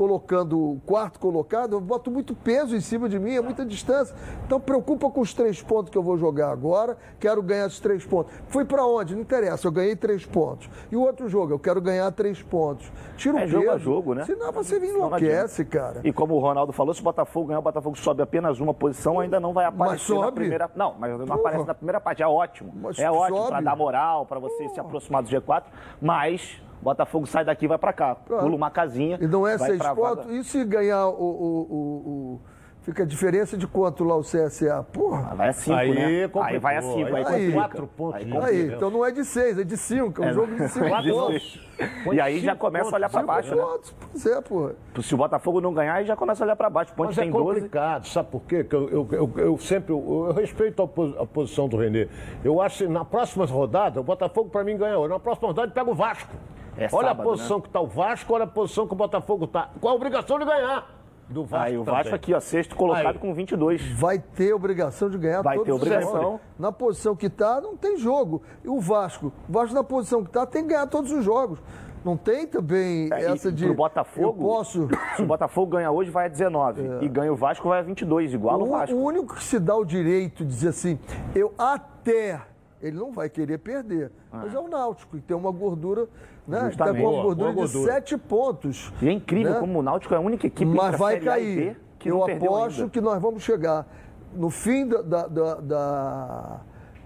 colocando 0.00 0.58
o 0.58 0.80
quarto 0.86 1.20
colocado, 1.20 1.74
eu 1.74 1.80
boto 1.80 2.10
muito 2.10 2.34
peso 2.34 2.74
em 2.74 2.80
cima 2.80 3.06
de 3.06 3.18
mim, 3.18 3.34
é 3.34 3.40
muita 3.42 3.66
distância. 3.66 4.16
Então 4.46 4.58
preocupa 4.58 5.10
com 5.10 5.20
os 5.20 5.34
três 5.34 5.60
pontos 5.60 5.90
que 5.90 5.98
eu 5.98 6.02
vou 6.02 6.16
jogar 6.16 6.50
agora, 6.50 6.96
quero 7.18 7.42
ganhar 7.42 7.66
esses 7.66 7.80
três 7.80 8.02
pontos. 8.06 8.32
Fui 8.48 8.64
para 8.64 8.82
onde? 8.86 9.14
Não 9.14 9.20
interessa, 9.20 9.68
eu 9.68 9.70
ganhei 9.70 9.94
três 9.94 10.24
pontos. 10.24 10.70
E 10.90 10.96
o 10.96 11.02
outro 11.02 11.28
jogo, 11.28 11.52
eu 11.52 11.58
quero 11.58 11.82
ganhar 11.82 12.10
três 12.12 12.40
pontos. 12.40 12.90
Tira 13.18 13.34
o 13.34 13.38
É 13.40 13.42
peso. 13.42 13.52
jogo 13.52 13.70
a 13.70 13.76
jogo, 13.76 14.14
né? 14.14 14.24
Senão 14.24 14.50
você 14.50 14.78
enlouquece, 14.78 15.66
cara. 15.66 16.00
E 16.02 16.10
como 16.14 16.34
o 16.34 16.38
Ronaldo 16.38 16.72
falou, 16.72 16.94
se 16.94 17.02
o 17.02 17.04
Botafogo 17.04 17.48
ganhar, 17.48 17.58
o 17.58 17.62
Botafogo 17.62 17.98
sobe 17.98 18.22
apenas 18.22 18.58
uma 18.58 18.72
posição, 18.72 19.20
ainda 19.20 19.38
não 19.38 19.52
vai 19.52 19.66
aparecer 19.66 20.18
na 20.18 20.32
primeira. 20.32 20.70
Não, 20.74 20.94
mas 20.98 21.10
não 21.10 21.26
Porra. 21.26 21.40
aparece 21.40 21.66
na 21.66 21.74
primeira 21.74 22.00
parte. 22.00 22.22
É 22.22 22.26
ótimo. 22.26 22.72
Mas 22.74 22.98
é 22.98 23.10
ótimo 23.10 23.48
para 23.48 23.60
dar 23.60 23.76
moral, 23.76 24.24
para 24.24 24.38
você 24.40 24.66
se 24.70 24.80
aproximar 24.80 25.22
do 25.22 25.28
G4. 25.28 25.64
Mas 26.00 26.58
Botafogo 26.82 27.26
sai 27.26 27.44
daqui 27.44 27.64
e 27.64 27.68
vai 27.68 27.78
para 27.78 27.92
cá. 27.92 28.14
Pronto. 28.14 28.40
Pula 28.42 28.56
uma 28.56 28.70
casinha. 28.70 29.18
E 29.20 29.26
não 29.26 29.46
é 29.46 29.56
vai 29.56 29.68
seis 29.68 29.78
pra 29.78 29.92
vaga. 29.94 30.16
pontos? 30.22 30.30
E 30.34 30.44
se 30.44 30.64
ganhar 30.64 31.06
o, 31.06 31.12
o- 31.12 31.66
o- 31.70 32.10
o- 32.36 32.40
Fica 32.82 33.02
a 33.02 33.06
diferença 33.06 33.58
de 33.58 33.66
quanto 33.66 34.02
lá 34.04 34.16
o 34.16 34.22
CSA? 34.22 34.82
Porra. 34.90 35.28
Ah, 35.30 35.34
Vai 35.34 35.48
a 35.50 35.52
5, 35.52 35.76
Aí 35.76 35.94
né? 35.94 36.00
complicou. 36.28 36.42
Aí 36.42 36.58
vai 36.58 36.76
a 36.78 36.82
5. 36.82 37.14
Aí, 37.14 37.24
Aí 37.26 37.52
quatro 37.52 37.86
pontos 37.86 38.22
Aí. 38.22 38.36
Aí, 38.38 38.72
então 38.74 38.90
não 38.90 39.04
é 39.04 39.10
de 39.10 39.22
seis, 39.22 39.58
é 39.58 39.64
de 39.64 39.76
cinco. 39.76 40.24
É 40.24 40.30
um 40.30 40.32
jogo 40.32 40.54
de 40.56 40.66
cinco 40.66 41.02
De 41.02 41.10
pontos. 41.12 41.60
seis. 41.78 42.14
E 42.14 42.18
aí 42.20 42.40
já 42.40 42.56
começa 42.56 42.88
a 42.90 42.94
olhar 42.94 43.10
para 43.10 43.22
baixo, 43.22 43.54
né? 43.54 43.62
pontos. 43.62 43.94
Pois 44.10 44.24
é, 44.26 44.40
porra. 44.40 44.72
Se 45.02 45.14
o 45.14 45.18
Botafogo 45.18 45.60
não 45.60 45.74
ganhar, 45.74 45.92
aí 45.96 46.06
já 46.06 46.16
começa 46.16 46.42
a 46.42 46.46
olhar 46.46 46.56
para 46.56 46.70
baixo. 46.70 46.94
Ponte 46.94 47.08
Mas 47.08 47.16
tem 47.16 47.28
é 47.28 47.30
12. 47.30 47.44
complicado, 47.60 48.06
sabe 48.08 48.30
por 48.30 48.40
quê? 48.44 48.64
Que 48.64 48.74
eu, 48.74 48.88
eu, 48.88 49.08
eu, 49.12 49.32
eu 49.36 49.58
sempre 49.58 49.92
eu, 49.92 50.32
respeito 50.34 50.82
a, 50.82 50.88
pos- 50.88 51.14
a 51.18 51.26
posição 51.26 51.68
do 51.68 51.76
Renê. 51.76 52.08
Eu 52.42 52.62
acho 52.62 52.78
que 52.84 52.88
na 52.90 53.04
próxima 53.04 53.44
rodada, 53.44 54.00
o 54.00 54.02
Botafogo 54.02 54.48
para 54.48 54.64
mim 54.64 54.78
ganha 54.78 54.98
hoje. 54.98 55.12
Na 55.12 55.20
próxima 55.20 55.48
rodada 55.48 55.66
ele 55.66 55.74
pega 55.74 55.90
o 55.90 55.94
Vasco. 55.94 56.32
É 56.76 56.88
olha 56.92 57.08
sábado, 57.08 57.20
a 57.20 57.24
posição 57.24 57.60
que 57.60 57.68
está 57.68 57.80
o 57.80 57.86
Vasco, 57.86 58.32
olha 58.34 58.44
a 58.44 58.46
posição 58.46 58.86
que 58.86 58.92
o 58.92 58.96
Botafogo 58.96 59.44
está. 59.44 59.70
Com 59.80 59.88
a 59.88 59.94
obrigação 59.94 60.38
de 60.38 60.44
ganhar 60.44 60.86
do 61.28 61.44
Vasco. 61.44 61.66
Aí 61.66 61.78
o 61.78 61.84
Vasco 61.84 62.02
também. 62.04 62.14
aqui, 62.14 62.34
ó, 62.34 62.40
sexto 62.40 62.74
colocado 62.74 63.06
Aí. 63.16 63.18
com 63.18 63.32
22. 63.34 63.92
Vai 63.92 64.18
ter 64.18 64.52
obrigação 64.52 65.08
de 65.08 65.16
ganhar 65.18 65.42
Vai 65.42 65.56
todos 65.56 65.66
ter 65.66 65.72
os 65.72 65.80
obrigação. 65.82 66.20
jogos. 66.22 66.40
Na 66.58 66.72
posição 66.72 67.14
que 67.16 67.26
está, 67.26 67.60
não 67.60 67.76
tem 67.76 67.96
jogo. 67.96 68.42
E 68.64 68.68
o 68.68 68.80
Vasco? 68.80 69.32
O 69.48 69.52
Vasco 69.52 69.74
na 69.74 69.84
posição 69.84 70.22
que 70.22 70.28
está 70.30 70.44
tem 70.46 70.62
que 70.62 70.68
ganhar 70.70 70.86
todos 70.86 71.12
os 71.12 71.24
jogos. 71.24 71.58
Não 72.02 72.16
tem 72.16 72.46
também 72.46 73.10
É, 73.12 73.20
e 73.20 73.24
essa 73.26 73.52
de. 73.52 73.66
pro 73.66 73.74
Botafogo, 73.74 74.26
Eu 74.26 74.32
posso. 74.32 74.88
Se 75.16 75.22
o 75.22 75.26
Botafogo 75.26 75.72
ganha 75.72 75.90
hoje, 75.90 76.10
vai 76.10 76.24
a 76.24 76.28
19. 76.28 76.82
E 77.04 77.08
ganha 77.08 77.30
o 77.32 77.36
Vasco, 77.36 77.68
vai 77.68 77.78
a 77.80 77.82
22, 77.82 78.32
igual 78.32 78.58
o, 78.58 78.64
O, 78.64 78.70
Vasco. 78.70 78.96
o 78.96 79.02
único 79.02 79.34
que 79.34 79.44
se 79.44 79.58
dá 79.60 79.76
o 79.76 79.84
direito 79.84 80.42
de 80.44 80.50
dizer 80.50 80.68
assim, 80.70 80.98
eu 81.34 81.52
até. 81.58 82.40
Ele 82.82 82.96
não 82.96 83.12
vai 83.12 83.28
querer 83.28 83.58
perder. 83.58 84.10
Mas 84.32 84.54
é 84.54 84.58
o 84.58 84.68
Náutico, 84.68 85.16
que 85.16 85.22
tem 85.22 85.36
uma 85.36 85.50
gordura, 85.50 86.08
né? 86.48 86.68
Está 86.68 86.86
com 86.86 86.92
Justamente. 86.94 87.02
uma 87.02 87.10
Boa, 87.10 87.22
gordura 87.22 87.52
boa 87.52 87.66
de 87.66 87.72
gordura. 87.72 87.92
sete 87.94 88.16
pontos. 88.16 88.92
E 89.02 89.08
é 89.08 89.12
incrível 89.12 89.52
né? 89.54 89.60
como 89.60 89.78
o 89.78 89.82
Náutico 89.82 90.14
é 90.14 90.16
a 90.16 90.20
única 90.20 90.46
equipe 90.46 90.70
Mas 90.70 90.98
vai 90.98 91.20
cair. 91.20 91.78
Que 91.98 92.10
Eu 92.10 92.24
aposto 92.24 92.80
ainda. 92.80 92.90
que 92.90 93.00
nós 93.00 93.20
vamos 93.20 93.42
chegar 93.42 93.86
no 94.34 94.48
fim 94.48 94.86
da, 94.86 95.02
da, 95.02 95.54
da, 95.56 96.60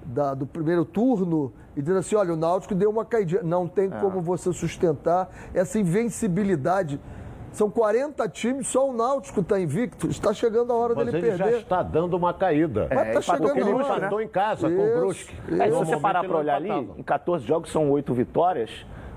da, 0.04 0.34
do 0.34 0.46
primeiro 0.46 0.84
turno 0.84 1.52
e 1.76 1.80
dizendo 1.82 1.98
assim, 1.98 2.14
olha, 2.14 2.32
o 2.32 2.37
Náutico 2.37 2.74
deu 2.76 2.90
uma 2.90 3.04
caidinha. 3.04 3.42
Não 3.42 3.66
tem 3.66 3.87
é. 3.87 4.00
como 4.00 4.20
você 4.20 4.52
sustentar 4.52 5.28
essa 5.52 5.78
invencibilidade 5.78 7.00
são 7.54 7.70
40 7.70 8.28
times, 8.28 8.68
só 8.68 8.88
o 8.88 8.92
Náutico 8.92 9.40
está 9.40 9.60
invicto. 9.60 10.08
Está 10.08 10.34
chegando 10.34 10.72
a 10.72 10.76
hora 10.76 10.94
Mas 10.94 11.06
dele 11.06 11.18
ele 11.18 11.36
perder. 11.36 11.52
já 11.52 11.58
está 11.58 11.82
dando 11.82 12.16
uma 12.16 12.34
caída. 12.34 12.88
Mas 12.92 13.08
está 13.08 13.22
chegando 13.22 13.48
a 13.48 13.52
hora. 13.52 13.70
Ele 13.70 13.96
empatou 13.96 14.20
em 14.20 14.28
casa 14.28 14.66
isso, 14.66 14.76
com 14.76 14.82
o 14.82 14.98
Brusque. 14.98 15.34
É, 15.52 15.64
se 15.64 15.70
você 15.70 15.96
parar 15.96 16.24
para 16.24 16.36
olhar 16.36 16.56
ali, 16.56 16.70
em 16.70 17.02
14 17.02 17.46
jogos 17.46 17.70
são 17.70 17.90
8 17.90 18.12
vitórias. 18.12 18.70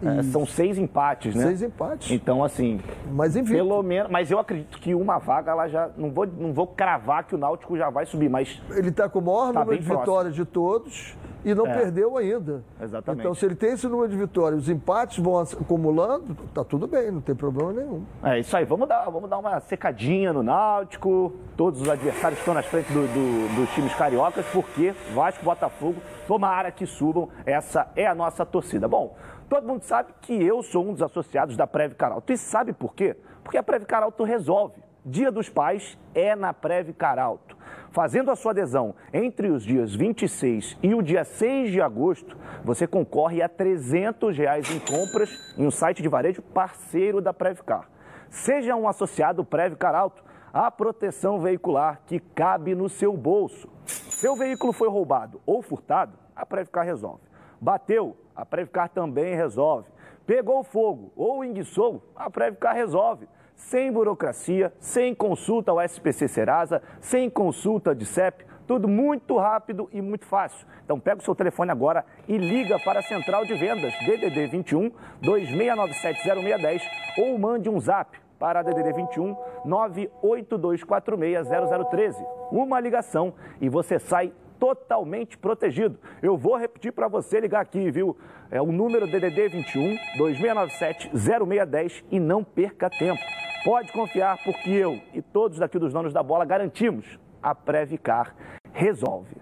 É, 0.04 0.24
são 0.24 0.46
seis 0.46 0.78
empates, 0.78 1.34
né? 1.34 1.44
Seis 1.44 1.62
empates. 1.64 2.12
Então, 2.12 2.44
assim. 2.44 2.80
Mas 3.12 3.36
invicto. 3.36 3.56
Pelo 3.56 3.82
menos. 3.82 4.12
Mas 4.12 4.30
eu 4.30 4.40
acredito 4.40 4.80
que 4.80 4.94
uma 4.94 5.18
vaga 5.18 5.52
ela 5.52 5.68
já. 5.68 5.90
Não 5.98 6.12
vou, 6.12 6.28
não 6.28 6.54
vou 6.54 6.68
cravar 6.68 7.24
que 7.26 7.36
o 7.36 7.38
Náutico 7.38 7.78
já 7.78 7.90
vai 7.90 8.06
subir, 8.06 8.30
mas. 8.30 8.62
Ele 8.72 8.90
está 8.90 9.10
com 9.10 9.20
o 9.20 9.22
maior 9.22 9.54
tá 9.54 9.60
número 9.62 9.80
de 9.80 9.86
próximo. 9.86 10.00
vitórias 10.00 10.36
de 10.36 10.46
todos 10.46 11.16
e 11.48 11.56
não 11.56 11.66
é. 11.66 11.74
perdeu 11.74 12.18
ainda. 12.18 12.62
Exatamente. 12.82 13.22
Então, 13.22 13.34
se 13.34 13.46
ele 13.46 13.56
tem 13.56 13.72
esse 13.72 13.88
número 13.88 14.10
de 14.10 14.18
vitórias, 14.18 14.64
os 14.64 14.70
empates 14.70 15.18
vão 15.18 15.40
acumulando, 15.40 16.36
tá 16.54 16.64
tudo 16.64 16.88
bem, 16.88 17.10
não 17.10 17.22
tem 17.22 17.34
problema 17.34 17.72
nenhum. 17.72 18.04
É 18.22 18.40
isso 18.40 18.56
aí, 18.58 18.66
vamos 18.66 18.88
dar, 18.88 19.10
vamos 19.10 19.30
dar 19.30 19.38
uma 19.38 19.60
secadinha 19.62 20.34
no 20.34 20.44
Náutico. 20.44 21.32
Todos 21.56 21.82
os 21.82 21.90
adversários 21.90 22.40
estão 22.40 22.54
nas 22.54 22.66
frente 22.66 22.92
do, 22.92 23.08
do, 23.08 23.56
dos 23.56 23.70
times 23.74 23.94
cariocas, 23.96 24.46
porque 24.52 24.94
Vasco 25.14 25.44
Botafogo, 25.44 25.96
tomara 26.28 26.70
que 26.70 26.86
subam. 26.86 27.30
Essa 27.46 27.88
é 27.96 28.06
a 28.06 28.14
nossa 28.14 28.46
torcida. 28.46 28.88
Bom, 28.88 29.16
todo 29.50 29.68
mundo 29.68 29.84
sabe 29.84 30.14
que 30.22 30.34
eu 30.34 30.62
sou 30.62 30.88
um 30.88 30.94
dos 30.94 31.02
associados 31.02 31.56
da 31.56 31.66
Preve 31.66 31.96
Caralto. 31.96 32.32
E 32.32 32.38
sabe 32.38 32.74
por 32.74 32.94
quê? 32.94 33.16
Porque 33.44 33.58
a 33.58 33.64
Preve 33.64 33.86
Caralto 33.86 34.24
resolve. 34.24 34.82
Dia 35.06 35.32
dos 35.32 35.50
Pais 35.50 35.98
é 36.14 36.36
na 36.36 36.54
Preve 36.54 36.92
Caralto. 36.92 37.56
Fazendo 37.92 38.30
a 38.30 38.36
sua 38.36 38.52
adesão 38.52 38.94
entre 39.14 39.50
os 39.50 39.64
dias 39.64 39.96
26 39.96 40.78
e 40.84 40.94
o 40.94 41.02
dia 41.02 41.24
6 41.24 41.72
de 41.72 41.82
agosto, 41.82 42.38
você 42.64 42.86
concorre 42.86 43.42
a 43.42 43.48
300 43.48 44.38
reais 44.38 44.70
em 44.70 44.80
compras 44.80 45.56
em 45.58 45.66
um 45.66 45.72
site 45.72 46.02
de 46.02 46.10
varejo 46.10 46.42
parceiro 46.42 47.22
da 47.22 47.34
Previcar. 47.34 47.90
Seja 48.30 48.76
um 48.76 48.88
associado 48.88 49.46
Previcar 49.46 49.96
Alto, 49.96 50.24
a 50.54 50.70
proteção 50.70 51.40
veicular 51.40 52.02
que 52.06 52.20
cabe 52.20 52.76
no 52.76 52.90
seu 52.90 53.16
bolso. 53.16 53.70
Seu 53.86 54.36
veículo 54.36 54.74
foi 54.74 54.90
roubado 54.90 55.42
ou 55.46 55.62
furtado, 55.62 56.18
a 56.36 56.46
Previcar 56.46 56.84
resolve. 56.84 57.27
Bateu, 57.60 58.16
a 58.36 58.46
Previcar 58.46 58.90
também 58.90 59.36
resolve. 59.36 59.88
Pegou 60.26 60.64
fogo 60.64 61.12
ou 61.16 61.44
enguiçou, 61.44 62.04
a 62.16 62.30
Previcar 62.30 62.76
resolve 62.76 63.28
sem 63.58 63.92
burocracia, 63.92 64.72
sem 64.80 65.14
consulta 65.16 65.72
ao 65.72 65.82
SPC 65.82 66.28
Serasa, 66.28 66.84
sem 67.02 67.28
consulta 67.30 67.96
de 67.96 68.06
CEP, 68.06 68.46
tudo 68.68 68.88
muito 68.88 69.36
rápido 69.38 69.90
e 69.92 70.00
muito 70.02 70.26
fácil. 70.26 70.68
Então 70.86 71.00
pega 71.00 71.22
o 71.22 71.24
seu 71.24 71.34
telefone 71.34 71.72
agora 71.72 72.06
e 72.28 72.38
liga 72.38 72.78
para 72.80 73.00
a 73.00 73.04
Central 73.04 73.46
de 73.46 73.56
Vendas 73.56 73.94
DDD 74.06 74.46
21 74.48 74.92
26970610 75.24 76.82
ou 77.18 77.40
mande 77.40 77.70
um 77.70 77.80
zap 77.80 78.20
para 78.38 78.62
DDD 78.62 78.94
21 78.94 79.36
982460013. 79.66 82.16
Uma 82.52 82.80
ligação 82.80 83.34
e 83.60 83.68
você 83.70 83.98
sai 83.98 84.32
totalmente 84.60 85.38
protegido. 85.38 86.00
Eu 86.22 86.38
vou 86.38 86.58
repetir 86.58 86.92
para 86.92 87.08
você 87.08 87.40
ligar 87.40 87.62
aqui, 87.62 87.90
viu? 87.92 88.18
É 88.50 88.62
o 88.62 88.72
número 88.72 89.06
DDD 89.08 89.50
21 89.50 89.98
2697 90.18 91.12
0610 91.14 92.04
e 92.12 92.20
não 92.20 92.44
perca 92.44 92.90
tempo. 92.90 93.22
Pode 93.64 93.92
confiar 93.92 94.38
porque 94.44 94.70
eu 94.70 95.00
e 95.14 95.22
todos 95.22 95.60
daqui 95.60 95.78
dos 95.78 95.92
donos 95.92 96.14
da 96.14 96.24
bola 96.24 96.46
garantimos 96.46 97.20
a 97.42 97.54
Previcar 97.54 98.36
resolve. 98.74 99.36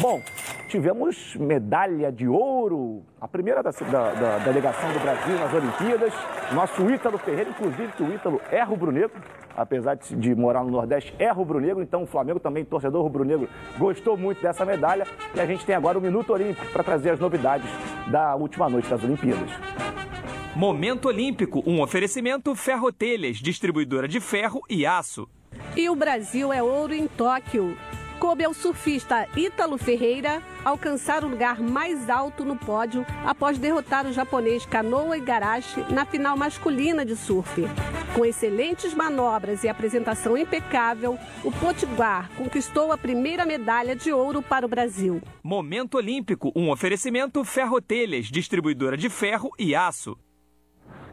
Bom, 0.00 0.22
tivemos 0.72 1.36
medalha 1.36 2.10
de 2.10 2.26
ouro, 2.26 3.02
a 3.20 3.28
primeira 3.28 3.62
da, 3.62 3.70
da, 3.70 4.14
da, 4.14 4.38
delegação 4.38 4.90
do 4.90 5.00
Brasil 5.00 5.38
nas 5.38 5.52
Olimpíadas. 5.52 6.14
Nosso 6.54 6.90
Ítalo 6.90 7.18
Ferreira, 7.18 7.50
inclusive 7.50 7.92
que 7.92 8.02
o 8.02 8.14
Ítalo 8.14 8.40
é 8.50 8.62
rubro-negro, 8.62 9.12
apesar 9.54 9.96
de, 9.96 10.16
de, 10.16 10.34
morar 10.34 10.64
no 10.64 10.70
Nordeste, 10.70 11.14
é 11.18 11.30
rubro-negro, 11.30 11.82
então 11.82 12.04
o 12.04 12.06
Flamengo 12.06 12.40
também, 12.40 12.64
torcedor 12.64 13.02
rubro-negro, 13.02 13.50
gostou 13.76 14.16
muito 14.16 14.40
dessa 14.40 14.64
medalha. 14.64 15.06
E 15.34 15.40
a 15.40 15.44
gente 15.44 15.66
tem 15.66 15.74
agora 15.74 15.98
o 15.98 16.00
Minuto 16.00 16.32
Olímpico 16.32 16.66
para 16.72 16.82
trazer 16.82 17.10
as 17.10 17.20
novidades 17.20 17.68
da 18.10 18.34
última 18.34 18.66
noite 18.70 18.88
das 18.88 19.04
Olimpíadas. 19.04 19.50
Momento 20.56 21.08
Olímpico, 21.08 21.62
um 21.66 21.82
oferecimento 21.82 22.54
Ferrotelhas, 22.54 23.36
distribuidora 23.36 24.08
de 24.08 24.20
ferro 24.20 24.62
e 24.70 24.86
aço. 24.86 25.28
E 25.76 25.90
o 25.90 25.94
Brasil 25.94 26.50
é 26.50 26.62
ouro 26.62 26.94
em 26.94 27.06
Tóquio 27.06 27.76
coube 28.12 28.44
ao 28.44 28.54
surfista 28.54 29.26
Ítalo 29.36 29.76
Ferreira 29.78 30.42
alcançar 30.64 31.24
o 31.24 31.28
lugar 31.28 31.60
mais 31.60 32.08
alto 32.08 32.44
no 32.44 32.56
pódio 32.56 33.04
após 33.24 33.58
derrotar 33.58 34.06
o 34.06 34.12
japonês 34.12 34.64
Kanoa 34.64 35.16
Igarashi 35.16 35.84
na 35.92 36.04
final 36.04 36.36
masculina 36.36 37.04
de 37.04 37.16
surf. 37.16 37.62
Com 38.14 38.24
excelentes 38.24 38.92
manobras 38.94 39.64
e 39.64 39.68
apresentação 39.68 40.36
impecável, 40.36 41.18
o 41.42 41.50
Potiguar 41.50 42.30
conquistou 42.36 42.92
a 42.92 42.98
primeira 42.98 43.46
medalha 43.46 43.96
de 43.96 44.12
ouro 44.12 44.42
para 44.42 44.66
o 44.66 44.68
Brasil. 44.68 45.22
Momento 45.42 45.96
Olímpico, 45.96 46.52
um 46.54 46.70
oferecimento 46.70 47.42
Ferrotelhas, 47.44 48.26
distribuidora 48.26 48.96
de 48.96 49.08
ferro 49.08 49.50
e 49.58 49.74
aço. 49.74 50.16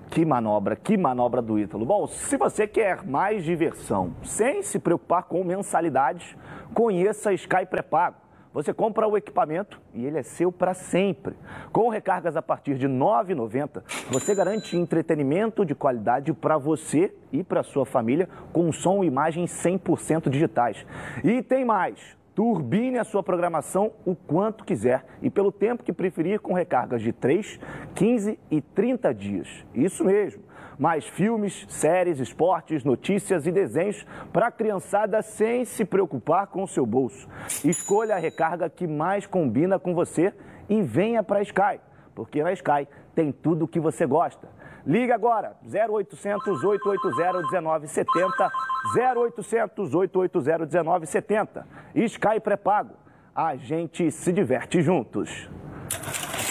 Que 0.09 0.25
manobra, 0.25 0.75
que 0.75 0.97
manobra 0.97 1.39
do 1.39 1.59
Ítalo. 1.59 1.85
Bom, 1.85 2.07
se 2.07 2.35
você 2.35 2.67
quer 2.67 3.05
mais 3.05 3.43
diversão, 3.43 4.15
sem 4.23 4.63
se 4.63 4.79
preocupar 4.79 5.23
com 5.23 5.43
mensalidades, 5.43 6.35
conheça 6.73 7.33
Sky 7.33 7.65
Pré-Pago. 7.69 8.29
Você 8.51 8.73
compra 8.73 9.07
o 9.07 9.15
equipamento 9.15 9.79
e 9.93 10.05
ele 10.05 10.17
é 10.17 10.23
seu 10.23 10.51
para 10.51 10.73
sempre. 10.73 11.35
Com 11.71 11.87
recargas 11.89 12.35
a 12.35 12.41
partir 12.41 12.75
de 12.75 12.87
R$ 12.87 12.93
9,90, 12.93 13.83
você 14.09 14.33
garante 14.33 14.75
entretenimento 14.75 15.63
de 15.63 15.75
qualidade 15.75 16.33
para 16.33 16.57
você 16.57 17.13
e 17.31 17.43
para 17.43 17.61
sua 17.61 17.85
família 17.85 18.27
com 18.51 18.71
som 18.71 19.03
e 19.03 19.07
imagem 19.07 19.45
100% 19.45 20.29
digitais. 20.29 20.83
E 21.23 21.43
tem 21.43 21.63
mais! 21.63 22.17
Turbine 22.33 22.97
a 22.97 23.03
sua 23.03 23.21
programação 23.21 23.91
o 24.05 24.15
quanto 24.15 24.63
quiser 24.63 25.03
e 25.21 25.29
pelo 25.29 25.51
tempo 25.51 25.83
que 25.83 25.91
preferir 25.91 26.39
com 26.39 26.53
recargas 26.53 27.01
de 27.01 27.11
3, 27.11 27.59
15 27.93 28.39
e 28.49 28.61
30 28.61 29.13
dias. 29.13 29.65
Isso 29.75 30.05
mesmo. 30.05 30.41
Mais 30.79 31.05
filmes, 31.05 31.65
séries, 31.67 32.19
esportes, 32.19 32.85
notícias 32.85 33.45
e 33.45 33.51
desenhos 33.51 34.05
para 34.31 34.47
a 34.47 34.51
criançada 34.51 35.21
sem 35.21 35.65
se 35.65 35.83
preocupar 35.83 36.47
com 36.47 36.63
o 36.63 36.67
seu 36.67 36.85
bolso. 36.85 37.27
Escolha 37.65 38.15
a 38.15 38.19
recarga 38.19 38.69
que 38.69 38.87
mais 38.87 39.27
combina 39.27 39.77
com 39.77 39.93
você 39.93 40.33
e 40.69 40.81
venha 40.81 41.21
para 41.21 41.39
a 41.39 41.41
Sky, 41.41 41.81
porque 42.15 42.41
na 42.41 42.53
Sky 42.53 42.87
tem 43.13 43.29
tudo 43.29 43.65
o 43.65 43.67
que 43.67 43.79
você 43.79 44.05
gosta. 44.05 44.47
Liga 44.87 45.13
agora, 45.13 45.57
0800 45.65 46.63
880 46.63 47.61
1970, 47.61 48.51
0800 48.95 49.93
880 49.93 50.77
1970. 50.83 51.67
Sky 51.95 52.39
pré-pago. 52.41 52.95
A 53.35 53.55
gente 53.55 54.09
se 54.11 54.31
diverte 54.31 54.81
juntos. 54.81 55.49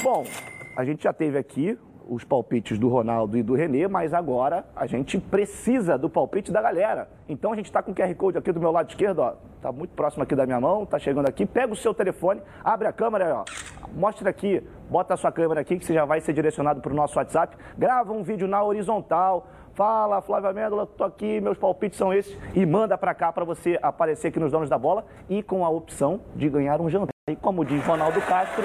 Bom, 0.03 0.25
a 0.77 0.85
gente 0.85 1.03
já 1.03 1.13
teve 1.13 1.39
aqui 1.39 1.79
os 2.09 2.25
palpites 2.25 2.79
do 2.79 2.89
Ronaldo 2.89 3.37
e 3.37 3.43
do 3.43 3.55
Renê, 3.55 3.87
mas 3.87 4.15
agora 4.15 4.65
a 4.75 4.87
gente 4.87 5.19
precisa 5.19 5.99
do 5.99 6.09
palpite 6.09 6.51
da 6.51 6.63
galera. 6.63 7.09
Então 7.29 7.53
a 7.53 7.57
gente 7.57 7.67
está 7.67 7.83
com 7.83 7.93
o 7.93 7.95
QR 7.95 8.13
Code 8.15 8.39
aqui 8.39 8.51
do 8.51 8.59
meu 8.59 8.73
lado 8.73 8.89
esquerdo, 8.89 9.19
ó. 9.21 9.35
Tá 9.61 9.71
muito 9.71 9.91
próximo 9.91 10.23
aqui 10.23 10.35
da 10.35 10.47
minha 10.47 10.61
mão, 10.61 10.87
tá 10.87 10.99
chegando 10.99 11.29
aqui. 11.29 11.45
Pega 11.45 11.73
o 11.73 11.77
seu 11.77 11.93
telefone, 11.93 12.41
abre 12.65 12.89
a 12.89 12.93
câmera, 12.93 13.37
ó. 13.37 13.45
Mostra 13.95 14.31
aqui, 14.31 14.67
bota 14.89 15.15
a 15.15 15.17
sua 15.17 15.31
câmera 15.31 15.61
aqui 15.61 15.79
que 15.79 15.85
você 15.85 15.93
já 15.93 16.05
vai 16.05 16.21
ser 16.21 16.33
direcionado 16.33 16.81
para 16.81 16.93
o 16.93 16.97
nosso 16.97 17.19
WhatsApp. 17.19 17.57
Grava 17.77 18.13
um 18.13 18.23
vídeo 18.23 18.49
na 18.49 18.63
horizontal. 18.63 19.47
Fala, 19.75 20.21
Flávia 20.21 20.53
Mendola, 20.53 20.87
tô 20.87 21.05
aqui, 21.05 21.41
meus 21.41 21.57
palpites 21.57 21.99
são 21.99 22.13
esses. 22.13 22.37
E 22.55 22.67
manda 22.67 22.99
para 22.99 23.15
cá 23.15 23.31
para 23.31 23.45
você 23.45 23.79
aparecer 23.81 24.29
aqui 24.29 24.41
nos 24.41 24.51
Donos 24.51 24.69
da 24.69 24.79
Bola 24.79 25.05
e 25.29 25.41
com 25.43 25.65
a 25.65 25.69
opção 25.69 26.21
de 26.35 26.49
ganhar 26.49 26.81
um 26.81 26.89
jantar. 26.89 27.13
E 27.29 27.37
como 27.37 27.65
diz 27.65 27.85
Ronaldo 27.85 28.21
Castro, 28.23 28.65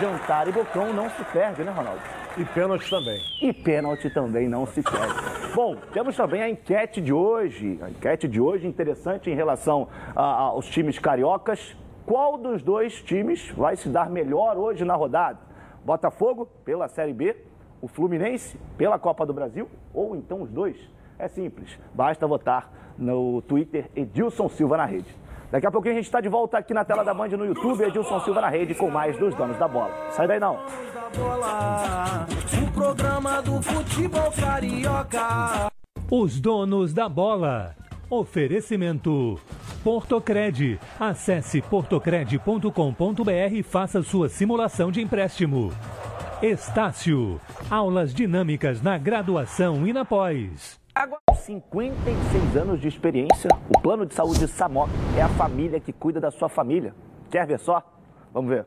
jantar 0.00 0.48
e 0.48 0.52
bocão 0.52 0.92
não 0.92 1.10
se 1.10 1.24
perde, 1.24 1.62
né, 1.62 1.72
Ronaldo? 1.72 2.25
E 2.38 2.44
pênalti 2.44 2.90
também. 2.90 3.22
E 3.40 3.50
pênalti 3.50 4.10
também 4.10 4.46
não 4.46 4.66
se 4.66 4.82
perde. 4.82 5.54
Bom, 5.54 5.74
temos 5.92 6.14
também 6.14 6.42
a 6.42 6.50
enquete 6.50 7.00
de 7.00 7.10
hoje. 7.10 7.78
A 7.80 7.88
enquete 7.88 8.28
de 8.28 8.38
hoje 8.38 8.66
interessante 8.66 9.30
em 9.30 9.34
relação 9.34 9.88
a, 10.14 10.22
aos 10.22 10.66
times 10.66 10.98
cariocas. 10.98 11.74
Qual 12.04 12.36
dos 12.36 12.62
dois 12.62 13.02
times 13.02 13.50
vai 13.52 13.74
se 13.74 13.88
dar 13.88 14.10
melhor 14.10 14.58
hoje 14.58 14.84
na 14.84 14.94
rodada? 14.94 15.38
Botafogo 15.82 16.46
pela 16.62 16.88
Série 16.88 17.14
B, 17.14 17.34
o 17.80 17.88
Fluminense 17.88 18.58
pela 18.76 18.98
Copa 18.98 19.24
do 19.24 19.32
Brasil 19.32 19.68
ou 19.94 20.14
então 20.14 20.42
os 20.42 20.50
dois? 20.50 20.76
É 21.18 21.28
simples, 21.28 21.78
basta 21.94 22.26
votar 22.26 22.70
no 22.98 23.40
Twitter 23.42 23.90
Edilson 23.96 24.48
Silva 24.50 24.76
na 24.76 24.84
rede. 24.84 25.25
Daqui 25.50 25.66
a 25.66 25.70
pouquinho 25.70 25.94
a 25.94 25.96
gente 25.96 26.06
está 26.06 26.20
de 26.20 26.28
volta 26.28 26.58
aqui 26.58 26.74
na 26.74 26.84
tela 26.84 27.04
da 27.04 27.14
Band 27.14 27.28
no 27.28 27.46
YouTube, 27.46 27.84
Edilson 27.84 28.20
Silva 28.20 28.40
na 28.40 28.48
rede 28.48 28.74
com 28.74 28.90
mais 28.90 29.16
dos 29.18 29.34
donos 29.34 29.58
da 29.58 29.68
bola. 29.68 30.10
Sai 30.10 30.26
daí 30.26 30.40
não 30.40 30.58
bola, 31.16 32.26
o 32.62 32.72
programa 32.72 33.40
do 33.42 33.62
futebol 33.62 34.30
carioca. 34.32 35.68
Os 36.10 36.40
donos 36.40 36.92
da 36.92 37.08
bola. 37.08 37.74
Oferecimento. 38.08 39.38
Portocred. 39.82 40.78
Acesse 41.00 41.62
portocred.com.br 41.62 43.52
e 43.52 43.62
faça 43.62 44.02
sua 44.02 44.28
simulação 44.28 44.90
de 44.90 45.00
empréstimo. 45.00 45.72
Estácio. 46.42 47.40
Aulas 47.70 48.14
dinâmicas 48.14 48.82
na 48.82 48.98
graduação 48.98 49.86
e 49.86 49.92
na 49.92 50.04
pós. 50.04 50.85
Agora, 50.96 51.20
56 51.34 52.56
anos 52.56 52.80
de 52.80 52.88
experiência, 52.88 53.50
o 53.68 53.78
plano 53.78 54.06
de 54.06 54.14
saúde 54.14 54.48
Samok 54.48 54.88
é 55.14 55.20
a 55.20 55.28
família 55.28 55.78
que 55.78 55.92
cuida 55.92 56.18
da 56.18 56.30
sua 56.30 56.48
família. 56.48 56.94
Quer 57.30 57.46
ver 57.46 57.58
só? 57.58 57.82
Vamos 58.32 58.48
ver. 58.48 58.64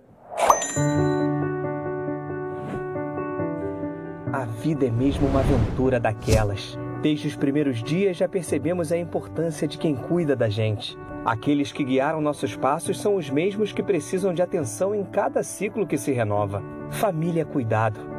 A 4.32 4.46
vida 4.46 4.86
é 4.86 4.92
mesmo 4.92 5.28
uma 5.28 5.39
aventura 5.39 6.00
daquelas. 6.00 6.78
Desde 7.02 7.28
os 7.30 7.36
primeiros 7.36 7.82
dias 7.82 8.18
já 8.18 8.30
percebemos 8.30 8.92
a 8.92 8.98
importância 8.98 9.68
de 9.68 9.80
quem 9.80 9.96
cuida 9.96 10.36
da 10.36 10.50
gente. 10.50 10.96
Aqueles 11.26 11.72
que 11.72 11.84
guiaram 11.84 12.22
nossos 12.22 12.56
passos 12.56 13.02
são 13.02 13.15
os 13.15 13.28
mesmos 13.28 13.72
que 13.72 13.82
precisam 13.82 14.36
de 14.36 14.44
atenção 14.44 14.94
em 14.94 15.04
cada 15.04 15.42
ciclo 15.42 15.88
que 15.88 15.98
se 15.98 16.12
renova. 16.12 16.62
Família 16.92 17.42
é 17.42 17.46
cuidado. 17.46 18.18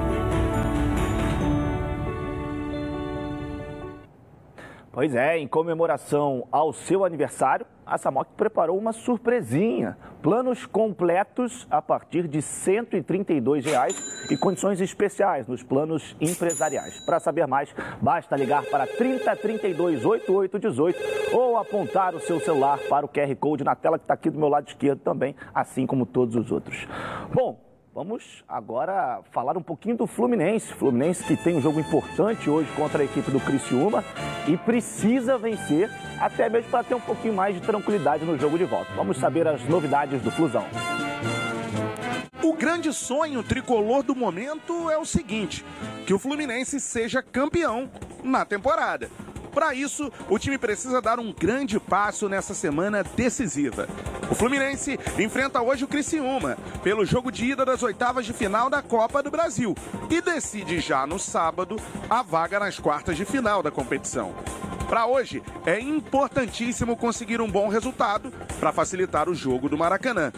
Pois 4.93 5.15
é, 5.15 5.37
em 5.37 5.47
comemoração 5.47 6.45
ao 6.51 6.73
seu 6.73 7.05
aniversário, 7.05 7.65
a 7.85 7.97
Samok 7.97 8.31
preparou 8.35 8.77
uma 8.77 8.91
surpresinha. 8.91 9.97
Planos 10.21 10.65
completos 10.65 11.65
a 11.71 11.81
partir 11.81 12.27
de 12.27 12.41
132 12.41 13.63
reais 13.63 14.27
e 14.29 14.35
condições 14.35 14.81
especiais 14.81 15.47
nos 15.47 15.63
planos 15.63 16.13
empresariais. 16.19 16.99
Para 17.05 17.21
saber 17.21 17.47
mais, 17.47 17.73
basta 18.01 18.35
ligar 18.35 18.65
para 18.65 18.85
3032 18.85 20.05
8818 20.05 21.37
ou 21.37 21.55
apontar 21.55 22.13
o 22.13 22.19
seu 22.19 22.41
celular 22.41 22.77
para 22.89 23.05
o 23.05 23.09
QR 23.09 23.33
Code 23.37 23.63
na 23.63 23.75
tela 23.75 23.97
que 23.97 24.03
está 24.03 24.13
aqui 24.13 24.29
do 24.29 24.37
meu 24.37 24.49
lado 24.49 24.67
esquerdo 24.67 24.99
também, 24.99 25.33
assim 25.55 25.87
como 25.87 26.05
todos 26.05 26.35
os 26.35 26.51
outros. 26.51 26.85
Bom, 27.33 27.70
Vamos 27.93 28.41
agora 28.47 29.19
falar 29.31 29.57
um 29.57 29.61
pouquinho 29.61 29.97
do 29.97 30.07
Fluminense. 30.07 30.73
Fluminense 30.73 31.25
que 31.25 31.35
tem 31.35 31.57
um 31.57 31.61
jogo 31.61 31.77
importante 31.77 32.49
hoje 32.49 32.71
contra 32.73 33.01
a 33.01 33.05
equipe 33.05 33.29
do 33.29 33.39
Criciúma 33.41 34.01
e 34.47 34.55
precisa 34.55 35.37
vencer 35.37 35.89
até 36.17 36.47
mesmo 36.47 36.71
para 36.71 36.85
ter 36.85 36.95
um 36.95 37.01
pouquinho 37.01 37.33
mais 37.33 37.53
de 37.53 37.59
tranquilidade 37.61 38.23
no 38.23 38.39
jogo 38.39 38.57
de 38.57 38.63
volta. 38.63 38.93
Vamos 38.95 39.17
saber 39.17 39.45
as 39.45 39.67
novidades 39.67 40.21
do 40.21 40.31
Flusão. 40.31 40.65
O 42.41 42.53
grande 42.53 42.93
sonho 42.93 43.43
tricolor 43.43 44.03
do 44.03 44.15
momento 44.15 44.89
é 44.89 44.97
o 44.97 45.05
seguinte: 45.05 45.65
que 46.07 46.13
o 46.13 46.19
Fluminense 46.19 46.79
seja 46.79 47.21
campeão 47.21 47.89
na 48.23 48.45
temporada. 48.45 49.09
Para 49.53 49.73
isso, 49.75 50.11
o 50.29 50.39
time 50.39 50.57
precisa 50.57 51.01
dar 51.01 51.19
um 51.19 51.33
grande 51.33 51.79
passo 51.79 52.29
nessa 52.29 52.53
semana 52.53 53.03
decisiva. 53.03 53.87
O 54.29 54.35
Fluminense 54.35 54.97
enfrenta 55.19 55.61
hoje 55.61 55.83
o 55.83 55.87
Criciúma 55.87 56.57
pelo 56.83 57.05
jogo 57.05 57.31
de 57.31 57.45
ida 57.45 57.65
das 57.65 57.83
oitavas 57.83 58.25
de 58.25 58.33
final 58.33 58.69
da 58.69 58.81
Copa 58.81 59.21
do 59.21 59.29
Brasil 59.29 59.75
e 60.09 60.21
decide 60.21 60.79
já 60.79 61.05
no 61.05 61.19
sábado 61.19 61.75
a 62.09 62.21
vaga 62.21 62.59
nas 62.59 62.79
quartas 62.79 63.17
de 63.17 63.25
final 63.25 63.61
da 63.61 63.69
competição. 63.69 64.33
Para 64.87 65.05
hoje, 65.05 65.41
é 65.65 65.79
importantíssimo 65.79 66.97
conseguir 66.97 67.39
um 67.39 67.49
bom 67.49 67.69
resultado 67.69 68.31
para 68.59 68.73
facilitar 68.73 69.29
o 69.29 69.35
jogo 69.35 69.69
do 69.69 69.77
Maracanã. 69.77 70.31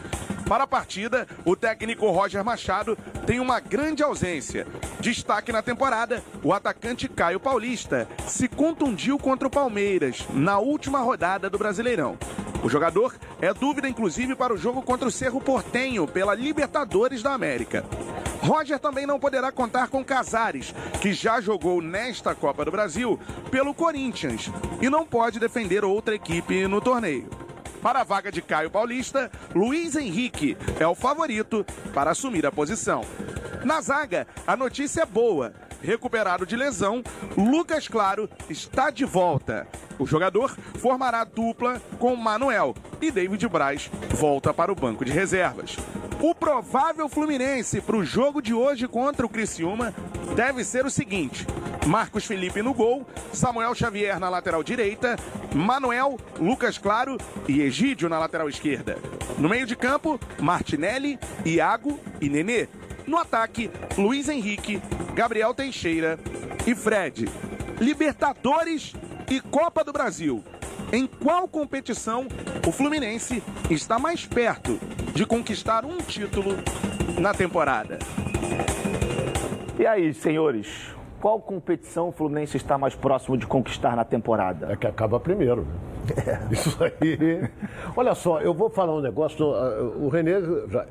Para 0.54 0.66
a 0.66 0.68
partida, 0.68 1.28
o 1.44 1.56
técnico 1.56 2.12
Roger 2.12 2.46
Machado 2.46 2.96
tem 3.26 3.39
uma 3.39 3.60
grande 3.60 4.04
ausência. 4.04 4.68
Destaque 5.00 5.52
na 5.52 5.63
temporada, 5.63 6.24
o 6.44 6.54
atacante 6.54 7.08
Caio 7.08 7.39
Paulista 7.39 8.08
se 8.28 8.48
contundiu 8.48 9.18
contra 9.18 9.48
o 9.48 9.52
Palmeiras 9.52 10.28
na 10.32 10.60
última 10.60 11.00
rodada 11.00 11.50
do 11.50 11.58
Brasileirão. 11.58 12.20
O 12.63 12.70
jogador 12.70 13.16
é 13.42 13.52
dúvida, 13.52 13.89
inclusive, 13.89 14.36
para 14.36 14.54
o 14.54 14.58
jogo 14.58 14.84
contra 14.84 15.08
o 15.08 15.12
Cerro 15.12 15.42
Portenho 15.42 16.08
pela 16.08 16.36
Libertadores 16.36 17.24
da 17.24 17.34
América. 17.34 17.84
Roger 18.44 18.78
também 18.78 19.08
não 19.08 19.20
poderá 19.20 19.52
contar 19.52 19.88
com 19.88 20.06
Casares, 20.06 20.72
que 21.02 21.13
já 21.13 21.42
jogou 21.42 21.82
nesta 21.82 22.36
Copa 22.36 22.63
do 22.63 22.70
Brasil 22.70 23.20
pelo 23.50 23.74
Corinthians 23.74 24.52
e 24.80 24.88
não 24.88 25.04
pode 25.04 25.39
defender 25.39 25.84
outra 25.84 26.13
equipe 26.13 26.68
no 26.68 26.80
torneio. 26.80 27.43
Para 27.84 28.00
a 28.00 28.04
vaga 28.06 28.32
de 28.32 28.41
Caio 28.41 28.72
Paulista, 28.72 29.30
Luiz 29.54 29.98
Henrique 29.98 30.58
é 30.80 30.88
o 30.88 30.96
favorito 30.96 31.65
para 31.93 32.12
assumir 32.12 32.46
a 32.46 32.52
posição. 32.52 33.02
Na 33.65 33.82
zaga, 33.82 34.26
a 34.48 34.56
notícia 34.56 35.02
é 35.02 35.06
boa. 35.06 35.54
Recuperado 35.82 36.46
de 36.46 36.56
lesão, 36.56 37.04
Lucas 37.36 37.89
Claro 37.89 38.30
está 38.50 38.89
de 38.89 39.04
volta. 39.04 39.67
O 40.00 40.08
jogador 40.08 40.56
formará 40.80 41.26
dupla 41.26 41.82
com 42.00 42.15
Manuel 42.15 42.74
e 43.02 43.12
David 43.12 43.46
Braz 43.50 43.91
volta 44.12 44.54
para 44.54 44.72
o 44.72 44.76
banco 44.76 45.04
de 45.04 45.12
reservas. 45.12 45.76
O 46.24 46.34
provável 46.34 47.10
Fluminense 47.10 47.82
para 47.82 47.98
o 47.98 48.06
jogo 48.06 48.42
de 48.42 48.54
hoje 48.54 48.88
contra 48.88 49.26
o 49.26 49.30
Criciúma 49.30 49.94
deve 50.38 50.64
ser 50.64 50.86
o 50.86 50.90
seguinte: 50.90 51.46
Marcos 51.86 52.24
Felipe 52.24 52.62
no 52.62 52.74
gol, 52.74 53.06
Samuel 53.34 53.76
Xavier 53.76 54.18
na 54.22 54.30
lateral 54.30 54.64
direita, 54.64 55.18
Manuel, 55.54 56.18
Lucas 56.40 56.78
Claro 56.78 57.18
e 57.46 57.60
Egídio 57.60 58.08
na 58.08 58.18
lateral 58.18 58.48
esquerda. 58.48 58.98
No 59.38 59.50
meio 59.50 59.68
de 59.68 59.76
campo, 59.76 60.18
Martinelli, 60.40 61.20
Iago 61.44 62.00
e 62.22 62.30
Nenê. 62.30 62.70
No 63.06 63.18
ataque, 63.18 63.70
Luiz 63.98 64.30
Henrique, 64.30 64.82
Gabriel 65.14 65.54
Teixeira 65.54 66.18
e 66.66 66.74
Fred. 66.74 67.28
Libertadores 67.82 68.94
e 69.34 69.41
Copa 69.41 69.84
do 69.84 69.91
Brasil. 69.91 70.43
Em 70.91 71.08
qual 71.08 71.48
competição 71.48 72.28
o 72.67 72.72
Fluminense 72.72 73.41
está 73.67 73.98
mais 73.98 74.28
perto 74.28 74.80
de 75.12 75.26
conquistar 75.26 75.84
um 75.86 75.98
título 75.98 76.52
na 77.19 77.34
temporada? 77.34 77.98
E 79.80 79.88
aí, 79.88 80.13
senhores, 80.13 80.93
qual 81.19 81.41
competição 81.41 82.10
o 82.10 82.12
Fluminense 82.12 82.58
está 82.58 82.78
mais 82.78 82.93
próximo 82.93 83.36
de 83.36 83.48
conquistar 83.48 83.96
na 83.96 84.04
temporada? 84.04 84.72
É 84.72 84.76
que 84.76 84.86
acaba 84.86 85.19
primeiro. 85.19 85.63
né? 85.63 86.48
Isso 86.52 86.78
aí. 86.84 87.50
Olha 87.96 88.13
só, 88.13 88.39
eu 88.39 88.54
vou 88.54 88.69
falar 88.69 88.93
um 88.96 89.02
negócio. 89.02 89.48
O 90.00 90.10
Renê 90.10 90.34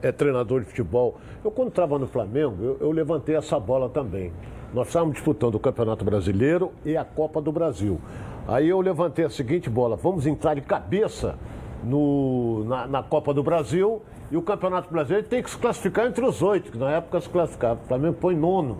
é 0.02 0.10
treinador 0.10 0.62
de 0.62 0.66
futebol. 0.66 1.20
Eu, 1.44 1.52
quando 1.52 1.68
estava 1.68 1.96
no 1.96 2.08
Flamengo, 2.08 2.56
eu, 2.60 2.78
eu 2.80 2.90
levantei 2.90 3.36
essa 3.36 3.60
bola 3.60 3.88
também. 3.88 4.32
Nós 4.74 4.88
estávamos 4.88 5.14
disputando 5.14 5.54
o 5.54 5.60
Campeonato 5.60 6.04
Brasileiro 6.04 6.72
e 6.84 6.96
a 6.96 7.04
Copa 7.04 7.40
do 7.40 7.52
Brasil. 7.52 8.00
Aí 8.46 8.68
eu 8.68 8.80
levantei 8.80 9.24
a 9.24 9.30
seguinte 9.30 9.70
bola: 9.70 9.96
vamos 9.96 10.26
entrar 10.26 10.54
de 10.54 10.60
cabeça 10.60 11.36
no, 11.84 12.64
na, 12.64 12.86
na 12.86 13.02
Copa 13.02 13.32
do 13.32 13.42
Brasil 13.42 14.02
e 14.30 14.36
o 14.36 14.42
Campeonato 14.42 14.90
Brasileiro 14.90 15.26
tem 15.28 15.42
que 15.42 15.50
se 15.50 15.58
classificar 15.58 16.06
entre 16.06 16.24
os 16.24 16.42
oito, 16.42 16.72
que 16.72 16.78
na 16.78 16.90
época 16.90 17.20
se 17.20 17.28
classificava. 17.28 17.80
O 17.82 17.86
Flamengo 17.86 18.16
foi 18.20 18.34
nono, 18.34 18.78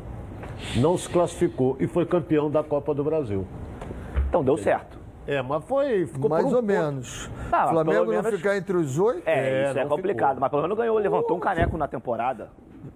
não 0.76 0.96
se 0.96 1.08
classificou 1.08 1.76
e 1.78 1.86
foi 1.86 2.06
campeão 2.06 2.50
da 2.50 2.62
Copa 2.62 2.94
do 2.94 3.04
Brasil. 3.04 3.46
Então 4.28 4.42
deu 4.42 4.56
certo. 4.56 5.00
É, 5.24 5.40
mas 5.40 5.64
foi. 5.64 6.06
Ficou 6.06 6.28
Mais 6.28 6.42
por 6.42 6.52
um 6.52 6.56
ou 6.56 6.62
ponto. 6.62 6.66
menos. 6.72 7.30
Tá, 7.48 7.60
mas 7.60 7.70
Flamengo 7.70 7.90
pelo 8.04 8.12
não 8.16 8.22
menos- 8.22 8.36
ficar 8.40 8.56
entre 8.56 8.76
os 8.76 8.98
oito? 8.98 9.22
É, 9.24 9.32
É, 9.66 9.68
isso 9.70 9.78
é 9.78 9.82
não 9.84 9.90
complicado, 9.90 10.28
ficou. 10.30 10.40
mas 10.40 10.50
pelo 10.50 10.62
menos 10.62 10.76
ganhou, 10.76 10.98
levantou 10.98 11.36
um 11.36 11.40
caneco 11.40 11.76
na 11.78 11.86
temporada. 11.86 12.50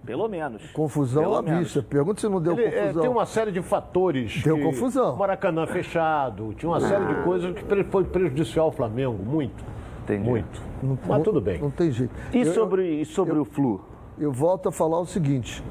Pelo 0.05 0.27
menos. 0.27 0.61
Confusão 0.71 1.23
Pelo 1.23 1.35
à 1.35 1.41
menos. 1.41 1.59
vista. 1.59 1.81
Pergunta 1.81 2.19
se 2.21 2.27
não 2.29 2.41
deu 2.41 2.53
Ele, 2.53 2.63
é, 2.65 2.81
confusão. 2.81 3.01
tem 3.01 3.11
uma 3.11 3.25
série 3.25 3.51
de 3.51 3.61
fatores. 3.61 4.41
Deu 4.43 4.57
que- 4.57 4.63
confusão. 4.63 5.15
Maracanã 5.15 5.65
fechado, 5.67 6.53
tinha 6.55 6.69
uma 6.69 6.79
série 6.79 7.05
de 7.05 7.23
coisas 7.23 7.53
que 7.55 7.83
foi 7.85 8.03
prejudicial 8.03 8.67
ao 8.67 8.71
Flamengo, 8.71 9.23
muito. 9.23 9.63
Entendi. 10.03 10.27
Muito. 10.29 10.61
Não- 10.81 10.97
Mas 11.01 11.17
não- 11.17 11.23
tudo 11.23 11.41
bem. 11.41 11.59
Não 11.59 11.69
tem 11.71 11.91
jeito. 11.91 12.13
E 12.33 12.39
Eu- 12.39 12.53
sobre, 12.53 13.01
e 13.01 13.05
sobre 13.05 13.37
o 13.37 13.43
Flu? 13.45 13.81
eu 14.17 14.31
volto 14.31 14.69
a 14.69 14.71
falar 14.71 14.99
o 14.99 15.05
seguinte, 15.05 15.61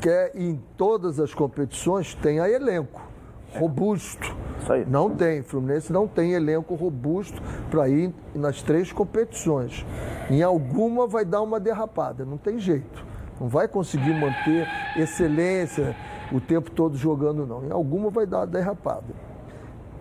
que 0.00 0.08
é 0.08 0.32
em 0.34 0.60
todas 0.76 1.20
as 1.20 1.34
competições 1.34 2.14
tem 2.14 2.40
a 2.40 2.48
elenco 2.50 3.02
robusto. 3.58 4.34
Isso 4.60 4.72
aí. 4.72 4.84
Não 4.86 5.10
tem, 5.10 5.42
Fluminense 5.42 5.92
não 5.92 6.08
tem 6.08 6.32
elenco 6.32 6.74
robusto 6.74 7.40
para 7.70 7.88
ir 7.88 8.12
nas 8.34 8.62
três 8.62 8.90
competições. 8.92 9.84
Em 10.30 10.42
alguma 10.42 11.06
vai 11.06 11.24
dar 11.24 11.42
uma 11.42 11.60
derrapada, 11.60 12.24
não 12.24 12.36
tem 12.38 12.58
jeito. 12.58 13.04
Não 13.40 13.48
vai 13.48 13.66
conseguir 13.66 14.12
manter 14.12 14.66
excelência, 14.96 15.96
o 16.32 16.40
tempo 16.40 16.70
todo 16.70 16.96
jogando, 16.96 17.46
não. 17.46 17.64
Em 17.64 17.70
alguma 17.70 18.10
vai 18.10 18.26
dar 18.26 18.46
derrapada. 18.46 19.06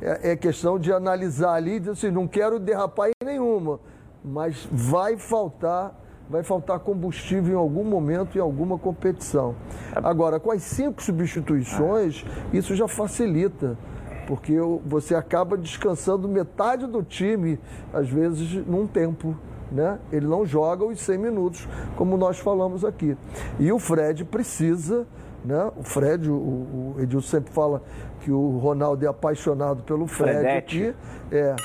É, 0.02 0.32
é 0.32 0.36
questão 0.36 0.78
de 0.78 0.92
analisar 0.92 1.54
ali 1.54 1.76
e 1.76 1.80
dizer 1.80 1.92
assim, 1.92 2.12
não 2.12 2.28
quero 2.28 2.60
derrapar 2.60 3.10
em 3.10 3.26
nenhuma, 3.26 3.80
mas 4.24 4.68
vai 4.72 5.18
faltar 5.18 6.00
vai 6.30 6.42
faltar 6.42 6.80
combustível 6.80 7.54
em 7.54 7.58
algum 7.58 7.84
momento, 7.84 8.38
em 8.38 8.42
alguma 8.42 8.80
competição. 8.80 9.56
Agora, 9.96 10.40
com 10.40 10.52
as 10.52 10.64
cinco 10.64 11.04
substituições, 11.04 12.26
isso 12.52 12.76
já 12.76 12.88
facilita, 12.88 13.78
porque 14.26 14.58
você 14.86 15.14
acaba 15.14 15.58
descansando 15.58 16.28
metade 16.28 16.88
do 16.88 17.04
time, 17.04 17.60
às 17.94 18.10
vezes, 18.10 18.66
num 18.66 18.88
tempo. 18.88 19.36
Né? 19.74 19.98
Ele 20.12 20.28
não 20.28 20.46
joga 20.46 20.86
os 20.86 21.00
100 21.00 21.18
minutos, 21.18 21.68
como 21.96 22.16
nós 22.16 22.38
falamos 22.38 22.86
aqui. 22.86 23.18
E 23.60 23.72
o 23.72 23.80
Fred 23.80 24.24
precisa, 24.24 25.08
né? 25.44 25.72
o 25.76 25.82
Fred, 25.82 26.30
o, 26.30 26.36
o 26.36 26.96
Edilson 27.00 27.28
sempre 27.28 27.52
fala 27.52 27.82
que 28.22 28.32
o 28.32 28.60
Ronaldo 28.60 29.04
é 29.04 29.08
apaixonado 29.08 29.82
pelo 29.82 30.06
Fred 30.06 30.40
Fredete. 30.40 30.88
aqui. 30.90 30.96
É, 31.36 31.56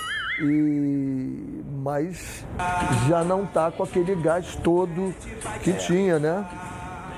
e 0.40 1.64
mas 1.82 2.44
já 3.08 3.24
não 3.24 3.44
está 3.44 3.70
com 3.70 3.82
aquele 3.82 4.14
gás 4.14 4.56
todo 4.56 5.14
que 5.62 5.72
tinha, 5.74 6.18
né? 6.18 6.46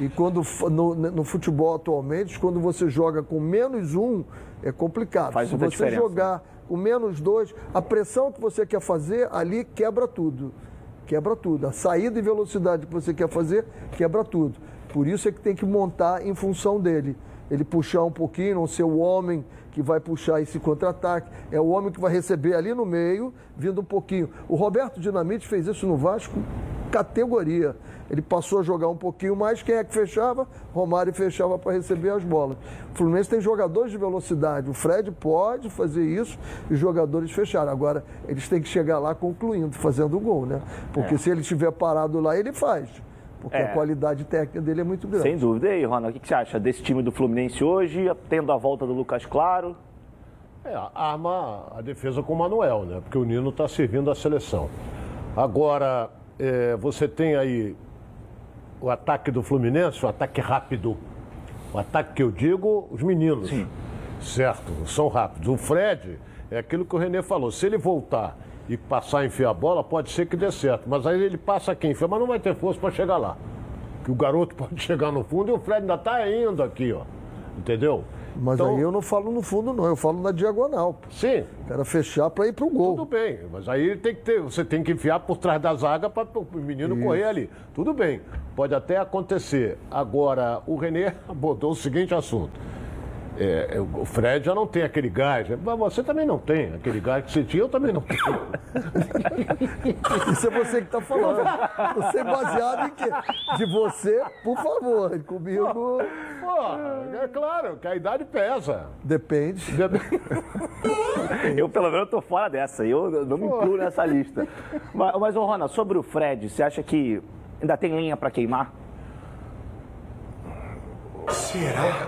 E 0.00 0.08
quando 0.08 0.42
no, 0.70 0.94
no, 0.94 1.24
futebol 1.24 1.74
atualmente, 1.74 2.38
quando 2.38 2.58
você 2.58 2.88
joga 2.88 3.22
com 3.22 3.38
menos 3.38 3.94
um, 3.94 4.24
é 4.62 4.72
complicado. 4.72 5.32
Faz 5.32 5.50
Se 5.50 5.56
você 5.56 5.68
diferença. 5.68 5.96
jogar 5.96 6.42
com 6.66 6.76
menos 6.76 7.20
dois, 7.20 7.54
a 7.74 7.82
pressão 7.82 8.32
que 8.32 8.40
você 8.40 8.64
quer 8.64 8.80
fazer 8.80 9.28
ali 9.30 9.64
quebra 9.64 10.08
tudo. 10.08 10.54
Quebra 11.06 11.34
tudo. 11.34 11.66
A 11.66 11.72
saída 11.72 12.18
e 12.18 12.22
velocidade 12.22 12.86
que 12.86 12.92
você 12.92 13.12
quer 13.12 13.28
fazer 13.28 13.64
quebra 13.96 14.24
tudo. 14.24 14.54
Por 14.92 15.06
isso 15.06 15.28
é 15.28 15.32
que 15.32 15.40
tem 15.40 15.54
que 15.54 15.64
montar 15.64 16.26
em 16.26 16.34
função 16.34 16.80
dele. 16.80 17.16
Ele 17.50 17.64
puxar 17.64 18.04
um 18.04 18.12
pouquinho, 18.12 18.54
não 18.54 18.66
ser 18.66 18.84
o 18.84 18.98
homem 18.98 19.44
que 19.72 19.82
vai 19.82 20.00
puxar 20.00 20.40
esse 20.40 20.58
contra-ataque. 20.58 21.30
É 21.50 21.60
o 21.60 21.68
homem 21.68 21.92
que 21.92 22.00
vai 22.00 22.12
receber 22.12 22.54
ali 22.54 22.74
no 22.74 22.84
meio, 22.84 23.32
vindo 23.56 23.80
um 23.80 23.84
pouquinho. 23.84 24.30
O 24.48 24.54
Roberto 24.54 25.00
Dinamite 25.00 25.46
fez 25.46 25.66
isso 25.66 25.86
no 25.86 25.96
Vasco, 25.96 26.38
categoria. 26.90 27.76
Ele 28.10 28.20
passou 28.20 28.58
a 28.58 28.62
jogar 28.62 28.88
um 28.88 28.96
pouquinho 28.96 29.36
mais, 29.36 29.62
quem 29.62 29.76
é 29.76 29.84
que 29.84 29.94
fechava? 29.94 30.46
Romário 30.74 31.12
fechava 31.14 31.56
para 31.58 31.72
receber 31.72 32.10
as 32.10 32.24
bolas. 32.24 32.56
O 32.92 32.96
Fluminense 32.98 33.30
tem 33.30 33.40
jogadores 33.40 33.92
de 33.92 33.98
velocidade. 33.98 34.68
O 34.68 34.74
Fred 34.74 35.10
pode 35.12 35.70
fazer 35.70 36.04
isso 36.04 36.36
e 36.68 36.74
os 36.74 36.78
jogadores 36.80 37.30
fecharam. 37.30 37.70
Agora, 37.70 38.04
eles 38.26 38.48
têm 38.48 38.60
que 38.60 38.68
chegar 38.68 38.98
lá 38.98 39.14
concluindo, 39.14 39.72
fazendo 39.76 40.16
o 40.16 40.20
gol, 40.20 40.44
né? 40.44 40.60
Porque 40.92 41.14
É. 41.14 41.18
se 41.18 41.30
ele 41.30 41.42
estiver 41.42 41.70
parado 41.70 42.18
lá, 42.20 42.36
ele 42.36 42.52
faz. 42.52 42.88
Porque 43.40 43.56
É. 43.56 43.62
a 43.62 43.68
qualidade 43.72 44.24
técnica 44.24 44.60
dele 44.60 44.80
é 44.80 44.84
muito 44.84 45.06
grande. 45.06 45.22
Sem 45.22 45.38
dúvida. 45.38 45.68
E 45.68 45.70
aí, 45.70 45.84
Ronald, 45.84 46.10
o 46.10 46.12
que 46.14 46.18
que 46.20 46.28
você 46.28 46.34
acha 46.34 46.58
desse 46.58 46.82
time 46.82 47.02
do 47.02 47.12
Fluminense 47.12 47.62
hoje, 47.62 48.10
tendo 48.28 48.50
a 48.50 48.56
volta 48.56 48.84
do 48.84 48.92
Lucas 48.92 49.24
Claro? 49.24 49.76
É, 50.64 50.74
arma 50.94 51.68
a 51.74 51.80
defesa 51.80 52.22
com 52.22 52.34
o 52.34 52.36
Manuel, 52.38 52.84
né? 52.84 53.00
Porque 53.02 53.16
o 53.16 53.24
Nino 53.24 53.48
está 53.48 53.66
servindo 53.66 54.10
a 54.10 54.14
seleção. 54.14 54.68
Agora, 55.36 56.10
é, 56.40 56.76
você 56.76 57.06
tem 57.06 57.36
aí 57.36 57.76
o 58.80 58.88
ataque 58.88 59.30
do 59.30 59.42
Fluminense, 59.42 60.04
o 60.04 60.08
ataque 60.08 60.40
rápido. 60.40 60.96
O 61.72 61.78
ataque 61.78 62.14
que 62.14 62.22
eu 62.22 62.30
digo, 62.30 62.88
os 62.90 63.02
meninos. 63.02 63.50
Certo, 64.22 64.72
são 64.86 65.08
rápidos. 65.08 65.48
O 65.48 65.56
Fred, 65.58 66.18
é 66.50 66.58
aquilo 66.58 66.84
que 66.84 66.96
o 66.96 66.98
Renê 66.98 67.22
falou. 67.22 67.50
Se 67.50 67.66
ele 67.66 67.76
voltar 67.76 68.36
e 68.68 68.76
passar 68.76 69.20
a 69.20 69.26
enfiar 69.26 69.50
a 69.50 69.54
bola, 69.54 69.84
pode 69.84 70.10
ser 70.10 70.26
que 70.26 70.36
dê 70.36 70.50
certo. 70.50 70.88
Mas 70.88 71.06
aí 71.06 71.22
ele 71.22 71.36
passa 71.36 71.72
aqui, 71.72 71.88
enfia, 71.88 72.08
mas 72.08 72.18
não 72.18 72.26
vai 72.26 72.40
ter 72.40 72.54
força 72.54 72.80
para 72.80 72.90
chegar 72.90 73.18
lá. 73.18 73.36
Que 74.02 74.10
o 74.10 74.14
garoto 74.14 74.54
pode 74.56 74.80
chegar 74.82 75.12
no 75.12 75.22
fundo 75.22 75.50
e 75.50 75.52
o 75.52 75.58
Fred 75.58 75.82
ainda 75.82 75.94
está 75.94 76.26
indo 76.28 76.62
aqui, 76.62 76.90
ó. 76.92 77.02
Entendeu? 77.58 78.04
Mas 78.36 78.54
Então- 78.60 78.74
aí 78.74 78.80
eu 78.80 78.90
não 78.92 79.02
falo 79.02 79.30
no 79.30 79.42
fundo, 79.42 79.72
não. 79.72 79.84
Eu 79.84 79.96
falo 79.96 80.20
na 80.22 80.30
diagonal. 80.32 80.94
pô. 80.94 81.08
Sim. 81.10 81.44
O 81.64 81.68
cara 81.68 81.84
fechar 81.84 82.30
para 82.30 82.46
ir 82.46 82.52
pro 82.52 82.68
gol. 82.70 82.96
Tudo 82.96 83.04
bem, 83.06 83.40
mas 83.52 83.68
aí 83.68 83.96
tem 83.96 84.14
que 84.14 84.22
ter, 84.22 84.40
você 84.40 84.64
tem 84.64 84.82
que 84.82 84.92
enfiar 84.92 85.20
por 85.20 85.36
trás 85.36 85.60
da 85.60 85.74
zaga 85.74 86.08
para 86.08 86.26
o 86.38 86.46
menino 86.58 86.94
Isso. 86.94 87.04
correr 87.04 87.24
ali. 87.24 87.50
Tudo 87.74 87.92
bem, 87.92 88.20
pode 88.56 88.74
até 88.74 88.96
acontecer. 88.96 89.78
Agora, 89.90 90.62
o 90.66 90.76
Renê 90.76 91.12
abordou 91.28 91.72
o 91.72 91.74
seguinte 91.76 92.14
assunto. 92.14 92.50
É, 93.38 93.76
é, 93.76 93.80
o 93.80 94.04
Fred 94.04 94.44
já 94.44 94.54
não 94.54 94.66
tem 94.66 94.82
aquele 94.82 95.08
gás, 95.08 95.48
né? 95.48 95.58
mas 95.62 95.78
você 95.78 96.02
também 96.02 96.26
não 96.26 96.38
tem 96.38 96.74
aquele 96.74 97.00
gás 97.00 97.24
que 97.24 97.32
você 97.32 97.44
tinha, 97.44 97.62
eu 97.62 97.68
também 97.68 97.92
não 97.92 98.00
tenho. 98.00 98.20
Isso 100.32 100.46
é 100.46 100.50
você 100.50 100.80
que 100.80 100.86
está 100.86 101.00
falando. 101.00 101.42
Você 101.96 102.18
é 102.18 102.24
baseado 102.24 102.88
em 102.88 102.90
quê? 102.90 103.10
De 103.56 103.66
você, 103.66 104.22
por 104.44 104.56
favor. 104.56 105.18
Comigo, 105.24 106.00
Pô, 106.40 107.16
é 107.22 107.28
claro 107.28 107.76
que 107.76 107.86
a 107.86 107.94
idade 107.94 108.24
pesa. 108.24 108.86
depende. 109.04 109.62
Eu, 111.56 111.68
pelo 111.68 111.90
menos, 111.90 112.10
tô 112.10 112.20
fora 112.20 112.48
dessa. 112.48 112.84
Eu 112.84 113.24
não 113.24 113.38
me 113.38 113.46
incluo 113.46 113.76
nessa 113.76 114.04
lista. 114.04 114.46
Mas, 114.92 115.18
mas 115.18 115.36
ô, 115.36 115.44
Ronald, 115.44 115.72
sobre 115.72 115.98
o 115.98 116.02
Fred, 116.02 116.48
você 116.48 116.62
acha 116.62 116.82
que 116.82 117.22
ainda 117.60 117.76
tem 117.76 117.94
lenha 117.94 118.16
para 118.16 118.30
queimar? 118.30 118.72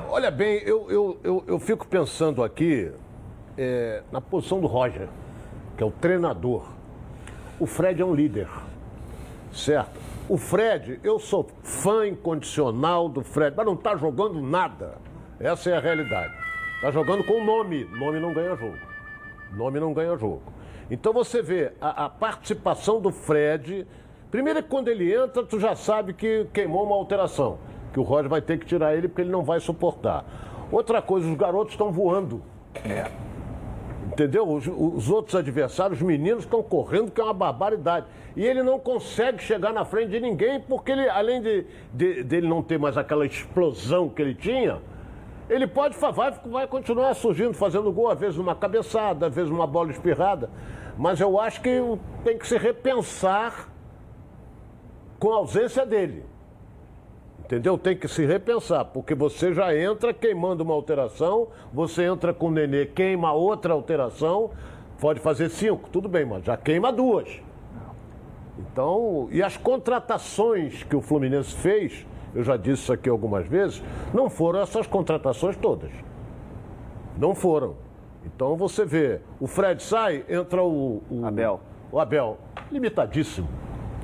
Olha 0.09 0.31
bem, 0.31 0.63
eu, 0.65 0.91
eu, 0.91 1.21
eu, 1.23 1.45
eu 1.47 1.59
fico 1.59 1.87
pensando 1.87 2.43
aqui 2.43 2.91
é, 3.57 4.03
na 4.11 4.21
posição 4.21 4.61
do 4.61 4.67
Roger, 4.67 5.09
que 5.77 5.83
é 5.83 5.87
o 5.87 5.91
treinador. 5.91 6.67
O 7.59 7.67
Fred 7.67 8.03
é 8.03 8.05
um 8.05 8.15
líder, 8.15 8.49
certo? 9.53 10.01
O 10.29 10.37
Fred, 10.37 10.99
eu 11.05 11.19
sou 11.19 11.49
fã 11.63 12.07
incondicional 12.07 13.09
do 13.09 13.23
Fred, 13.23 13.55
mas 13.57 13.67
não 13.67 13.75
está 13.75 13.97
jogando 13.97 14.41
nada. 14.41 14.99
Essa 15.39 15.71
é 15.71 15.77
a 15.77 15.81
realidade. 15.81 16.35
Está 16.77 16.91
jogando 16.91 17.23
com 17.25 17.45
nome. 17.45 17.85
Nome 17.85 18.19
não 18.19 18.33
ganha 18.33 18.57
jogo. 18.57 18.79
Nome 19.53 19.79
não 19.79 19.93
ganha 19.93 20.17
jogo. 20.17 20.43
Então 20.91 21.13
você 21.13 21.43
vê 21.43 21.73
a, 21.81 22.07
a 22.07 22.09
participação 22.09 23.01
do 23.01 23.11
Fred. 23.11 23.87
Primeiro 24.31 24.59
é 24.61 24.63
quando 24.63 24.89
ele 24.89 25.13
entra, 25.13 25.45
tu 25.45 25.61
já 25.61 25.75
sabe 25.75 26.13
que 26.13 26.47
queimou 26.53 26.85
uma 26.85 26.97
alteração. 26.97 27.59
Que 27.93 28.01
o 28.01 28.03
Roger 28.03 28.29
vai 28.29 28.41
ter 28.41 28.59
que 28.59 28.67
tirar 28.67 28.95
ele 28.95 29.09
porque 29.09 29.23
ele 29.23 29.31
não 29.31 29.43
vai 29.43 29.61
suportar. 29.61 30.25
Outra 30.71 31.03
coisa, 31.03 31.29
os 31.29 31.37
garotos 31.37 31.75
estão 31.75 31.93
voando. 31.93 32.43
Entendeu? 34.07 34.49
Os, 34.49 34.67
os 34.67 35.09
outros 35.11 35.35
adversários, 35.35 36.01
os 36.01 36.07
meninos, 36.07 36.45
estão 36.45 36.63
correndo, 36.63 37.11
que 37.11 37.21
é 37.21 37.25
uma 37.25 37.33
barbaridade. 37.33 38.07
E 38.37 38.45
ele 38.45 38.63
não 38.63 38.79
consegue 38.79 39.43
chegar 39.43 39.73
na 39.73 39.85
frente 39.85 40.11
de 40.11 40.21
ninguém, 40.21 40.61
porque 40.61 40.93
ele, 40.93 41.09
além 41.09 41.41
de, 41.41 41.67
de- 41.93 42.23
dele 42.23 42.49
não 42.49 42.63
ter 42.63 42.79
mais 42.79 42.97
aquela 42.97 43.25
explosão 43.27 44.09
que 44.09 44.21
ele 44.21 44.35
tinha, 44.35 44.81
ele 45.49 45.67
pode 45.67 45.97
vai, 45.97 46.31
vai 46.47 46.67
continuar 46.67 47.15
surgindo, 47.15 47.53
fazendo 47.55 47.93
gol, 47.93 48.11
às 48.11 48.19
vezes 48.19 48.37
numa 48.37 48.55
cabeçada, 48.55 49.27
às 49.27 49.35
vezes 49.35 49.51
numa 49.51 49.67
bola 49.67 49.91
espirrada. 49.91 50.49
Mas 50.99 51.21
eu 51.21 51.39
acho 51.41 51.61
que 51.61 51.81
tem 52.25 52.37
que 52.39 52.47
se 52.47 52.57
repensar 52.59 53.69
com 55.19 55.33
a 55.33 55.37
ausência 55.37 55.87
dele. 55.87 56.25
Entendeu? 57.53 57.77
Tem 57.77 57.95
que 57.95 58.09
se 58.09 58.25
repensar, 58.25 58.87
porque 58.87 59.15
você 59.15 59.53
já 59.53 59.77
entra 59.77 60.15
queimando 60.15 60.65
uma 60.65 60.73
alteração, 60.73 61.49
você 61.71 62.05
entra 62.05 62.33
com 62.33 62.47
o 62.47 62.51
Nenê, 62.51 62.87
queima 62.87 63.31
outra 63.35 63.75
alteração, 63.75 64.53
pode 64.99 65.21
fazer 65.21 65.51
cinco, 65.51 65.87
tudo 65.91 66.09
bem, 66.09 66.25
mas 66.25 66.43
já 66.47 66.57
queima 66.57 66.91
duas. 66.91 67.29
Então, 68.59 69.29
e 69.31 69.43
as 69.43 69.59
contratações 69.59 70.83
que 70.85 70.97
o 70.97 71.03
Fluminense 71.03 71.55
fez, 71.57 72.07
eu 72.35 72.43
já 72.43 72.57
disse 72.57 72.85
isso 72.85 72.93
aqui 72.95 73.11
algumas 73.11 73.47
vezes, 73.47 73.83
não 74.15 74.31
foram 74.31 74.61
essas 74.61 74.87
contratações 74.87 75.55
todas. 75.55 75.91
Não 77.19 77.35
foram. 77.35 77.77
Então 78.25 78.57
você 78.57 78.87
vê, 78.87 79.21
o 79.39 79.47
Fred 79.47 79.83
sai, 79.83 80.25
entra 80.27 80.63
o, 80.63 81.03
o 81.11 81.27
Abel. 81.27 81.61
O 81.93 82.01
Abel, 82.01 82.39
limitadíssimo. 82.71 83.47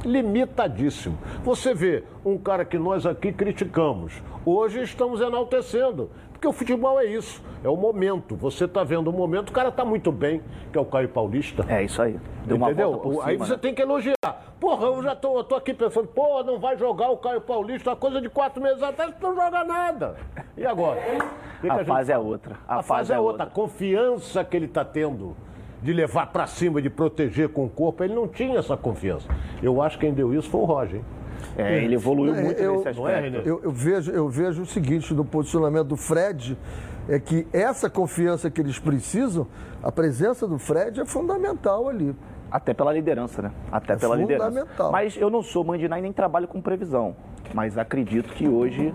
Limitadíssimo. 0.04 1.18
Você 1.42 1.74
vê 1.74 2.04
um 2.24 2.38
cara 2.38 2.64
que 2.64 2.78
nós 2.78 3.04
aqui 3.06 3.32
criticamos, 3.32 4.12
hoje 4.44 4.82
estamos 4.82 5.20
enaltecendo. 5.20 6.10
Porque 6.33 6.46
o 6.46 6.52
futebol 6.52 7.00
é 7.00 7.04
isso, 7.04 7.42
é 7.64 7.68
o 7.68 7.77
momento. 7.77 8.37
Você 8.37 8.66
está 8.66 8.85
vendo 8.85 9.08
o 9.08 9.12
momento, 9.12 9.48
o 9.48 9.52
cara 9.52 9.70
está 9.70 9.85
muito 9.85 10.12
bem, 10.12 10.40
que 10.70 10.79
é 10.79 10.81
o 10.81 10.85
Caio 10.85 11.08
Paulista. 11.08 11.66
É 11.68 11.83
isso 11.83 12.00
aí. 12.00 12.16
Deu 12.46 12.56
uma 12.56 12.68
Entendeu? 12.70 12.92
volta 12.92 13.08
por 13.08 13.29
Aí 13.29 13.35
cima, 13.35 13.44
você 13.46 13.52
né? 13.54 13.58
tem 13.60 13.75
que 13.75 13.83
elogiar. 13.83 14.14
Porra, 14.60 14.87
eu 14.87 15.02
já 15.02 15.16
tô, 15.16 15.37
eu 15.38 15.42
tô 15.42 15.56
aqui 15.56 15.75
pensando, 15.75 16.06
pô, 16.06 16.44
não 16.44 16.60
vai 16.60 16.77
jogar 16.77 17.10
o 17.10 17.16
Caio 17.16 17.40
Paulista, 17.40 17.90
uma 17.90 17.96
coisa 17.96 18.20
de 18.20 18.29
quatro 18.29 18.62
meses 18.62 18.81
atrás, 18.81 19.12
não 19.20 19.35
joga 19.35 19.64
nada. 19.64 20.14
E 20.56 20.64
agora? 20.64 21.00
Que 21.60 21.68
A 21.68 21.79
gente 21.79 21.87
fase 21.87 22.12
é 22.12 22.14
fala? 22.14 22.27
outra. 22.29 22.56
A, 22.68 22.83
fase 22.85 23.12
é 23.12 23.18
outra. 23.18 23.42
A 23.42 23.46
confiança 23.46 24.44
que 24.44 24.56
ele 24.56 24.66
está 24.66 24.85
tendo 24.85 25.37
de 25.83 25.92
levar 25.92 26.26
para 26.33 26.46
cima, 26.46 26.83
de 26.83 26.90
proteger 26.90 27.48
com 27.50 27.64
o 27.64 27.68
corpo, 27.68 28.02
ele 28.04 28.14
não 28.14 28.26
tinha 28.26 28.58
essa 28.58 28.76
confiança. 28.76 29.29
Eu 29.62 29.81
acho 29.81 29.98
que 29.98 30.06
quem 30.06 30.14
deu 30.14 30.35
isso 30.35 30.48
foi 30.50 30.60
o 30.60 30.64
Roger. 30.64 30.96
hein? 30.96 31.04
É, 31.56 31.83
ele 31.85 31.94
evoluiu 31.94 32.35
É, 32.35 32.42
muito 32.42 32.60
eu, 32.60 32.72
nesse 32.76 32.88
aspecto. 32.88 33.00
não 33.00 33.08
é, 33.08 33.20
Renê? 33.20 33.38
eu, 33.44 33.60
eu 33.62 33.70
vejo, 33.70 34.10
eu 34.10 34.29
vejo 34.29 34.62
o 34.62 34.66
seguinte 34.66 35.14
no 35.14 35.24
posicionamento 35.24 35.87
do 35.88 35.96
Fred, 35.96 36.56
é 37.08 37.18
que 37.18 37.46
essa 37.52 37.88
confiança 37.88 38.50
que 38.50 38.60
eles 38.60 38.79
precisam, 38.79 39.46
a 39.83 39.90
presença 39.90 40.46
do 40.46 40.58
Fred 40.58 41.00
é 41.00 41.06
fundamental 41.06 41.88
ali. 41.88 42.14
Até 42.51 42.73
pela 42.73 42.92
liderança, 42.92 43.42
né? 43.42 43.53
Até 43.71 43.92
É 43.92 43.96
pela 43.96 44.17
liderança. 44.17 44.67
Mas 44.90 45.17
eu 45.17 45.29
não 45.31 45.42
sou 45.42 45.63
mãe 45.65 45.79
de 45.79 45.88
Nai 45.88 46.01
nem 46.01 46.13
trabalho 46.13 46.49
com 46.49 46.61
previsão. 46.61 47.15
Mas 47.55 47.79
acredito 47.79 48.35
que 48.35 48.46
hoje 48.46 48.92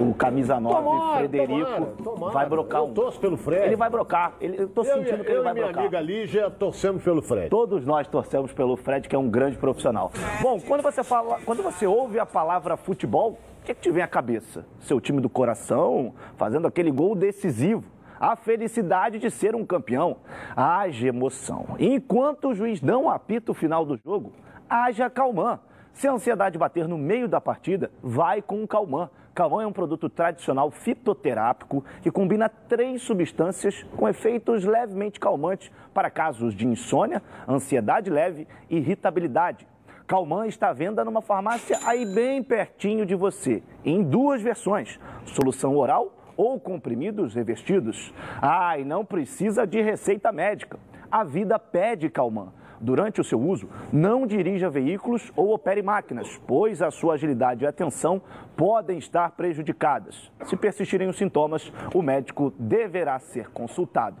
o 0.00 0.14
camisa 0.14 0.60
9, 0.60 0.76
Tomara, 0.76 1.18
Frederico, 1.18 1.54
tomara, 1.64 1.86
tomara. 2.04 2.32
vai 2.32 2.48
brocar 2.48 2.80
Eu 2.80 2.86
um. 2.86 2.94
torço 2.94 3.18
pelo 3.18 3.36
Fred. 3.36 3.64
Ele 3.66 3.74
vai 3.76 3.90
brocar. 3.90 4.34
Ele, 4.40 4.60
eu 4.62 4.68
tô 4.68 4.82
Eu, 4.82 4.84
sentindo 4.84 5.24
que 5.24 5.30
eu 5.30 5.36
ele 5.36 5.42
vai 5.42 5.50
e 5.50 5.54
minha 5.54 5.66
brocar. 5.66 5.82
amiga 5.82 6.00
Lígia 6.00 6.48
torcemos 6.50 7.02
pelo 7.02 7.20
Fred. 7.20 7.48
Todos 7.50 7.84
nós 7.84 8.06
torcemos 8.06 8.52
pelo 8.52 8.76
Fred, 8.76 9.08
que 9.08 9.16
é 9.16 9.18
um 9.18 9.28
grande 9.28 9.56
profissional. 9.58 10.12
Bom, 10.40 10.60
quando 10.60 10.82
você 10.82 11.02
fala, 11.02 11.38
quando 11.44 11.64
você 11.64 11.84
ouve 11.86 12.18
a 12.20 12.26
palavra 12.26 12.76
futebol, 12.76 13.38
o 13.62 13.64
que, 13.66 13.74
que 13.74 13.80
te 13.80 13.90
vem 13.90 14.04
à 14.04 14.06
cabeça? 14.08 14.64
Seu 14.78 15.00
time 15.00 15.20
do 15.20 15.28
coração, 15.28 16.14
fazendo 16.36 16.68
aquele 16.68 16.92
gol 16.92 17.16
decisivo. 17.16 17.82
A 18.18 18.34
felicidade 18.34 19.18
de 19.18 19.30
ser 19.30 19.54
um 19.54 19.64
campeão. 19.64 20.18
Haja 20.56 21.08
emoção. 21.08 21.76
Enquanto 21.78 22.48
o 22.48 22.54
juiz 22.54 22.80
não 22.80 23.10
apita 23.10 23.52
o 23.52 23.54
final 23.54 23.84
do 23.84 23.96
jogo, 23.96 24.32
haja 24.68 25.10
calmã. 25.10 25.60
Se 25.92 26.06
a 26.06 26.12
ansiedade 26.12 26.58
bater 26.58 26.86
no 26.86 26.98
meio 26.98 27.28
da 27.28 27.40
partida, 27.40 27.90
vai 28.02 28.42
com 28.42 28.62
o 28.62 28.68
calmã. 28.68 29.10
Calmã 29.34 29.62
é 29.62 29.66
um 29.66 29.72
produto 29.72 30.08
tradicional 30.08 30.70
fitoterápico 30.70 31.84
que 32.02 32.10
combina 32.10 32.48
três 32.48 33.02
substâncias 33.02 33.82
com 33.96 34.08
efeitos 34.08 34.64
levemente 34.64 35.20
calmantes 35.20 35.70
para 35.92 36.10
casos 36.10 36.54
de 36.54 36.66
insônia, 36.66 37.22
ansiedade 37.46 38.08
leve 38.08 38.48
e 38.70 38.78
irritabilidade. 38.78 39.66
Calmã 40.06 40.46
está 40.46 40.68
à 40.68 40.72
venda 40.72 41.04
numa 41.04 41.20
farmácia 41.20 41.78
aí 41.84 42.06
bem 42.06 42.42
pertinho 42.42 43.04
de 43.04 43.14
você, 43.14 43.62
em 43.84 44.02
duas 44.02 44.40
versões: 44.40 44.98
solução 45.24 45.76
oral 45.76 46.12
ou 46.36 46.60
comprimidos 46.60 47.34
revestidos. 47.34 48.12
Ah, 48.40 48.78
e 48.78 48.84
não 48.84 49.04
precisa 49.04 49.66
de 49.66 49.80
receita 49.80 50.30
médica. 50.32 50.78
A 51.10 51.24
vida 51.24 51.58
pede 51.58 52.10
Calmã. 52.10 52.52
Durante 52.80 53.20
o 53.20 53.24
seu 53.24 53.40
uso, 53.40 53.68
não 53.92 54.26
dirija 54.26 54.68
veículos 54.68 55.32
ou 55.34 55.54
opere 55.54 55.82
máquinas, 55.82 56.38
pois 56.46 56.82
a 56.82 56.90
sua 56.90 57.14
agilidade 57.14 57.64
e 57.64 57.66
atenção 57.66 58.20
podem 58.54 58.98
estar 58.98 59.30
prejudicadas. 59.30 60.30
Se 60.44 60.56
persistirem 60.56 61.08
os 61.08 61.16
sintomas, 61.16 61.72
o 61.94 62.02
médico 62.02 62.52
deverá 62.58 63.18
ser 63.18 63.50
consultado. 63.50 64.16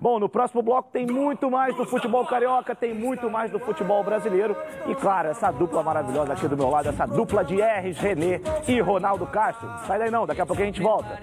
Bom, 0.00 0.18
no 0.18 0.28
próximo 0.28 0.62
bloco 0.62 0.90
tem 0.92 1.06
muito 1.06 1.50
mais 1.50 1.74
do 1.76 1.84
futebol 1.84 2.26
carioca, 2.26 2.74
tem 2.74 2.92
muito 2.94 3.30
mais 3.30 3.50
do 3.50 3.58
futebol 3.58 4.02
brasileiro. 4.02 4.56
E 4.86 4.94
claro, 4.94 5.28
essa 5.28 5.50
dupla 5.50 5.82
maravilhosa 5.82 6.32
aqui 6.32 6.48
do 6.48 6.56
meu 6.56 6.68
lado, 6.68 6.88
essa 6.88 7.06
dupla 7.06 7.44
de 7.44 7.60
R's, 7.60 7.98
Renê 7.98 8.40
e 8.66 8.80
Ronaldo 8.80 9.26
Castro. 9.26 9.68
Sai 9.86 9.98
daí 9.98 10.10
não, 10.10 10.26
daqui 10.26 10.40
a 10.40 10.46
pouco 10.46 10.60
a 10.60 10.64
gente 10.64 10.82
volta. 10.82 11.18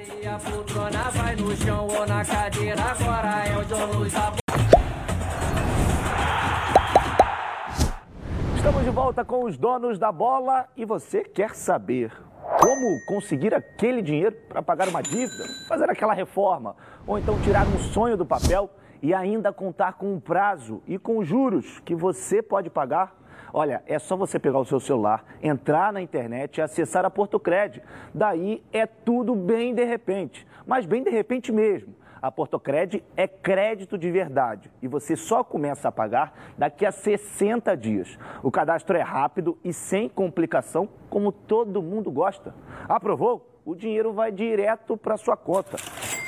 Estamos 8.55 8.83
de 8.83 8.89
volta 8.91 9.25
com 9.25 9.45
os 9.45 9.57
donos 9.57 9.99
da 9.99 10.11
bola 10.11 10.67
e 10.77 10.85
você 10.85 11.23
quer 11.23 11.55
saber 11.55 12.11
como 12.59 13.05
conseguir 13.07 13.53
aquele 13.53 14.01
dinheiro 14.01 14.35
para 14.47 14.61
pagar 14.61 14.87
uma 14.87 15.01
dívida, 15.01 15.45
fazer 15.67 15.89
aquela 15.89 16.13
reforma 16.13 16.75
ou 17.05 17.17
então 17.17 17.39
tirar 17.41 17.65
um 17.65 17.79
sonho 17.79 18.15
do 18.15 18.25
papel 18.25 18.69
e 19.01 19.13
ainda 19.13 19.51
contar 19.51 19.93
com 19.93 20.13
um 20.13 20.19
prazo 20.19 20.81
e 20.87 20.97
com 20.97 21.23
juros 21.23 21.79
que 21.79 21.95
você 21.95 22.41
pode 22.41 22.69
pagar? 22.69 23.19
Olha, 23.53 23.83
é 23.85 23.99
só 23.99 24.15
você 24.15 24.39
pegar 24.39 24.59
o 24.59 24.65
seu 24.65 24.79
celular, 24.79 25.25
entrar 25.41 25.91
na 25.91 26.01
internet 26.01 26.57
e 26.57 26.61
acessar 26.61 27.03
a 27.03 27.09
Portocred. 27.09 27.81
Daí 28.13 28.63
é 28.71 28.85
tudo 28.85 29.35
bem 29.35 29.73
de 29.73 29.83
repente, 29.83 30.47
mas 30.65 30.85
bem 30.85 31.03
de 31.03 31.09
repente 31.09 31.51
mesmo. 31.51 31.93
A 32.21 32.31
Portocred 32.31 33.03
é 33.17 33.27
crédito 33.27 33.97
de 33.97 34.11
verdade 34.11 34.71
e 34.79 34.87
você 34.87 35.15
só 35.15 35.43
começa 35.43 35.87
a 35.87 35.91
pagar 35.91 36.53
daqui 36.55 36.85
a 36.85 36.91
60 36.91 37.75
dias. 37.75 38.17
O 38.43 38.51
cadastro 38.51 38.95
é 38.95 39.01
rápido 39.01 39.57
e 39.63 39.73
sem 39.73 40.07
complicação, 40.07 40.87
como 41.09 41.31
todo 41.31 41.81
mundo 41.81 42.11
gosta. 42.11 42.53
Aprovou? 42.87 43.59
O 43.65 43.75
dinheiro 43.75 44.13
vai 44.13 44.31
direto 44.31 44.95
para 44.95 45.17
sua 45.17 45.35
conta. 45.35 45.77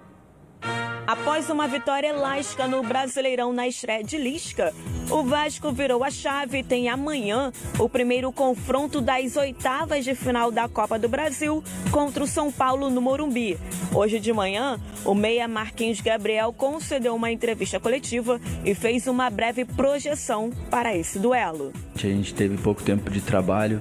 Após 1.08 1.50
uma 1.50 1.70
vitória 1.70 2.10
elástica 2.10 2.68
no 2.68 2.84
Brasileirão 2.84 3.54
na 3.54 3.66
estreia 3.66 4.04
de 4.04 4.18
Lisca, 4.18 4.74
o 5.10 5.24
Vasco 5.24 5.72
virou 5.72 6.04
a 6.04 6.12
chave 6.12 6.58
e 6.58 6.64
tem 6.64 6.90
amanhã 6.90 7.54
o 7.80 7.88
primeiro 7.88 8.30
confronto 8.30 9.00
das 9.00 9.38
oitavas 9.38 10.04
de 10.04 10.14
final 10.14 10.52
da 10.52 10.68
Copa 10.68 11.00
do 11.00 11.08
Brasil 11.08 11.64
contra 11.92 12.22
o 12.22 12.28
São 12.28 12.52
Paulo 12.52 12.90
no 12.90 13.00
Morumbi. 13.00 13.58
Hoje 13.96 14.20
de 14.20 14.34
manhã, 14.34 14.78
o 15.06 15.16
meia 15.16 15.48
Marquinhos 15.48 16.02
Gabriel 16.02 16.52
concedeu 16.52 17.16
uma 17.16 17.32
entrevista 17.32 17.80
coletiva 17.80 18.38
e 18.66 18.76
fez 18.76 19.08
uma 19.08 19.30
breve 19.30 19.64
projeção 19.64 20.52
para 20.70 20.94
esse 20.94 21.18
duelo. 21.20 21.72
A 21.96 22.00
gente 22.00 22.34
teve 22.34 22.58
pouco 22.58 22.84
tempo 22.84 23.10
de 23.10 23.22
trabalho. 23.22 23.80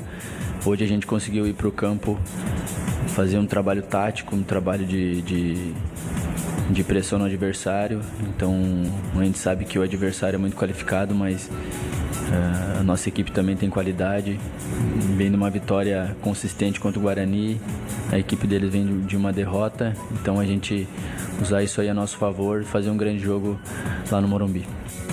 Hoje 0.64 0.84
a 0.84 0.86
gente 0.86 1.08
conseguiu 1.08 1.44
ir 1.44 1.54
para 1.54 1.66
o 1.66 1.72
campo, 1.72 2.16
fazer 3.08 3.36
um 3.36 3.46
trabalho 3.46 3.82
tático, 3.82 4.36
um 4.36 4.44
trabalho 4.44 4.86
de, 4.86 5.22
de, 5.22 5.74
de 6.70 6.82
pressão 6.82 7.18
no 7.18 7.24
adversário. 7.24 8.00
Então 8.34 8.54
a 9.14 9.24
gente 9.24 9.38
sabe 9.38 9.64
que 9.64 9.78
o 9.78 9.82
adversário 9.82 10.36
é 10.36 10.38
muito 10.38 10.56
qualificado, 10.56 11.14
mas 11.14 11.48
uh, 11.48 12.80
a 12.80 12.82
nossa 12.82 13.08
equipe 13.08 13.30
também 13.32 13.56
tem 13.56 13.70
qualidade. 13.70 14.38
Vem 15.16 15.30
de 15.30 15.36
uma 15.36 15.50
vitória 15.50 16.16
consistente 16.20 16.80
contra 16.80 16.98
o 16.98 17.02
Guarani, 17.02 17.60
a 18.10 18.18
equipe 18.18 18.46
deles 18.46 18.70
vem 18.70 19.00
de 19.00 19.16
uma 19.16 19.32
derrota. 19.32 19.94
Então 20.12 20.38
a 20.38 20.44
gente 20.44 20.86
usar 21.40 21.62
isso 21.62 21.80
aí 21.80 21.88
a 21.88 21.94
nosso 21.94 22.16
favor, 22.16 22.64
fazer 22.64 22.90
um 22.90 22.96
grande 22.96 23.22
jogo 23.22 23.58
lá 24.10 24.20
no 24.20 24.28
Morumbi. 24.28 24.66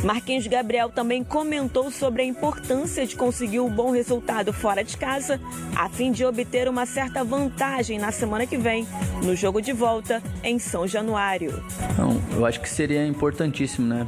Marquinhos 0.03 0.47
Gabriel 0.47 0.89
também 0.89 1.23
comentou 1.23 1.89
sobre 1.89 2.21
a 2.21 2.25
importância 2.25 3.05
de 3.05 3.15
conseguir 3.15 3.59
um 3.59 3.69
bom 3.69 3.91
resultado 3.91 4.51
fora 4.51 4.83
de 4.83 4.97
casa, 4.97 5.39
a 5.75 5.87
fim 5.89 6.11
de 6.11 6.25
obter 6.25 6.67
uma 6.67 6.85
certa 6.85 7.23
vantagem 7.23 7.97
na 7.97 8.11
semana 8.11 8.45
que 8.45 8.57
vem, 8.57 8.87
no 9.23 9.35
jogo 9.35 9.61
de 9.61 9.71
volta 9.71 10.21
em 10.43 10.59
São 10.59 10.87
Januário. 10.87 11.63
Não, 11.97 12.21
eu 12.37 12.45
acho 12.45 12.59
que 12.59 12.69
seria 12.69 13.05
importantíssimo, 13.05 13.87
né? 13.87 14.05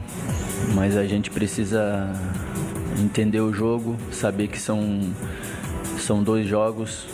Mas 0.73 0.97
a 0.97 1.05
gente 1.05 1.29
precisa 1.29 2.11
entender 3.01 3.39
o 3.39 3.53
jogo, 3.53 3.95
saber 4.11 4.47
que 4.47 4.59
são, 4.59 4.99
são 5.97 6.23
dois 6.23 6.47
jogos, 6.47 7.07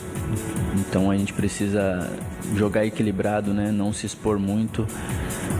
então 0.78 1.10
a 1.10 1.16
gente 1.16 1.32
precisa 1.32 2.10
jogar 2.56 2.84
equilibrado, 2.84 3.52
né? 3.52 3.70
Não 3.70 3.92
se 3.92 4.06
expor 4.06 4.38
muito. 4.38 4.86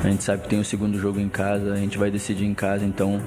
A 0.03 0.09
gente 0.09 0.25
sabe 0.25 0.43
que 0.43 0.49
tem 0.49 0.61
o 0.61 0.65
segundo 0.65 0.99
jogo 0.99 1.21
em 1.21 1.29
casa, 1.29 1.73
a 1.73 1.77
gente 1.77 1.99
vai 1.99 2.11
decidir 2.11 2.45
em 2.45 2.55
casa, 2.55 2.85
então 2.85 3.21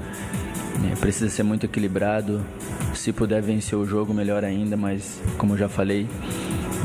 é, 0.91 0.95
precisa 0.95 1.29
ser 1.29 1.43
muito 1.43 1.65
equilibrado. 1.65 2.45
Se 2.93 3.11
puder 3.11 3.41
vencer 3.41 3.77
o 3.77 3.85
jogo, 3.85 4.13
melhor 4.13 4.43
ainda, 4.43 4.75
mas 4.75 5.19
como 5.37 5.53
eu 5.53 5.57
já 5.57 5.69
falei, 5.69 6.07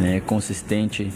é 0.02 0.20
consistente, 0.20 1.10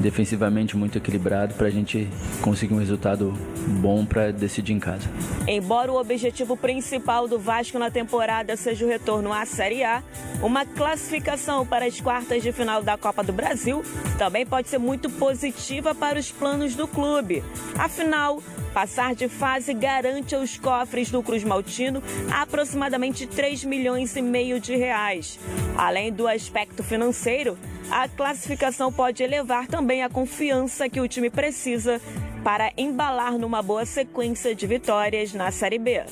defensivamente 0.00 0.76
muito 0.76 0.98
equilibrado 0.98 1.54
para 1.54 1.66
a 1.66 1.70
gente 1.70 2.08
conseguir 2.42 2.74
um 2.74 2.78
resultado 2.78 3.32
bom 3.80 4.04
para 4.04 4.32
decidir 4.32 4.72
em 4.72 4.80
casa. 4.80 5.08
Embora 5.46 5.92
o 5.92 6.00
objetivo 6.00 6.56
principal 6.56 7.28
do 7.28 7.38
Vasco 7.38 7.78
na 7.78 7.90
temporada 7.90 8.56
seja 8.56 8.84
o 8.84 8.88
retorno 8.88 9.32
à 9.32 9.44
Série 9.46 9.84
A, 9.84 10.02
uma 10.42 10.64
classificação 10.64 11.66
para 11.66 11.86
as 11.86 12.00
quartas 12.00 12.42
de 12.42 12.52
final 12.52 12.82
da 12.82 12.96
Copa 12.96 13.22
do 13.22 13.32
Brasil 13.32 13.82
também 14.18 14.44
pode 14.44 14.68
ser 14.68 14.78
muito 14.78 15.08
positiva 15.10 15.94
para 15.94 16.18
os 16.18 16.30
planos 16.30 16.74
do 16.74 16.86
clube. 16.86 17.42
Afinal, 17.78 18.40
Passar 18.74 19.14
de 19.14 19.28
fase 19.28 19.72
garante 19.72 20.34
aos 20.34 20.58
cofres 20.58 21.08
do 21.08 21.22
Cruz 21.22 21.44
Maltino 21.44 22.02
aproximadamente 22.28 23.24
3 23.24 23.62
milhões 23.62 24.16
e 24.16 24.20
meio 24.20 24.58
de 24.58 24.74
reais. 24.74 25.38
Além 25.76 26.12
do 26.12 26.26
aspecto 26.26 26.82
financeiro, 26.82 27.56
a 27.88 28.08
classificação 28.08 28.92
pode 28.92 29.22
elevar 29.22 29.68
também 29.68 29.83
a 30.02 30.08
confiança 30.08 30.88
que 30.88 31.00
o 31.00 31.06
time 31.08 31.30
precisa 31.30 32.00
para 32.42 32.70
embalar 32.76 33.38
numa 33.38 33.62
boa 33.62 33.84
sequência 33.84 34.54
de 34.54 34.66
vitórias 34.66 35.32
na 35.34 35.50
Série 35.50 35.78
B. 35.78 36.02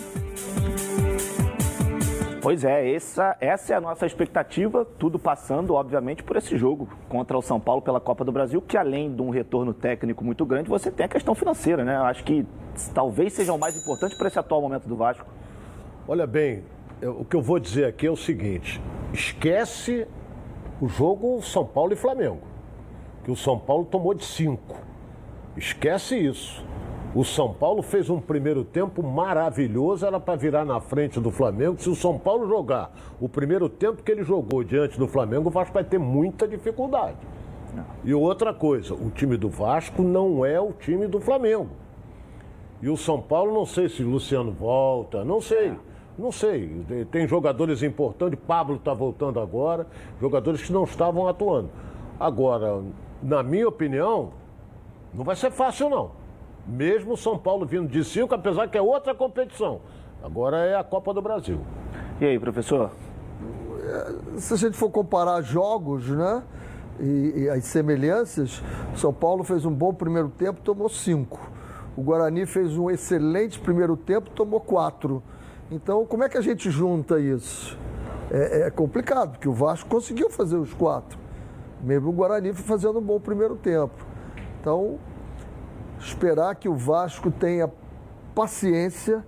Pois 2.40 2.64
é, 2.64 2.92
essa, 2.92 3.36
essa 3.40 3.72
é 3.72 3.76
a 3.76 3.80
nossa 3.80 4.04
expectativa, 4.04 4.84
tudo 4.98 5.16
passando, 5.16 5.74
obviamente, 5.74 6.24
por 6.24 6.36
esse 6.36 6.56
jogo 6.58 6.88
contra 7.08 7.38
o 7.38 7.42
São 7.42 7.60
Paulo 7.60 7.80
pela 7.80 8.00
Copa 8.00 8.24
do 8.24 8.32
Brasil, 8.32 8.60
que 8.60 8.76
além 8.76 9.14
de 9.14 9.22
um 9.22 9.30
retorno 9.30 9.72
técnico 9.72 10.24
muito 10.24 10.44
grande, 10.44 10.68
você 10.68 10.90
tem 10.90 11.06
a 11.06 11.08
questão 11.08 11.36
financeira, 11.36 11.84
né? 11.84 11.94
Eu 11.96 12.04
acho 12.04 12.24
que 12.24 12.44
talvez 12.92 13.32
seja 13.32 13.52
o 13.52 13.58
mais 13.58 13.76
importante 13.76 14.16
para 14.16 14.26
esse 14.26 14.38
atual 14.40 14.60
momento 14.60 14.88
do 14.88 14.96
Vasco. 14.96 15.24
Olha 16.08 16.26
bem, 16.26 16.64
eu- 17.00 17.20
o 17.20 17.24
que 17.24 17.36
eu 17.36 17.42
vou 17.42 17.60
dizer 17.60 17.84
aqui 17.84 18.08
é 18.08 18.10
o 18.10 18.16
seguinte: 18.16 18.80
esquece 19.12 20.04
o 20.80 20.88
jogo 20.88 21.40
São 21.42 21.64
Paulo 21.64 21.92
e 21.92 21.96
Flamengo, 21.96 22.40
que 23.24 23.30
o 23.30 23.36
São 23.36 23.58
Paulo 23.58 23.84
tomou 23.84 24.14
de 24.14 24.24
cinco. 24.24 24.76
Esquece 25.56 26.16
isso. 26.16 26.64
O 27.14 27.24
São 27.24 27.52
Paulo 27.52 27.82
fez 27.82 28.08
um 28.08 28.18
primeiro 28.18 28.64
tempo 28.64 29.02
maravilhoso, 29.02 30.06
era 30.06 30.18
para 30.18 30.34
virar 30.34 30.64
na 30.64 30.80
frente 30.80 31.20
do 31.20 31.30
Flamengo. 31.30 31.80
Se 31.80 31.90
o 31.90 31.94
São 31.94 32.18
Paulo 32.18 32.48
jogar 32.48 32.90
o 33.20 33.28
primeiro 33.28 33.68
tempo 33.68 34.02
que 34.02 34.10
ele 34.10 34.22
jogou 34.24 34.64
diante 34.64 34.98
do 34.98 35.06
Flamengo, 35.06 35.48
o 35.48 35.52
Vasco 35.52 35.74
vai 35.74 35.84
ter 35.84 35.98
muita 35.98 36.48
dificuldade. 36.48 37.18
E 38.04 38.12
outra 38.14 38.52
coisa, 38.54 38.94
o 38.94 39.10
time 39.10 39.36
do 39.36 39.48
Vasco 39.50 40.02
não 40.02 40.44
é 40.44 40.58
o 40.60 40.72
time 40.72 41.06
do 41.06 41.20
Flamengo. 41.20 41.68
E 42.80 42.88
o 42.88 42.96
São 42.96 43.20
Paulo, 43.20 43.52
não 43.52 43.64
sei 43.66 43.88
se 43.88 44.02
Luciano 44.02 44.50
volta, 44.50 45.22
não 45.24 45.40
sei. 45.40 45.72
Não 46.18 46.32
sei. 46.32 46.82
Tem- 46.88 47.04
Tem 47.04 47.28
jogadores 47.28 47.82
importantes, 47.82 48.38
Pablo 48.46 48.76
está 48.76 48.92
voltando 48.94 49.38
agora, 49.38 49.86
jogadores 50.20 50.62
que 50.62 50.72
não 50.72 50.84
estavam 50.84 51.28
atuando. 51.28 51.70
Agora, 52.18 52.82
na 53.22 53.42
minha 53.42 53.68
opinião, 53.68 54.32
não 55.14 55.24
vai 55.24 55.36
ser 55.36 55.50
fácil, 55.50 55.88
não. 55.88 56.10
Mesmo 56.66 57.12
o 57.12 57.16
São 57.16 57.38
Paulo 57.38 57.66
vindo 57.66 57.88
de 57.88 58.04
cinco, 58.04 58.34
apesar 58.34 58.68
que 58.68 58.76
é 58.78 58.82
outra 58.82 59.14
competição. 59.14 59.80
Agora 60.22 60.58
é 60.58 60.76
a 60.76 60.84
Copa 60.84 61.12
do 61.12 61.20
Brasil. 61.20 61.60
E 62.20 62.24
aí, 62.24 62.38
professor? 62.38 62.90
se 64.38 64.54
a 64.54 64.56
gente 64.56 64.76
for 64.76 64.90
comparar 64.90 65.42
jogos, 65.42 66.08
né? 66.08 66.42
E, 67.00 67.32
e 67.36 67.48
as 67.48 67.64
semelhanças, 67.64 68.62
São 68.94 69.12
Paulo 69.12 69.42
fez 69.42 69.64
um 69.64 69.72
bom 69.72 69.92
primeiro 69.92 70.28
tempo, 70.28 70.60
tomou 70.60 70.88
cinco. 70.88 71.50
O 71.96 72.02
Guarani 72.02 72.46
fez 72.46 72.76
um 72.76 72.90
excelente 72.90 73.58
primeiro 73.58 73.96
tempo, 73.96 74.30
tomou 74.30 74.60
quatro. 74.60 75.22
Então, 75.70 76.06
como 76.06 76.22
é 76.22 76.28
que 76.28 76.38
a 76.38 76.40
gente 76.40 76.70
junta 76.70 77.18
isso? 77.18 77.78
É, 78.30 78.62
é 78.66 78.70
complicado, 78.70 79.32
porque 79.32 79.48
o 79.48 79.52
Vasco 79.52 79.88
conseguiu 79.88 80.30
fazer 80.30 80.56
os 80.56 80.72
quatro. 80.72 81.18
Mesmo 81.82 82.10
o 82.10 82.12
Guarani 82.12 82.52
fazendo 82.52 82.98
um 82.98 83.02
bom 83.02 83.18
primeiro 83.18 83.56
tempo. 83.56 83.94
Então, 84.60 84.98
esperar 85.98 86.54
que 86.54 86.68
o 86.68 86.74
Vasco 86.76 87.30
tenha 87.30 87.68
paciência, 88.34 89.24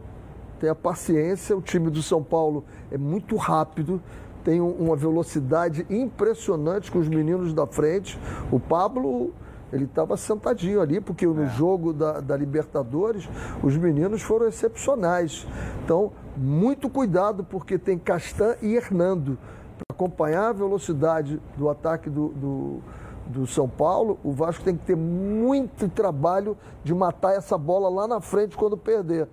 tenha 0.60 0.74
paciência. 0.74 1.56
O 1.56 1.60
time 1.62 1.90
do 1.90 2.02
São 2.02 2.22
Paulo 2.22 2.64
é 2.90 2.96
muito 2.98 3.36
rápido, 3.36 4.00
tem 4.44 4.60
um- 4.60 4.70
uma 4.72 4.94
velocidade 4.96 5.86
impressionante 5.90 6.90
com 6.92 6.98
os 6.98 7.08
meninos 7.08 7.52
da 7.52 7.66
frente. 7.66 8.18
O 8.52 8.60
Pablo, 8.60 9.32
ele 9.72 9.84
estava 9.84 10.16
sentadinho 10.16 10.80
ali, 10.80 11.00
porque 11.00 11.26
no 11.26 11.46
jogo 11.48 11.92
da, 11.92 12.20
da 12.20 12.36
Libertadores, 12.36 13.28
os 13.62 13.76
meninos 13.76 14.22
foram 14.22 14.46
excepcionais. 14.46 15.46
Então, 15.84 16.12
muito 16.36 16.88
cuidado, 16.88 17.42
porque 17.42 17.78
tem 17.78 17.98
Castan 17.98 18.54
e 18.62 18.74
Hernando. 18.76 19.36
Para 19.76 19.94
acompanhar 19.94 20.48
a 20.48 20.52
velocidade 20.52 21.40
do 21.56 21.68
ataque 21.68 22.08
do, 22.08 22.28
do, 22.28 22.80
do 23.26 23.46
São 23.46 23.68
Paulo, 23.68 24.18
o 24.22 24.32
Vasco 24.32 24.64
tem 24.64 24.76
que 24.76 24.84
ter 24.84 24.96
muito 24.96 25.88
trabalho 25.88 26.56
de 26.82 26.94
matar 26.94 27.34
essa 27.34 27.58
bola 27.58 27.88
lá 27.88 28.06
na 28.06 28.20
frente 28.20 28.56
quando 28.56 28.76
perder. 28.76 29.28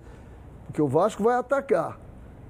Porque 0.65 0.81
o 0.81 0.87
Vasco 0.87 1.23
vai 1.23 1.35
atacar. 1.35 1.99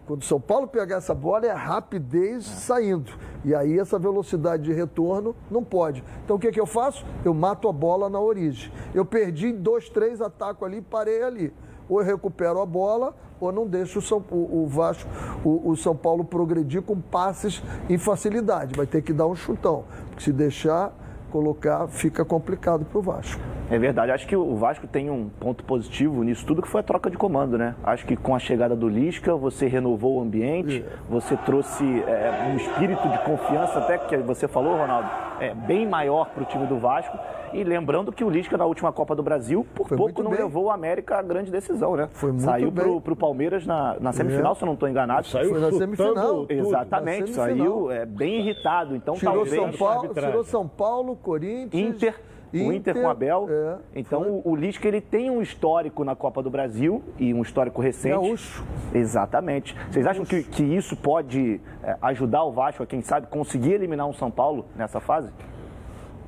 Quando 0.06 0.24
o 0.24 0.26
São 0.26 0.42
Paulo 0.42 0.68
pegar 0.68 0.98
essa 0.98 1.14
bola, 1.14 1.46
é 1.46 1.52
rapidez 1.52 2.44
saindo. 2.46 3.12
E 3.46 3.56
aí 3.56 3.80
essa 3.80 3.98
velocidade 3.98 4.64
de 4.64 4.74
retorno 4.74 5.36
não 5.50 5.64
pode. 5.64 6.04
Então 6.24 6.36
o 6.36 6.40
que, 6.40 6.52
que 6.52 6.60
eu 6.60 6.66
faço? 6.66 7.06
Eu 7.24 7.34
mato 7.34 7.68
a 7.70 7.72
bola 7.72 8.10
na 8.10 8.20
origem. 8.20 8.72
Eu 8.94 9.06
perdi 9.06 9.52
dois, 9.54 9.90
três, 9.90 10.22
ataco 10.22 10.66
ali 10.66 10.78
e 10.78 10.82
parei 10.82 11.24
ali. 11.24 11.54
Ou 11.92 12.00
eu 12.00 12.06
recupero 12.06 12.62
a 12.62 12.66
bola, 12.66 13.14
ou 13.38 13.52
não 13.52 13.68
deixo 13.68 14.00
o, 14.00 14.02
São, 14.02 14.24
o, 14.32 14.64
o 14.64 14.66
Vasco, 14.66 15.10
o, 15.44 15.72
o 15.72 15.76
São 15.76 15.94
Paulo 15.94 16.24
progredir 16.24 16.82
com 16.82 16.96
passes 17.02 17.62
em 17.90 17.98
facilidade. 17.98 18.74
Vai 18.78 18.86
ter 18.86 19.02
que 19.02 19.12
dar 19.12 19.28
um 19.28 19.36
chutão. 19.36 19.84
Porque 20.08 20.24
se 20.24 20.32
deixar 20.32 20.94
colocar, 21.30 21.90
fica 21.90 22.24
complicado 22.24 22.86
para 22.86 22.98
o 22.98 23.02
Vasco. 23.02 23.42
É 23.70 23.78
verdade, 23.78 24.12
acho 24.12 24.26
que 24.26 24.36
o 24.38 24.56
Vasco 24.56 24.88
tem 24.88 25.10
um 25.10 25.28
ponto 25.28 25.66
positivo 25.66 26.24
nisso 26.24 26.46
tudo 26.46 26.62
que 26.62 26.68
foi 26.68 26.80
a 26.80 26.84
troca 26.84 27.10
de 27.10 27.18
comando, 27.18 27.58
né? 27.58 27.76
Acho 27.84 28.06
que 28.06 28.16
com 28.16 28.34
a 28.36 28.40
chegada 28.40 28.76
do 28.76 28.88
Lisca, 28.88 29.36
você 29.36 29.68
renovou 29.68 30.18
o 30.18 30.22
ambiente, 30.22 30.86
você 31.10 31.36
trouxe 31.38 31.84
é, 31.84 32.52
um 32.54 32.56
espírito 32.56 33.08
de 33.10 33.18
confiança, 33.20 33.80
até 33.80 33.98
que 33.98 34.16
você 34.18 34.48
falou, 34.48 34.78
Ronaldo, 34.78 35.10
é, 35.42 35.54
bem 35.54 35.86
maior 35.88 36.30
para 36.30 36.44
o 36.44 36.46
time 36.46 36.66
do 36.68 36.78
Vasco. 36.80 37.18
E 37.54 37.64
lembrando 37.64 38.12
que 38.12 38.24
o 38.24 38.30
Lisca 38.30 38.58
na 38.58 38.66
última 38.66 38.92
Copa 38.92 39.16
do 39.16 39.24
Brasil, 39.24 39.66
por 39.76 39.88
Foi 39.88 39.98
pouco 39.98 40.24
não 40.24 40.32
bem. 40.32 40.40
levou 40.42 40.66
o 40.66 40.72
América 40.72 41.18
à 41.18 41.22
grande 41.22 41.52
decisão, 41.52 41.96
né? 41.96 42.10
Foi 42.14 42.32
muito 42.32 42.44
Saiu 42.44 42.72
bem. 42.72 42.84
pro, 42.86 43.02
pro 43.02 43.16
Palmeiras 43.16 43.66
na, 43.66 43.98
na 44.00 44.12
semifinal, 44.12 44.54
É. 44.54 44.56
se 44.56 44.64
eu 44.64 44.66
não 44.66 44.74
estou 44.74 44.88
enganado. 44.90 45.28
Saiu 45.28 45.50
Foi 45.50 45.60
na 45.60 45.72
semifinal. 45.72 46.14
tudo. 46.46 46.52
Exatamente, 46.54 47.32
Na 47.36 47.44
semifinal. 47.46 47.68
saiu 47.68 47.92
é, 47.92 48.06
bem 48.06 48.40
irritado. 48.40 48.96
Então 48.96 49.16
Tirou 49.16 49.34
talvez. 49.34 49.56
São, 49.56 49.72
Paulo, 49.88 50.14
tirou 50.14 50.44
São 50.44 50.68
Paulo, 50.68 51.16
Corinthians. 51.16 51.74
Inter, 51.96 52.16
o 52.54 52.72
Inter 52.74 52.94
com 52.96 53.04
o 53.04 53.10
Abel. 53.10 53.48
é, 53.50 53.76
então 53.96 54.24
foi. 54.24 54.32
o, 54.32 54.42
o 54.52 54.56
Lisca 54.56 54.88
ele 54.88 55.00
tem 55.02 55.30
um 55.30 55.42
histórico 55.42 56.04
na 56.04 56.16
Copa 56.16 56.42
do 56.44 56.50
Brasil 56.50 57.02
e 57.18 57.34
um 57.34 57.42
histórico 57.42 57.82
recente. 57.82 58.14
Gaúcho. 58.14 58.64
Exatamente. 58.94 59.76
Vocês 59.90 60.06
acham 60.06 60.26
que, 60.26 60.44
que 60.44 60.64
isso 60.64 60.96
pode 60.98 61.60
é, 61.84 61.96
ajudar 62.02 62.44
o 62.44 62.52
Vasco 62.52 62.84
a, 62.84 62.86
quem 62.86 63.02
sabe, 63.02 63.28
conseguir 63.28 63.74
eliminar 63.74 64.08
um 64.08 64.14
São 64.14 64.30
Paulo 64.32 64.66
nessa 64.76 65.00
fase? 65.00 65.30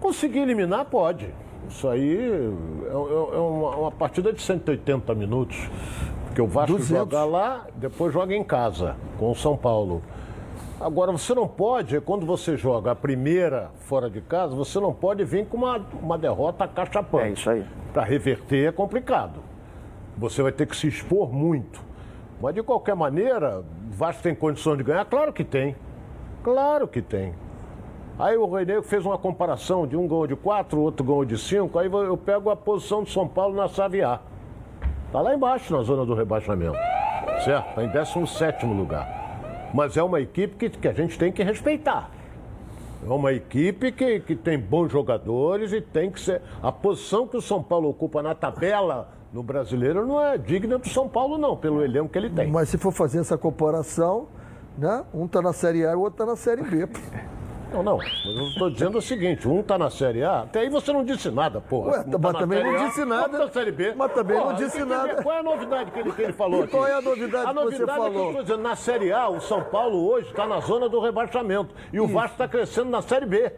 Conseguir 0.04 0.40
eliminar, 0.40 0.84
pode. 0.84 1.34
Isso 1.70 1.88
aí 1.88 2.18
é, 2.18 2.90
é- 2.90 3.36
é 3.36 3.40
uma, 3.40 3.70
uma 3.78 3.92
partida 3.92 4.34
de 4.34 4.42
180 4.42 5.16
minutos. 5.16 5.58
Porque 6.26 6.42
o 6.42 6.46
Vasco 6.48 6.74
200. 6.74 6.90
joga 6.98 7.24
lá, 7.24 7.68
depois 7.76 8.12
joga 8.14 8.36
em 8.36 8.44
casa, 8.44 8.98
com 9.18 9.32
o 9.32 9.36
São 9.36 9.56
Paulo. 9.56 10.02
Agora, 10.78 11.10
você 11.14 11.34
não 11.34 11.48
pode, 11.48 12.02
quando 12.02 12.26
você 12.26 12.58
joga 12.58 12.92
a 12.92 12.96
primeira 12.96 13.72
fora 13.86 14.10
de 14.10 14.20
casa, 14.20 14.54
você 14.54 14.78
não 14.78 14.92
pode 14.94 15.24
vir 15.24 15.46
com 15.46 15.56
uma, 15.56 15.78
uma 16.02 16.18
derrota 16.18 16.68
cachapante. 16.68 17.24
É 17.26 17.32
isso 17.32 17.50
aí. 17.50 17.66
Para 17.94 18.04
reverter 18.04 18.68
é 18.68 18.72
complicado. 18.74 19.40
Você 20.18 20.44
vai 20.44 20.52
ter 20.52 20.68
que 20.68 20.76
se 20.76 20.86
expor 20.86 21.32
muito. 21.32 21.80
Mas, 22.42 22.54
de 22.54 22.62
qualquer 22.62 22.94
maneira, 22.96 23.60
o 23.62 23.96
Vasco 23.96 24.22
tem 24.22 24.36
condição 24.36 24.76
de 24.76 24.84
ganhar? 24.84 25.06
Claro 25.06 25.32
que 25.32 25.46
tem. 25.46 25.78
Claro 26.44 26.90
que 26.90 27.02
tem. 27.02 27.34
Aí 28.18 28.38
o 28.38 28.46
Rui 28.46 28.64
Negro 28.64 28.84
fez 28.84 29.06
uma 29.06 29.18
comparação 29.18 29.88
de 29.88 29.98
um 29.98 30.08
gol 30.08 30.28
de 30.28 30.36
quatro, 30.36 30.80
outro 30.80 31.04
gol 31.04 31.26
de 31.26 31.38
cinco. 31.38 31.80
Aí 31.80 31.92
eu 31.92 32.16
pego 32.16 32.50
a 32.50 32.56
posição 32.56 33.04
do 33.04 33.10
São 33.10 33.28
Paulo 33.28 33.56
na 33.56 33.68
Saviá. 33.68 34.20
Está 35.08 35.20
lá 35.20 35.34
embaixo, 35.34 35.76
na 35.76 35.82
zona 35.84 36.06
do 36.06 36.14
rebaixamento. 36.14 36.78
Certo? 37.44 37.70
Está 37.70 37.84
em 37.84 37.90
17 37.90 38.66
lugar. 38.68 39.72
Mas 39.74 39.98
é 39.98 40.04
uma 40.04 40.22
equipe 40.22 40.56
que, 40.56 40.70
que 40.70 40.88
a 40.88 40.94
gente 40.94 41.18
tem 41.18 41.32
que 41.32 41.44
respeitar. 41.44 42.12
É 43.06 43.12
uma 43.12 43.34
equipe 43.34 43.92
que, 43.92 44.20
que 44.20 44.36
tem 44.36 44.60
bons 44.60 44.92
jogadores 44.92 45.74
e 45.74 45.82
tem 45.82 46.12
que 46.12 46.20
ser. 46.20 46.42
A 46.62 46.72
posição 46.72 47.28
que 47.28 47.36
o 47.36 47.42
São 47.42 47.62
Paulo 47.62 47.90
ocupa 47.90 48.22
na 48.22 48.36
tabela 48.36 49.10
no 49.34 49.42
brasileiro 49.42 50.06
não 50.06 50.22
é 50.22 50.38
digna 50.38 50.78
do 50.78 50.88
São 50.88 51.10
Paulo, 51.10 51.40
não, 51.40 51.58
pelo 51.58 51.84
elenco 51.84 52.10
que 52.10 52.18
ele 52.20 52.30
tem. 52.30 52.52
Mas 52.52 52.70
se 52.70 52.78
for 52.78 52.92
fazer 52.92 53.20
essa 53.20 53.38
comparação, 53.38 54.28
né? 54.78 55.04
Um 55.14 55.28
tá 55.28 55.42
na 55.42 55.52
Série 55.52 55.86
A 55.86 55.92
e 55.92 55.96
o 55.96 56.02
outro 56.02 56.20
tá 56.20 56.26
na 56.26 56.36
Série 56.36 56.62
B. 56.62 56.88
Não, 57.74 57.82
não. 57.84 57.98
Mas 57.98 58.26
eu 58.26 58.48
estou 58.50 58.70
dizendo 58.70 58.98
o 59.00 59.02
seguinte: 59.02 59.48
um 59.48 59.64
tá 59.64 59.78
na 59.78 59.90
Série 59.90 60.24
A, 60.24 60.42
até 60.42 60.60
aí 60.60 60.70
você 60.70 60.94
não 60.94 61.04
disse 61.04 61.32
nada, 61.32 61.60
porra. 61.60 61.92
Ué, 61.92 62.06
Um 62.08 62.20
mas 62.20 62.38
também 62.38 62.64
não 62.64 62.86
disse 62.88 63.04
nada. 63.06 63.24
outro 63.24 63.40
na 63.40 63.52
Série 63.52 63.72
B. 63.72 63.94
Mas 63.96 64.14
também 64.14 64.38
não 64.38 64.44
Porra, 64.44 64.56
disse 64.56 64.72
que 64.78 64.84
ver 64.84 64.86
nada. 64.86 65.24
Qual 65.24 65.36
é 65.36 65.40
a 65.40 65.44
novidade 65.44 65.92
que 65.92 66.00
ele, 66.00 66.12
que 66.12 66.22
ele 66.22 66.34
falou 66.34 66.64
E 66.64 66.68
qual 66.68 66.88
é 66.88 66.94
a 66.94 67.02
novidade 67.02 67.46
A 67.46 67.50
que 67.50 67.54
você 67.56 67.64
novidade 67.64 67.92
é 67.92 67.94
que 67.96 68.00
eu 68.00 68.14
falou? 68.14 68.28
estou 68.30 68.44
dizendo, 68.44 68.62
na 68.62 68.76
Série 68.76 69.12
A, 69.12 69.28
o 69.30 69.40
São 69.42 69.64
Paulo 69.64 70.08
hoje 70.08 70.30
está 70.30 70.46
na 70.46 70.60
zona 70.60 70.88
do 70.88 71.00
rebaixamento. 71.00 71.74
E 71.92 72.00
o 72.00 72.08
Vasco 72.08 72.34
está 72.34 72.48
crescendo 72.48 72.90
na 72.90 73.02
Série 73.02 73.26
B. 73.26 73.52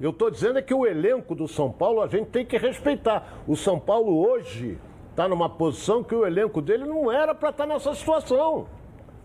Eu 0.00 0.10
estou 0.10 0.30
dizendo 0.30 0.58
é 0.58 0.62
que 0.62 0.72
o 0.72 0.86
elenco 0.86 1.34
do 1.34 1.48
São 1.48 1.72
Paulo 1.72 2.00
a 2.00 2.06
gente 2.06 2.26
tem 2.26 2.46
que 2.46 2.56
respeitar. 2.56 3.26
O 3.48 3.56
São 3.56 3.80
Paulo 3.80 4.16
hoje 4.28 4.78
está 5.10 5.26
numa 5.28 5.48
posição 5.48 6.04
que 6.04 6.14
o 6.14 6.24
elenco 6.24 6.62
dele 6.62 6.84
não 6.84 7.10
era 7.10 7.34
para 7.34 7.50
estar 7.50 7.66
nessa 7.66 7.92
situação. 7.94 8.66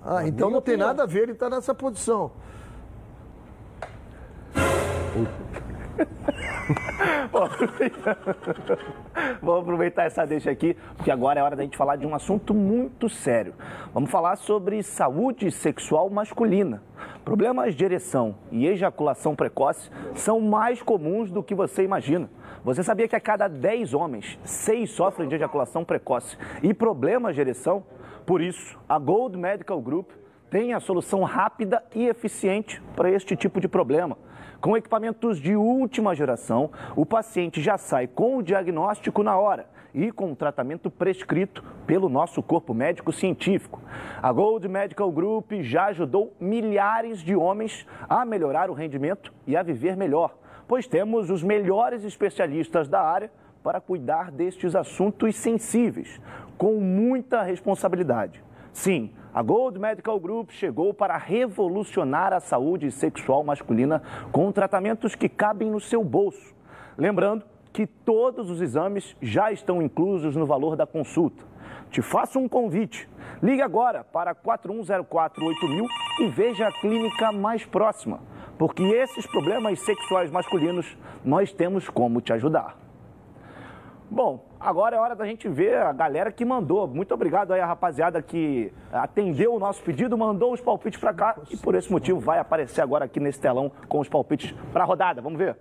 Ah, 0.04 0.28
então 0.28 0.50
não 0.50 0.62
tem 0.62 0.76
nada 0.76 1.04
a 1.04 1.06
ver 1.06 1.24
ele 1.24 1.32
estar 1.34 1.50
nessa 1.50 1.76
posição. 1.76 2.32
Vamos 9.42 9.62
aproveitar 9.62 10.06
essa 10.06 10.26
deixa 10.26 10.50
aqui, 10.50 10.76
porque 10.98 11.12
agora 11.12 11.40
é 11.40 11.44
hora 11.44 11.56
da 11.56 11.62
gente 11.64 11.78
falar 11.78 11.98
de 11.98 12.06
um 12.06 12.16
assunto 12.16 12.54
muito 12.54 13.08
sério. 13.08 13.54
Vamos 13.94 14.10
falar 14.10 14.36
sobre 14.38 14.82
saúde 14.82 15.52
sexual 15.52 16.10
masculina. 16.10 16.82
Problemas 17.24 17.76
de 17.76 17.86
ereção 17.86 18.36
e 18.52 18.66
ejaculação 18.66 19.36
precoce 19.36 19.92
são 20.16 20.42
mais 20.42 20.82
comuns 20.82 21.32
do 21.32 21.44
que 21.44 21.54
você 21.54 21.84
imagina. 21.84 22.30
Você 22.64 22.82
sabia 22.82 23.08
que 23.08 23.16
a 23.16 23.20
cada 23.20 23.48
10 23.48 23.94
homens, 23.94 24.40
6 24.44 24.90
sofrem 24.90 25.30
de 25.30 25.36
ejaculação 25.36 25.86
precoce 25.86 26.38
e 26.64 26.74
problemas 26.74 27.36
de 27.36 27.42
ereção? 27.42 27.84
Por 28.26 28.42
isso, 28.42 28.80
a 28.90 28.98
Gold 28.98 29.38
Medical 29.38 29.80
Group 29.82 30.10
tem 30.50 30.74
a 30.74 30.80
solução 30.80 31.24
rápida 31.24 31.84
e 31.94 32.08
eficiente 32.08 32.82
para 32.96 33.12
este 33.12 33.36
tipo 33.36 33.60
de 33.60 33.68
problema. 33.68 34.18
Com 34.64 34.78
equipamentos 34.78 35.42
de 35.42 35.58
última 35.58 36.16
geração, 36.16 36.72
o 36.96 37.06
paciente 37.06 37.62
já 37.62 37.78
sai 37.78 38.08
com 38.08 38.38
o 38.38 38.42
diagnóstico 38.42 39.22
na 39.22 39.38
hora 39.38 39.66
e 39.94 40.10
com 40.10 40.32
o 40.32 40.36
tratamento 40.38 40.90
prescrito 40.90 41.62
pelo 41.86 42.08
nosso 42.08 42.42
corpo 42.42 42.74
médico 42.74 43.12
científico. 43.12 43.82
A 44.22 44.32
Gold 44.32 44.66
Medical 44.70 45.12
Group 45.12 45.52
já 45.60 45.88
ajudou 45.88 46.34
milhares 46.40 47.20
de 47.20 47.36
homens 47.36 47.86
a 48.08 48.24
melhorar 48.24 48.70
o 48.70 48.74
rendimento 48.74 49.34
e 49.46 49.58
a 49.58 49.62
viver 49.62 49.98
melhor, 49.98 50.34
pois 50.66 50.88
temos 50.88 51.30
os 51.30 51.44
melhores 51.44 52.06
especialistas 52.06 52.88
da 52.88 53.02
área 53.02 53.30
para 53.62 53.82
cuidar 53.82 54.32
destes 54.32 54.78
assuntos 54.78 55.36
sensíveis, 55.36 56.22
com 56.58 56.80
muita 56.80 57.44
responsabilidade. 57.44 58.42
Sim, 58.72 59.12
a 59.34 59.42
Gold 59.42 59.80
Medical 59.80 60.20
Group 60.20 60.52
chegou 60.52 60.94
para 60.94 61.18
revolucionar 61.18 62.32
a 62.34 62.40
saúde 62.40 62.92
sexual 62.92 63.44
masculina 63.44 64.04
com 64.32 64.52
tratamentos 64.52 65.16
que 65.16 65.28
cabem 65.28 65.72
no 65.72 65.80
seu 65.80 66.04
bolso. 66.04 66.54
Lembrando 66.96 67.44
que 67.72 67.88
todos 67.88 68.52
os 68.52 68.62
exames 68.62 69.16
já 69.20 69.52
estão 69.52 69.82
inclusos 69.82 70.36
no 70.36 70.46
valor 70.46 70.76
da 70.76 70.86
consulta. 70.86 71.44
Te 71.90 72.00
faço 72.00 72.38
um 72.38 72.48
convite. 72.48 73.10
Ligue 73.42 73.64
agora 73.64 74.04
para 74.04 74.36
41048000 74.36 75.88
e 76.22 76.28
veja 76.28 76.68
a 76.68 76.72
clínica 76.72 77.32
mais 77.32 77.66
próxima, 77.66 78.20
porque 78.60 78.84
esses 78.84 79.26
problemas 79.26 79.80
sexuais 79.80 80.30
masculinos 80.30 80.96
nós 81.26 81.52
temos 81.52 81.90
como 81.90 82.22
te 82.22 82.32
ajudar. 82.34 82.83
Bom, 84.14 84.46
agora 84.60 84.96
é 84.96 85.00
hora 85.00 85.16
da 85.16 85.26
gente 85.26 85.50
ver 85.50 85.76
a 85.76 85.92
galera 85.92 86.32
que 86.32 86.46
mandou. 86.46 86.88
Muito 86.88 87.12
obrigado 87.16 87.52
aí 87.52 87.60
a 87.60 87.66
rapaziada 87.66 88.22
que 88.22 88.72
atendeu 88.92 89.56
o 89.56 89.58
nosso 89.58 89.82
pedido, 89.82 90.16
mandou 90.16 90.54
os 90.54 90.62
palpites 90.62 91.00
para 91.00 91.12
cá 91.12 91.36
e 91.50 91.58
por 91.58 91.74
esse 91.74 91.92
motivo 91.92 92.20
vai 92.20 92.38
aparecer 92.38 92.82
agora 92.82 93.06
aqui 93.06 93.20
nesse 93.20 93.42
telão 93.42 93.72
com 93.90 94.00
os 94.00 94.08
palpites 94.08 94.52
para 94.72 94.84
a 94.84 94.86
rodada. 94.86 95.20
Vamos 95.20 95.40
ver. 95.40 95.58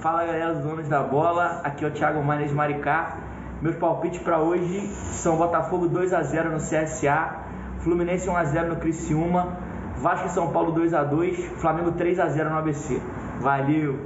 Fala 0.00 0.24
galera 0.24 0.54
dos 0.54 0.62
donos 0.62 0.88
da 0.88 1.02
bola, 1.02 1.60
aqui 1.64 1.84
é 1.84 1.88
o 1.88 1.90
Thiago 1.90 2.22
Manes 2.22 2.50
de 2.50 2.54
Maricá. 2.54 3.18
Meus 3.60 3.74
palpites 3.74 4.22
para 4.22 4.38
hoje 4.38 4.86
são 4.86 5.36
Botafogo 5.36 5.88
2 5.88 6.14
a 6.14 6.22
0 6.22 6.52
no 6.52 6.58
CSA, 6.58 7.36
Fluminense 7.80 8.30
1 8.30 8.36
a 8.36 8.44
0 8.44 8.68
no 8.68 8.76
Criciúma, 8.76 9.58
Vasco 9.96 10.28
e 10.28 10.30
São 10.30 10.52
Paulo 10.52 10.70
2 10.70 10.94
a 10.94 11.02
2, 11.02 11.60
Flamengo 11.60 11.90
3 11.90 12.20
a 12.20 12.28
0 12.28 12.48
no 12.48 12.58
ABC. 12.58 13.02
Valeu. 13.40 13.98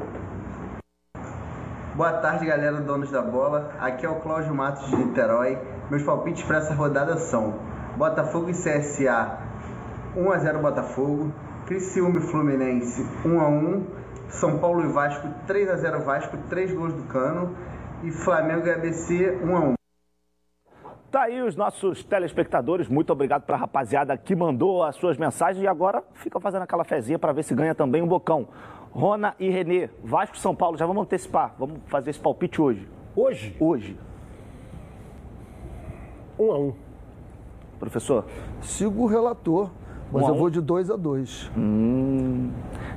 Boa 1.96 2.12
tarde, 2.12 2.44
galera 2.44 2.78
donos 2.78 3.10
da 3.10 3.22
bola. 3.22 3.70
Aqui 3.80 4.04
é 4.04 4.08
o 4.10 4.16
Cláudio 4.16 4.54
Matos 4.54 4.86
de 4.90 4.96
Niterói. 4.96 5.56
Meus 5.88 6.02
palpites 6.02 6.42
para 6.42 6.58
essa 6.58 6.74
rodada 6.74 7.16
são: 7.16 7.54
Botafogo 7.96 8.50
e 8.50 8.52
CSA 8.52 9.38
1 10.14 10.30
a 10.30 10.36
0 10.36 10.58
Botafogo, 10.58 11.32
Criciúma 11.64 12.18
e 12.18 12.20
Fluminense 12.20 13.02
1 13.24 13.40
a 13.40 13.48
1, 13.48 13.86
São 14.28 14.58
Paulo 14.58 14.84
e 14.84 14.92
Vasco 14.92 15.26
3 15.46 15.70
a 15.70 15.76
0 15.76 16.00
Vasco, 16.00 16.36
3 16.50 16.74
gols 16.74 16.92
do 16.92 17.04
Cano 17.04 17.56
e 18.04 18.12
Flamengo 18.12 18.66
e 18.66 18.72
ABC 18.72 19.40
1 19.42 19.56
a 19.56 19.60
1. 19.60 19.74
Tá 21.10 21.22
aí 21.22 21.40
os 21.40 21.56
nossos 21.56 22.04
telespectadores. 22.04 22.88
Muito 22.88 23.10
obrigado 23.10 23.44
para 23.44 23.56
a 23.56 23.60
rapaziada 23.60 24.18
que 24.18 24.36
mandou 24.36 24.82
as 24.84 24.96
suas 24.96 25.16
mensagens 25.16 25.64
e 25.64 25.66
agora 25.66 26.04
fica 26.12 26.38
fazendo 26.38 26.64
aquela 26.64 26.84
fezinha 26.84 27.18
para 27.18 27.32
ver 27.32 27.42
se 27.42 27.54
ganha 27.54 27.74
também 27.74 28.02
um 28.02 28.06
bocão. 28.06 28.48
Rona 28.96 29.34
e 29.38 29.50
Renê, 29.50 29.90
Vasco 30.02 30.38
São 30.38 30.54
Paulo, 30.56 30.78
já 30.78 30.86
vamos 30.86 31.02
antecipar. 31.02 31.54
Vamos 31.58 31.80
fazer 31.84 32.08
esse 32.08 32.18
palpite 32.18 32.62
hoje. 32.62 32.88
Hoje? 33.14 33.54
Hoje. 33.60 33.94
Um 36.38 36.50
a 36.50 36.58
um. 36.58 36.74
Professor? 37.78 38.24
Sigo 38.62 39.02
o 39.02 39.06
relator, 39.06 39.70
mas 40.10 40.24
Um 40.24 40.28
eu 40.28 40.34
um? 40.34 40.38
vou 40.38 40.48
de 40.48 40.62
2 40.62 40.90
a 40.90 40.96
2 40.96 41.50
Hum, 41.54 42.50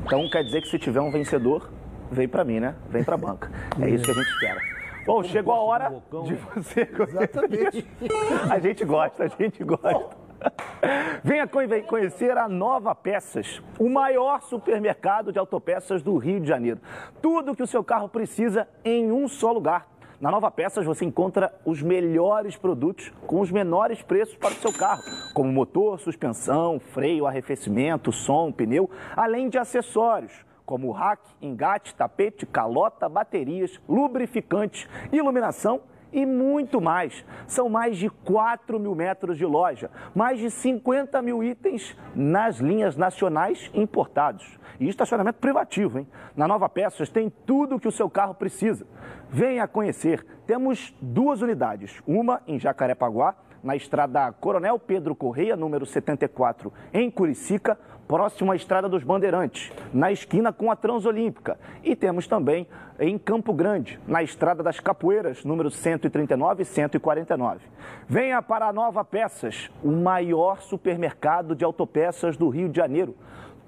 então 0.05 0.29
quer 0.29 0.41
dizer 0.45 0.61
que 0.61 0.69
se 0.69 0.79
tiver 0.79 1.01
um 1.01 1.11
vencedor, 1.11 1.69
vem 2.09 2.29
para 2.29 2.45
mim, 2.45 2.61
né? 2.61 2.75
Vem 2.89 3.03
para 3.03 3.15
a 3.15 3.17
banca. 3.17 3.51
É 3.81 3.89
isso 3.89 4.05
que 4.05 4.11
a 4.11 4.13
gente 4.13 4.29
espera. 4.29 4.61
Bom, 5.05 5.21
chegou 5.21 5.53
a 5.53 5.61
hora 5.61 6.01
de 6.23 6.35
você. 6.35 6.89
Exatamente. 7.09 7.85
a 8.49 8.57
gente 8.59 8.85
gosta, 8.85 9.25
a 9.25 9.27
gente 9.27 9.61
gosta. 9.65 10.17
Venha 11.23 11.47
conhe- 11.47 11.81
conhecer 11.83 12.37
a 12.37 12.47
Nova 12.47 12.95
Peças, 12.95 13.61
o 13.79 13.89
maior 13.89 14.41
supermercado 14.41 15.31
de 15.31 15.39
autopeças 15.39 16.01
do 16.01 16.17
Rio 16.17 16.39
de 16.39 16.47
Janeiro. 16.47 16.79
Tudo 17.21 17.55
que 17.55 17.63
o 17.63 17.67
seu 17.67 17.83
carro 17.83 18.09
precisa 18.09 18.67
em 18.83 19.11
um 19.11 19.27
só 19.27 19.51
lugar. 19.51 19.87
Na 20.19 20.29
Nova 20.29 20.51
Peças 20.51 20.85
você 20.85 21.05
encontra 21.05 21.53
os 21.63 21.81
melhores 21.81 22.57
produtos 22.57 23.13
com 23.25 23.39
os 23.39 23.49
menores 23.51 24.01
preços 24.01 24.35
para 24.35 24.51
o 24.51 24.55
seu 24.55 24.73
carro, 24.73 25.01
como 25.33 25.51
motor, 25.51 25.97
suspensão, 25.99 26.79
freio, 26.79 27.25
arrefecimento, 27.25 28.11
som, 28.11 28.51
pneu, 28.51 28.89
além 29.15 29.47
de 29.47 29.57
acessórios 29.57 30.45
como 30.65 30.91
rack, 30.91 31.23
engate, 31.41 31.95
tapete, 31.95 32.45
calota, 32.45 33.09
baterias, 33.09 33.81
lubrificantes, 33.89 34.87
iluminação 35.11 35.81
e 36.11 36.25
muito 36.25 36.81
mais. 36.81 37.25
São 37.47 37.69
mais 37.69 37.97
de 37.97 38.09
4 38.09 38.79
mil 38.79 38.95
metros 38.95 39.37
de 39.37 39.45
loja, 39.45 39.89
mais 40.13 40.39
de 40.39 40.49
50 40.49 41.21
mil 41.21 41.43
itens 41.43 41.95
nas 42.15 42.57
linhas 42.57 42.95
nacionais 42.95 43.69
importados. 43.73 44.57
E 44.79 44.87
estacionamento 44.87 45.39
privativo, 45.39 45.99
hein? 45.99 46.07
Na 46.35 46.47
Nova 46.47 46.69
Peças 46.69 47.09
tem 47.09 47.29
tudo 47.45 47.75
o 47.75 47.79
que 47.79 47.87
o 47.87 47.91
seu 47.91 48.09
carro 48.09 48.33
precisa. 48.33 48.87
Venha 49.29 49.67
conhecer. 49.67 50.25
Temos 50.47 50.95
duas 51.01 51.41
unidades, 51.41 52.01
uma 52.07 52.41
em 52.47 52.57
Jacarepaguá, 52.57 53.35
na 53.63 53.75
estrada 53.75 54.31
Coronel 54.31 54.79
Pedro 54.79 55.13
Correia, 55.15 55.55
número 55.55 55.85
74, 55.85 56.71
em 56.93 57.11
Curicica, 57.11 57.77
próximo 58.09 58.51
à 58.51 58.55
Estrada 58.55 58.89
dos 58.89 59.03
Bandeirantes, 59.03 59.71
na 59.93 60.11
esquina 60.11 60.51
com 60.51 60.71
a 60.71 60.75
Transolímpica. 60.75 61.59
E 61.83 61.95
temos 61.95 62.25
também 62.25 62.65
em 62.99 63.19
Campo 63.19 63.53
Grande, 63.53 63.99
na 64.07 64.23
Estrada 64.23 64.63
das 64.63 64.79
Capoeiras, 64.79 65.45
número 65.45 65.69
139 65.69 66.63
e 66.63 66.65
149. 66.65 67.59
Venha 68.07 68.41
para 68.41 68.65
a 68.65 68.73
Nova 68.73 69.05
Peças, 69.05 69.69
o 69.83 69.91
maior 69.91 70.59
supermercado 70.59 71.55
de 71.55 71.63
autopeças 71.63 72.35
do 72.35 72.49
Rio 72.49 72.67
de 72.67 72.77
Janeiro. 72.77 73.15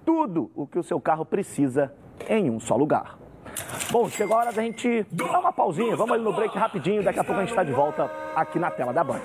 Tudo 0.04 0.50
o 0.56 0.66
que 0.66 0.80
o 0.80 0.84
seu 0.84 1.00
carro 1.00 1.24
precisa 1.24 1.94
em 2.28 2.50
um 2.50 2.60
só 2.60 2.76
lugar. 2.76 3.21
Bom, 3.92 4.10
chegou 4.10 4.36
a 4.38 4.40
hora 4.40 4.52
da 4.54 4.62
gente 4.62 5.06
dar 5.12 5.40
uma 5.40 5.52
pausinha. 5.52 5.96
Vamos 5.96 6.14
ali 6.14 6.24
no 6.24 6.34
break 6.34 6.58
rapidinho. 6.58 7.04
Daqui 7.04 7.20
a 7.20 7.24
pouco 7.24 7.40
a 7.40 7.44
gente 7.44 7.52
está 7.52 7.64
de 7.64 7.72
volta 7.72 8.10
aqui 8.36 8.60
na 8.60 8.72
tela 8.72 8.94
da 8.94 9.04
Band. 9.04 9.22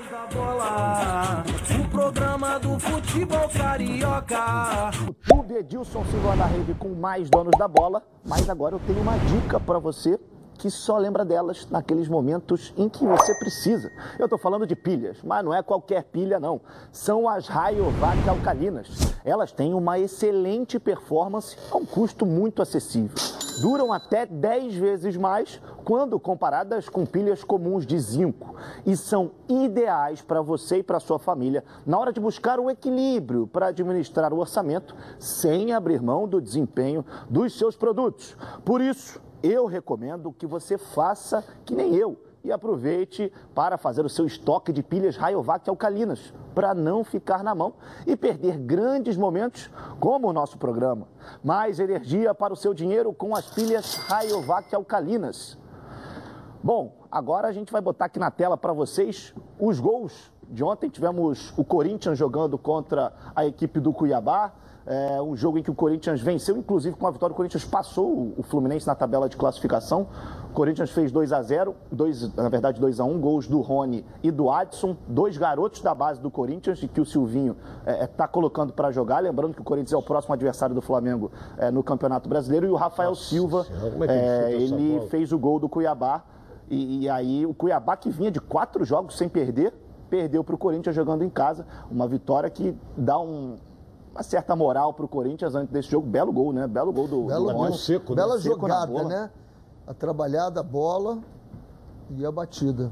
O 1.81 1.89
programa 1.89 2.59
do 2.59 2.79
futebol 2.79 3.49
carioca. 3.49 4.91
YouTube 5.07 5.55
Edilson 5.55 6.05
Silva 6.07 6.37
da 6.37 6.47
Rede 6.47 6.75
com 6.75 6.89
mais 6.91 7.31
donos 7.31 7.57
da 7.59 7.69
bola. 7.69 8.03
Mas 8.25 8.49
agora 8.49 8.75
eu 8.75 8.81
tenho 8.81 9.01
uma 9.01 9.17
dica 9.19 9.61
para 9.61 9.79
você 9.79 10.19
que 10.57 10.71
só 10.71 10.99
lembra 10.99 11.25
delas 11.25 11.67
naqueles 11.71 12.09
momentos 12.09 12.73
em 12.77 12.89
que 12.89 13.05
você 13.05 13.35
precisa. 13.35 13.91
Eu 14.19 14.27
estou 14.27 14.39
falando 14.39 14.67
de 14.67 14.75
pilhas, 14.75 15.19
mas 15.23 15.45
não 15.45 15.55
é 15.55 15.63
qualquer 15.63 16.05
pilha 16.05 16.41
não. 16.41 16.61
São 16.91 17.29
as 17.29 17.47
Rayovac 17.47 18.29
alcalinas. 18.29 18.89
Elas 19.25 19.53
têm 19.53 19.75
uma 19.75 19.99
excelente 19.99 20.79
performance 20.79 21.57
a 21.71 21.77
um 21.77 21.85
custo 21.85 22.25
muito 22.25 22.63
acessível. 22.63 23.17
Duram 23.61 23.93
até 23.93 24.27
10 24.27 24.75
vezes 24.75 25.17
mais 25.17 25.61
quando 25.83 26.21
comparadas 26.21 26.89
com 26.89 27.07
pilhas 27.07 27.43
comuns 27.43 27.87
de 27.87 27.99
zinco 27.99 28.55
e 28.85 28.97
são 28.97 29.31
ideais 29.49 30.21
para 30.21 30.43
você 30.43 30.79
e 30.79 30.83
para 30.83 31.01
sua 31.01 31.19
família 31.19 31.65
na 31.87 31.99
hora 31.99 32.13
de 32.13 32.21
buscar 32.21 32.59
o 32.61 32.69
equilíbrio 32.69 33.47
para 33.47 33.69
administrar 33.69 34.33
o 34.35 34.39
orçamento 34.39 34.95
sem 35.19 35.73
abrir 35.73 36.03
mão 36.03 36.29
do 36.29 36.41
desempenho 36.41 37.05
dos 37.31 37.57
seus 37.57 37.77
produtos. 37.77 38.37
Por 38.65 38.81
isso, 38.81 39.21
eu 39.47 39.67
recomendo 39.67 40.33
que 40.33 40.47
você 40.47 40.77
faça 40.77 41.45
que 41.65 41.75
nem 41.75 41.95
eu 41.95 42.17
e 42.47 42.53
aproveite 42.53 43.33
para 43.55 43.77
fazer 43.77 44.05
o 44.05 44.09
seu 44.09 44.25
estoque 44.25 44.73
de 44.73 44.83
pilhas 44.83 45.17
Rayovac 45.17 45.69
alcalinas, 45.69 46.33
para 46.55 46.75
não 46.75 47.03
ficar 47.03 47.43
na 47.43 47.55
mão 47.55 47.75
e 48.07 48.17
perder 48.17 48.57
grandes 48.59 49.17
momentos 49.17 49.69
como 49.99 50.29
o 50.29 50.33
nosso 50.33 50.57
programa. 50.57 51.09
Mais 51.43 51.81
energia 51.81 52.33
para 52.33 52.53
o 52.53 52.57
seu 52.57 52.73
dinheiro 52.73 53.13
com 53.13 53.35
as 53.35 53.47
pilhas 53.47 53.97
Rayovac 53.97 54.73
alcalinas. 54.75 55.59
Bom, 56.63 56.97
agora 57.11 57.49
a 57.49 57.53
gente 57.53 57.73
vai 57.73 57.81
botar 57.81 58.05
aqui 58.07 58.19
na 58.19 58.31
tela 58.31 58.57
para 58.57 58.73
vocês 58.73 59.35
os 59.59 59.81
gols 59.81 60.33
de 60.49 60.63
ontem. 60.63 60.89
Tivemos 60.89 61.53
o 61.57 61.65
Corinthians 61.65 62.17
jogando 62.17 62.57
contra 62.57 63.13
a 63.35 63.45
equipe 63.45 63.81
do 63.81 63.93
Cuiabá. 63.93 64.53
É 64.89 65.21
um 65.21 65.35
jogo 65.35 65.59
em 65.59 65.63
que 65.65 65.71
o 65.71 65.75
Corinthians 65.75 66.21
venceu, 66.21 66.57
inclusive 66.57 66.95
com 66.97 67.09
a 67.09 67.11
vitória, 67.11 67.33
o 67.33 67.37
Corinthians 67.37 67.65
passou 67.65 68.33
o- 68.39 68.43
Fluminense 68.45 68.87
na 68.87 68.95
tabela 68.95 69.29
de 69.29 69.37
classificação. 69.37 70.07
O 70.51 70.55
Corinthians 70.55 70.91
fez 70.93 71.11
2 71.11 71.33
a 71.33 71.43
0 71.43 71.75
dois, 71.91 72.33
na 72.37 72.49
verdade 72.49 72.81
2 72.81 73.01
a 73.01 73.05
1 73.05 73.21
gols 73.21 73.49
do 73.49 73.61
Rony 73.61 74.05
e 74.23 74.31
do 74.31 74.49
Adson, 74.49 74.97
dois 75.09 75.37
garotos 75.37 75.81
da 75.83 75.93
base 75.93 76.21
do 76.21 76.31
Corinthians, 76.31 76.81
e 76.85 76.89
que 76.89 77.01
o 77.01 77.05
Silvinho 77.05 77.57
está 78.01 78.29
colocando 78.29 78.73
para 78.73 78.93
jogar. 78.93 79.19
Lembrando 79.19 79.55
que 79.55 79.61
o 79.61 79.65
Corinthians 79.65 79.93
é 79.93 79.97
o 79.97 80.03
próximo 80.03 80.33
adversário 80.35 80.75
do 80.75 80.81
Flamengo 80.81 81.33
é, 81.59 81.69
no 81.71 81.83
Campeonato 81.83 82.29
Brasileiro. 82.29 82.67
E 82.67 82.71
o 82.71 82.77
Rafael 82.77 83.15
Silva, 83.17 83.65
Senhora, 83.65 84.13
é 84.13 84.53
ele 84.53 84.73
é, 84.73 84.97
ele 84.99 85.01
fez 85.09 85.33
o 85.33 85.39
gol 85.39 85.59
do 85.59 85.69
Cuiabá. 85.69 86.23
E, 86.71 87.03
e 87.03 87.09
aí 87.09 87.45
o 87.45 87.53
Cuiabá 87.53 87.97
que 87.97 88.09
vinha 88.09 88.31
de 88.31 88.41
quatro 88.41 88.85
jogos 88.85 89.17
sem 89.19 89.29
perder, 89.29 89.75
perdeu 90.09 90.45
para 90.45 90.55
o 90.55 90.59
Corinthians 90.59 90.95
jogando 90.95 91.25
em 91.25 91.29
casa. 91.31 91.67
Uma 91.91 92.07
vitória 92.07 92.49
que 92.49 92.73
dá 92.97 93.19
um, 93.19 93.57
uma 94.17 94.23
certa 94.23 94.57
moral 94.57 94.95
para 94.95 95.05
o 95.05 95.09
Corinthians 95.09 95.55
antes 95.55 95.73
desse 95.73 95.91
jogo. 95.91 96.07
Belo 96.07 96.33
gol, 96.33 96.53
né? 96.53 96.67
Belo 96.67 96.93
gol 96.93 97.07
do, 97.07 97.25
Belo 97.25 97.49
do 97.49 97.53
gol. 97.55 97.73
Seco, 97.75 98.15
né? 98.15 98.17
Bela 98.23 98.39
Seco 98.41 98.55
jogada, 98.61 99.05
né? 99.05 99.31
A 99.87 99.95
trabalhada, 99.95 100.61
a 100.61 100.63
bola 100.63 101.19
e 102.11 102.25
a 102.25 102.33
batida. 102.33 102.91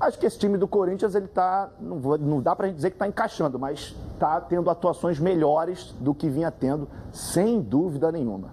Acho 0.00 0.18
que 0.18 0.26
esse 0.26 0.38
time 0.38 0.56
do 0.58 0.66
Corinthians, 0.66 1.14
ele 1.14 1.28
tá. 1.28 1.70
Não, 1.80 1.98
vou- 1.98 2.18
não 2.18 2.40
dá 2.40 2.56
pra 2.56 2.66
gente 2.66 2.76
dizer 2.76 2.90
que 2.90 2.96
tá 2.98 3.06
encaixando, 3.06 3.58
mas 3.58 3.94
tá 4.18 4.40
tendo 4.40 4.68
atuações 4.70 5.18
melhores 5.18 5.94
do 6.00 6.14
que 6.14 6.28
vinha 6.28 6.50
tendo, 6.50 6.88
sem 7.12 7.60
dúvida 7.60 8.10
nenhuma. 8.10 8.48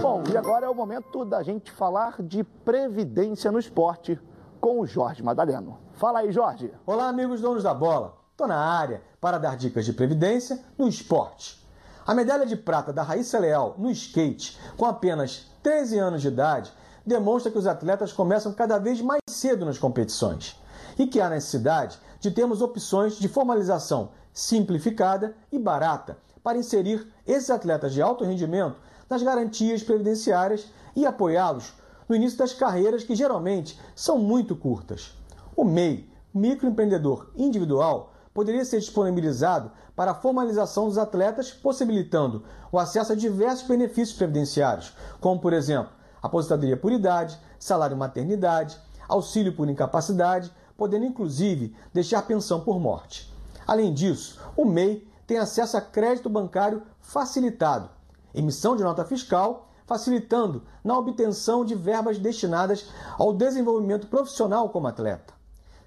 Bom, 0.02 0.24
e 0.32 0.38
agora 0.38 0.66
é 0.66 0.70
o 0.70 0.76
momento 0.76 1.24
da 1.24 1.44
gente 1.44 1.72
falar 1.72 2.22
de 2.22 2.44
previdência 2.44 3.52
no 3.52 3.60
esporte 3.60 4.20
com 4.64 4.80
o 4.80 4.88
Jorge 4.88 5.22
Madaleno. 5.22 5.78
Fala 5.92 6.20
aí, 6.20 6.32
Jorge. 6.32 6.74
Olá, 6.86 7.10
amigos 7.10 7.42
donos 7.42 7.64
da 7.64 7.74
bola. 7.74 8.16
Tô 8.38 8.48
na 8.48 8.56
área 8.56 9.02
para 9.20 9.38
dar 9.38 9.58
dicas 9.58 9.84
de 9.84 9.92
previdência 9.92 10.58
no 10.78 10.88
esporte. 10.88 11.62
A 12.08 12.16
medalha 12.16 12.46
de 12.46 12.56
prata 12.56 12.94
da 12.94 13.04
Raíssa 13.04 13.38
Leal 13.40 13.76
no 13.78 13.92
skate, 13.92 14.58
com 14.78 14.86
apenas 14.86 15.52
13 15.62 16.00
anos 16.00 16.22
de 16.22 16.30
idade, 16.30 16.72
demonstra 17.06 17.52
que 17.52 17.58
os 17.58 17.68
atletas 17.68 18.14
começam 18.14 18.54
cada 18.54 18.78
vez 18.78 19.02
mais 19.02 19.20
cedo 19.30 19.66
nas 19.66 19.78
competições 19.78 20.58
e 20.98 21.08
que 21.08 21.20
há 21.20 21.28
necessidade 21.30 22.00
de 22.22 22.32
termos 22.32 22.62
opções 22.62 23.18
de 23.18 23.28
formalização 23.28 24.12
simplificada 24.32 25.36
e 25.52 25.60
barata 25.60 26.18
para 26.42 26.58
inserir 26.58 27.06
esses 27.28 27.50
atletas 27.50 27.92
de 27.92 28.02
alto 28.02 28.24
rendimento 28.24 28.78
nas 29.10 29.22
garantias 29.22 29.84
previdenciárias 29.84 30.72
e 30.96 31.06
apoiá-los 31.06 31.74
no 32.08 32.16
início 32.16 32.38
das 32.38 32.54
carreiras 32.54 33.04
que 33.04 33.16
geralmente 33.16 33.80
são 33.96 34.18
muito 34.18 34.56
curtas. 34.56 35.14
O 35.56 35.64
MEI, 35.64 36.10
microempreendedor 36.34 37.30
individual, 37.36 38.14
poderia 38.34 38.66
ser 38.66 38.80
disponibilizado 38.80 39.72
para 39.96 40.12
a 40.12 40.16
formalização 40.16 40.88
dos 40.88 40.98
atletas, 40.98 41.52
possibilitando 41.52 42.44
o 42.72 42.80
acesso 42.80 43.12
a 43.12 43.16
diversos 43.16 43.68
benefícios 43.68 44.18
previdenciários, 44.18 44.94
como, 45.20 45.40
por 45.40 45.54
exemplo, 45.54 45.92
aposentadoria 46.22 46.76
por 46.76 46.92
idade, 46.92 47.38
salário 47.60 47.96
maternidade, 47.96 48.80
auxílio 49.08 49.54
por 49.54 49.70
incapacidade, 49.70 50.52
podendo 50.76 51.06
inclusive 51.06 51.76
deixar 51.94 52.24
pensão 52.24 52.62
por 52.62 52.80
morte. 52.80 53.32
Além 53.68 53.94
disso, 53.94 54.40
o 54.58 54.66
MEI 54.66 55.08
tem 55.28 55.38
acesso 55.38 55.78
a 55.78 55.82
crédito 55.82 56.30
bancário 56.30 56.82
facilitado, 57.00 57.90
emissão 58.34 58.76
de 58.76 58.84
nota 58.84 59.06
fiscal, 59.06 59.70
facilitando 59.86 60.64
na 60.84 60.98
obtenção 60.98 61.64
de 61.66 61.76
verbas 61.76 62.18
destinadas 62.18 62.90
ao 63.18 63.34
desenvolvimento 63.34 64.08
profissional 64.08 64.70
como 64.70 64.88
atleta. 64.88 65.34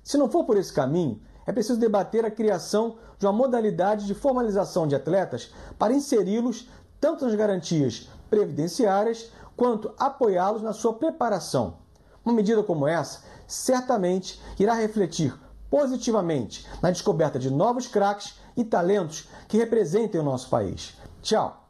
Se 0.03 0.17
não 0.17 0.29
for 0.29 0.45
por 0.45 0.57
esse 0.57 0.73
caminho, 0.73 1.21
é 1.47 1.53
preciso 1.53 1.79
debater 1.79 2.25
a 2.25 2.31
criação 2.31 2.97
de 3.19 3.27
uma 3.27 3.33
modalidade 3.33 4.07
de 4.07 4.15
formalização 4.15 4.87
de 4.87 4.95
atletas 4.95 5.53
para 5.79 5.93
inseri-los 5.93 6.69
tanto 7.01 7.25
nas 7.25 7.35
garantias 7.35 8.09
previdenciárias 8.29 9.31
quanto 9.57 9.93
apoiá-los 9.99 10.63
na 10.63 10.73
sua 10.73 10.95
preparação. 10.95 11.79
Uma 12.25 12.35
medida 12.35 12.63
como 12.63 12.87
essa 12.87 13.23
certamente 13.47 14.41
irá 14.59 14.75
refletir 14.75 15.35
positivamente 15.71 16.67
na 16.83 16.91
descoberta 16.91 17.39
de 17.39 17.51
novos 17.51 17.87
craques 17.87 18.35
e 18.57 18.65
talentos 18.65 19.29
que 19.49 19.57
representem 19.57 20.21
o 20.21 20.25
nosso 20.25 20.49
país. 20.49 20.97
Tchau! 21.23 21.66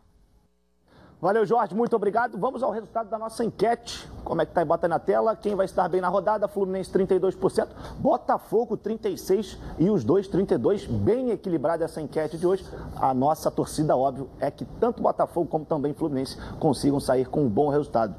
Valeu, 1.20 1.46
Jorge, 1.46 1.74
muito 1.74 1.96
obrigado. 1.96 2.38
Vamos 2.38 2.62
ao 2.62 2.70
resultado 2.70 3.08
da 3.08 3.18
nossa 3.18 3.44
enquete. 3.44 4.08
Como 4.26 4.42
é 4.42 4.46
que 4.46 4.52
tá 4.52 4.60
aí? 4.60 4.66
Bota 4.66 4.88
na 4.88 4.98
tela. 4.98 5.36
Quem 5.36 5.54
vai 5.54 5.64
estar 5.64 5.88
bem 5.88 6.00
na 6.00 6.08
rodada? 6.08 6.48
Fluminense 6.48 6.90
32%, 6.90 7.68
Botafogo 7.98 8.76
36% 8.76 9.56
e 9.78 9.88
os 9.88 10.02
dois 10.02 10.28
32%. 10.28 10.88
Bem 10.88 11.30
equilibrada 11.30 11.84
essa 11.84 12.00
enquete 12.00 12.36
de 12.36 12.46
hoje. 12.46 12.66
A 12.96 13.14
nossa 13.14 13.50
torcida, 13.50 13.96
óbvio, 13.96 14.28
é 14.40 14.50
que 14.50 14.64
tanto 14.64 15.00
Botafogo 15.00 15.46
como 15.48 15.64
também 15.64 15.94
Fluminense 15.94 16.36
consigam 16.58 16.98
sair 16.98 17.26
com 17.28 17.44
um 17.44 17.48
bom 17.48 17.68
resultado. 17.68 18.16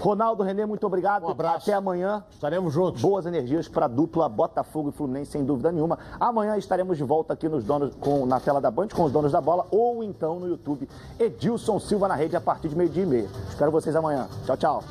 Ronaldo, 0.00 0.42
Renê, 0.42 0.64
muito 0.64 0.86
obrigado. 0.86 1.26
Um 1.26 1.30
abraço. 1.30 1.68
Até 1.68 1.74
amanhã. 1.74 2.24
Estaremos 2.30 2.72
juntos. 2.72 3.02
Boas 3.02 3.26
energias 3.26 3.68
para 3.68 3.84
a 3.84 3.88
dupla 3.88 4.28
Botafogo 4.28 4.88
e 4.88 4.92
Fluminense, 4.92 5.32
sem 5.32 5.44
dúvida 5.44 5.70
nenhuma. 5.70 5.98
Amanhã 6.18 6.56
estaremos 6.56 6.96
de 6.96 7.04
volta 7.04 7.34
aqui 7.34 7.48
nos 7.48 7.64
donos, 7.64 7.94
com, 7.96 8.24
na 8.24 8.40
tela 8.40 8.60
da 8.60 8.70
Band 8.70 8.88
com 8.88 9.04
os 9.04 9.12
donos 9.12 9.32
da 9.32 9.40
bola 9.40 9.66
ou 9.70 10.02
então 10.02 10.40
no 10.40 10.48
YouTube. 10.48 10.88
Edilson 11.18 11.78
Silva 11.78 12.08
na 12.08 12.14
rede 12.14 12.34
a 12.34 12.40
partir 12.40 12.68
de 12.68 12.76
meio-dia 12.76 13.02
e 13.02 13.06
meia. 13.06 13.28
Espero 13.48 13.70
vocês 13.70 13.94
amanhã. 13.94 14.26
Tchau, 14.46 14.56
tchau. 14.56 14.84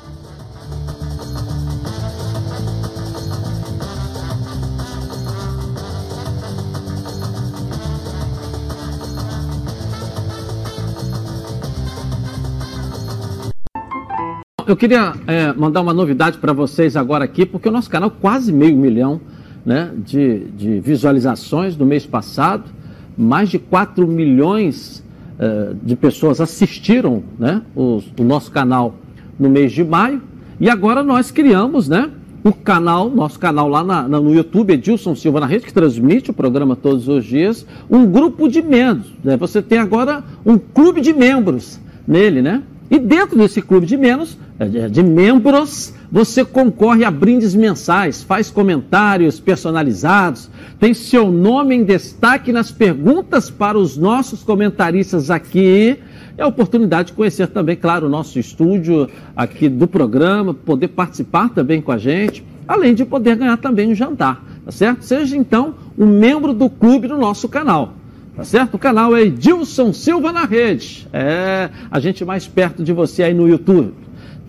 Eu 14.70 14.76
queria 14.76 15.14
é, 15.26 15.52
mandar 15.52 15.80
uma 15.80 15.92
novidade 15.92 16.38
para 16.38 16.52
vocês 16.52 16.96
agora 16.96 17.24
aqui, 17.24 17.44
porque 17.44 17.68
o 17.68 17.72
nosso 17.72 17.90
canal 17.90 18.08
quase 18.08 18.52
meio 18.52 18.76
milhão 18.76 19.20
né, 19.66 19.90
de, 19.96 20.44
de 20.56 20.78
visualizações 20.78 21.76
no 21.76 21.84
mês 21.84 22.06
passado, 22.06 22.62
mais 23.18 23.48
de 23.48 23.58
4 23.58 24.06
milhões 24.06 25.02
é, 25.40 25.72
de 25.82 25.96
pessoas 25.96 26.40
assistiram 26.40 27.24
né, 27.36 27.62
o 27.74 28.00
nosso 28.20 28.52
canal 28.52 28.94
no 29.40 29.50
mês 29.50 29.72
de 29.72 29.82
maio, 29.82 30.22
e 30.60 30.70
agora 30.70 31.02
nós 31.02 31.32
criamos 31.32 31.88
né, 31.88 32.08
o 32.44 32.52
canal, 32.52 33.10
nosso 33.10 33.40
canal 33.40 33.66
lá 33.68 33.82
na- 33.82 34.06
na- 34.06 34.20
no 34.20 34.32
YouTube, 34.32 34.72
Edilson 34.72 35.16
Silva 35.16 35.40
na 35.40 35.46
Rede, 35.46 35.64
que 35.66 35.74
transmite 35.74 36.30
o 36.30 36.32
programa 36.32 36.76
todos 36.76 37.08
os 37.08 37.24
dias, 37.24 37.66
um 37.90 38.06
grupo 38.06 38.48
de 38.48 38.62
membros. 38.62 39.10
né? 39.24 39.36
Você 39.36 39.60
tem 39.60 39.80
agora 39.80 40.22
um 40.46 40.56
clube 40.56 41.00
de 41.00 41.12
membros 41.12 41.80
nele, 42.06 42.40
né? 42.40 42.62
E 42.88 43.00
dentro 43.00 43.36
desse 43.36 43.60
clube 43.62 43.84
de 43.86 43.96
menos, 43.96 44.38
de 44.68 44.90
de 44.90 45.02
membros, 45.02 45.94
você 46.10 46.44
concorre 46.44 47.04
a 47.04 47.10
brindes 47.10 47.54
mensais, 47.54 48.22
faz 48.22 48.50
comentários 48.50 49.40
personalizados, 49.40 50.50
tem 50.78 50.92
seu 50.92 51.30
nome 51.30 51.74
em 51.74 51.84
destaque 51.84 52.52
nas 52.52 52.70
perguntas 52.70 53.48
para 53.48 53.78
os 53.78 53.96
nossos 53.96 54.42
comentaristas 54.42 55.30
aqui. 55.30 55.98
É 56.36 56.42
a 56.42 56.46
oportunidade 56.46 57.08
de 57.08 57.12
conhecer 57.14 57.48
também, 57.48 57.76
claro, 57.76 58.06
o 58.06 58.10
nosso 58.10 58.38
estúdio 58.38 59.08
aqui 59.36 59.68
do 59.68 59.86
programa, 59.86 60.52
poder 60.52 60.88
participar 60.88 61.50
também 61.50 61.80
com 61.80 61.92
a 61.92 61.98
gente, 61.98 62.44
além 62.66 62.94
de 62.94 63.04
poder 63.04 63.36
ganhar 63.36 63.56
também 63.58 63.90
um 63.90 63.94
jantar, 63.94 64.42
tá 64.64 64.72
certo? 64.72 65.04
Seja 65.04 65.36
então 65.36 65.74
um 65.98 66.06
membro 66.06 66.52
do 66.52 66.68
clube 66.68 67.08
no 67.08 67.18
nosso 67.18 67.48
canal. 67.48 67.94
Tá 68.36 68.44
certo? 68.44 68.74
O 68.74 68.78
canal 68.78 69.14
é 69.14 69.22
Edilson 69.22 69.92
Silva 69.92 70.32
na 70.32 70.44
rede. 70.44 71.06
É 71.12 71.68
a 71.90 72.00
gente 72.00 72.24
mais 72.24 72.46
perto 72.46 72.82
de 72.82 72.92
você 72.92 73.22
aí 73.22 73.34
no 73.34 73.46
YouTube. 73.46 73.92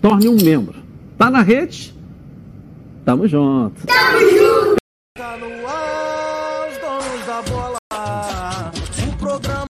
Torne 0.02 0.28
um 0.28 0.36
membro. 0.36 0.82
Tá 1.18 1.30
na 1.30 1.42
rede? 1.42 1.94
Tamo 3.06 3.28
junto. 3.28 3.86
Tá 5.16 5.38
no 5.38 5.68
ar. 5.68 5.91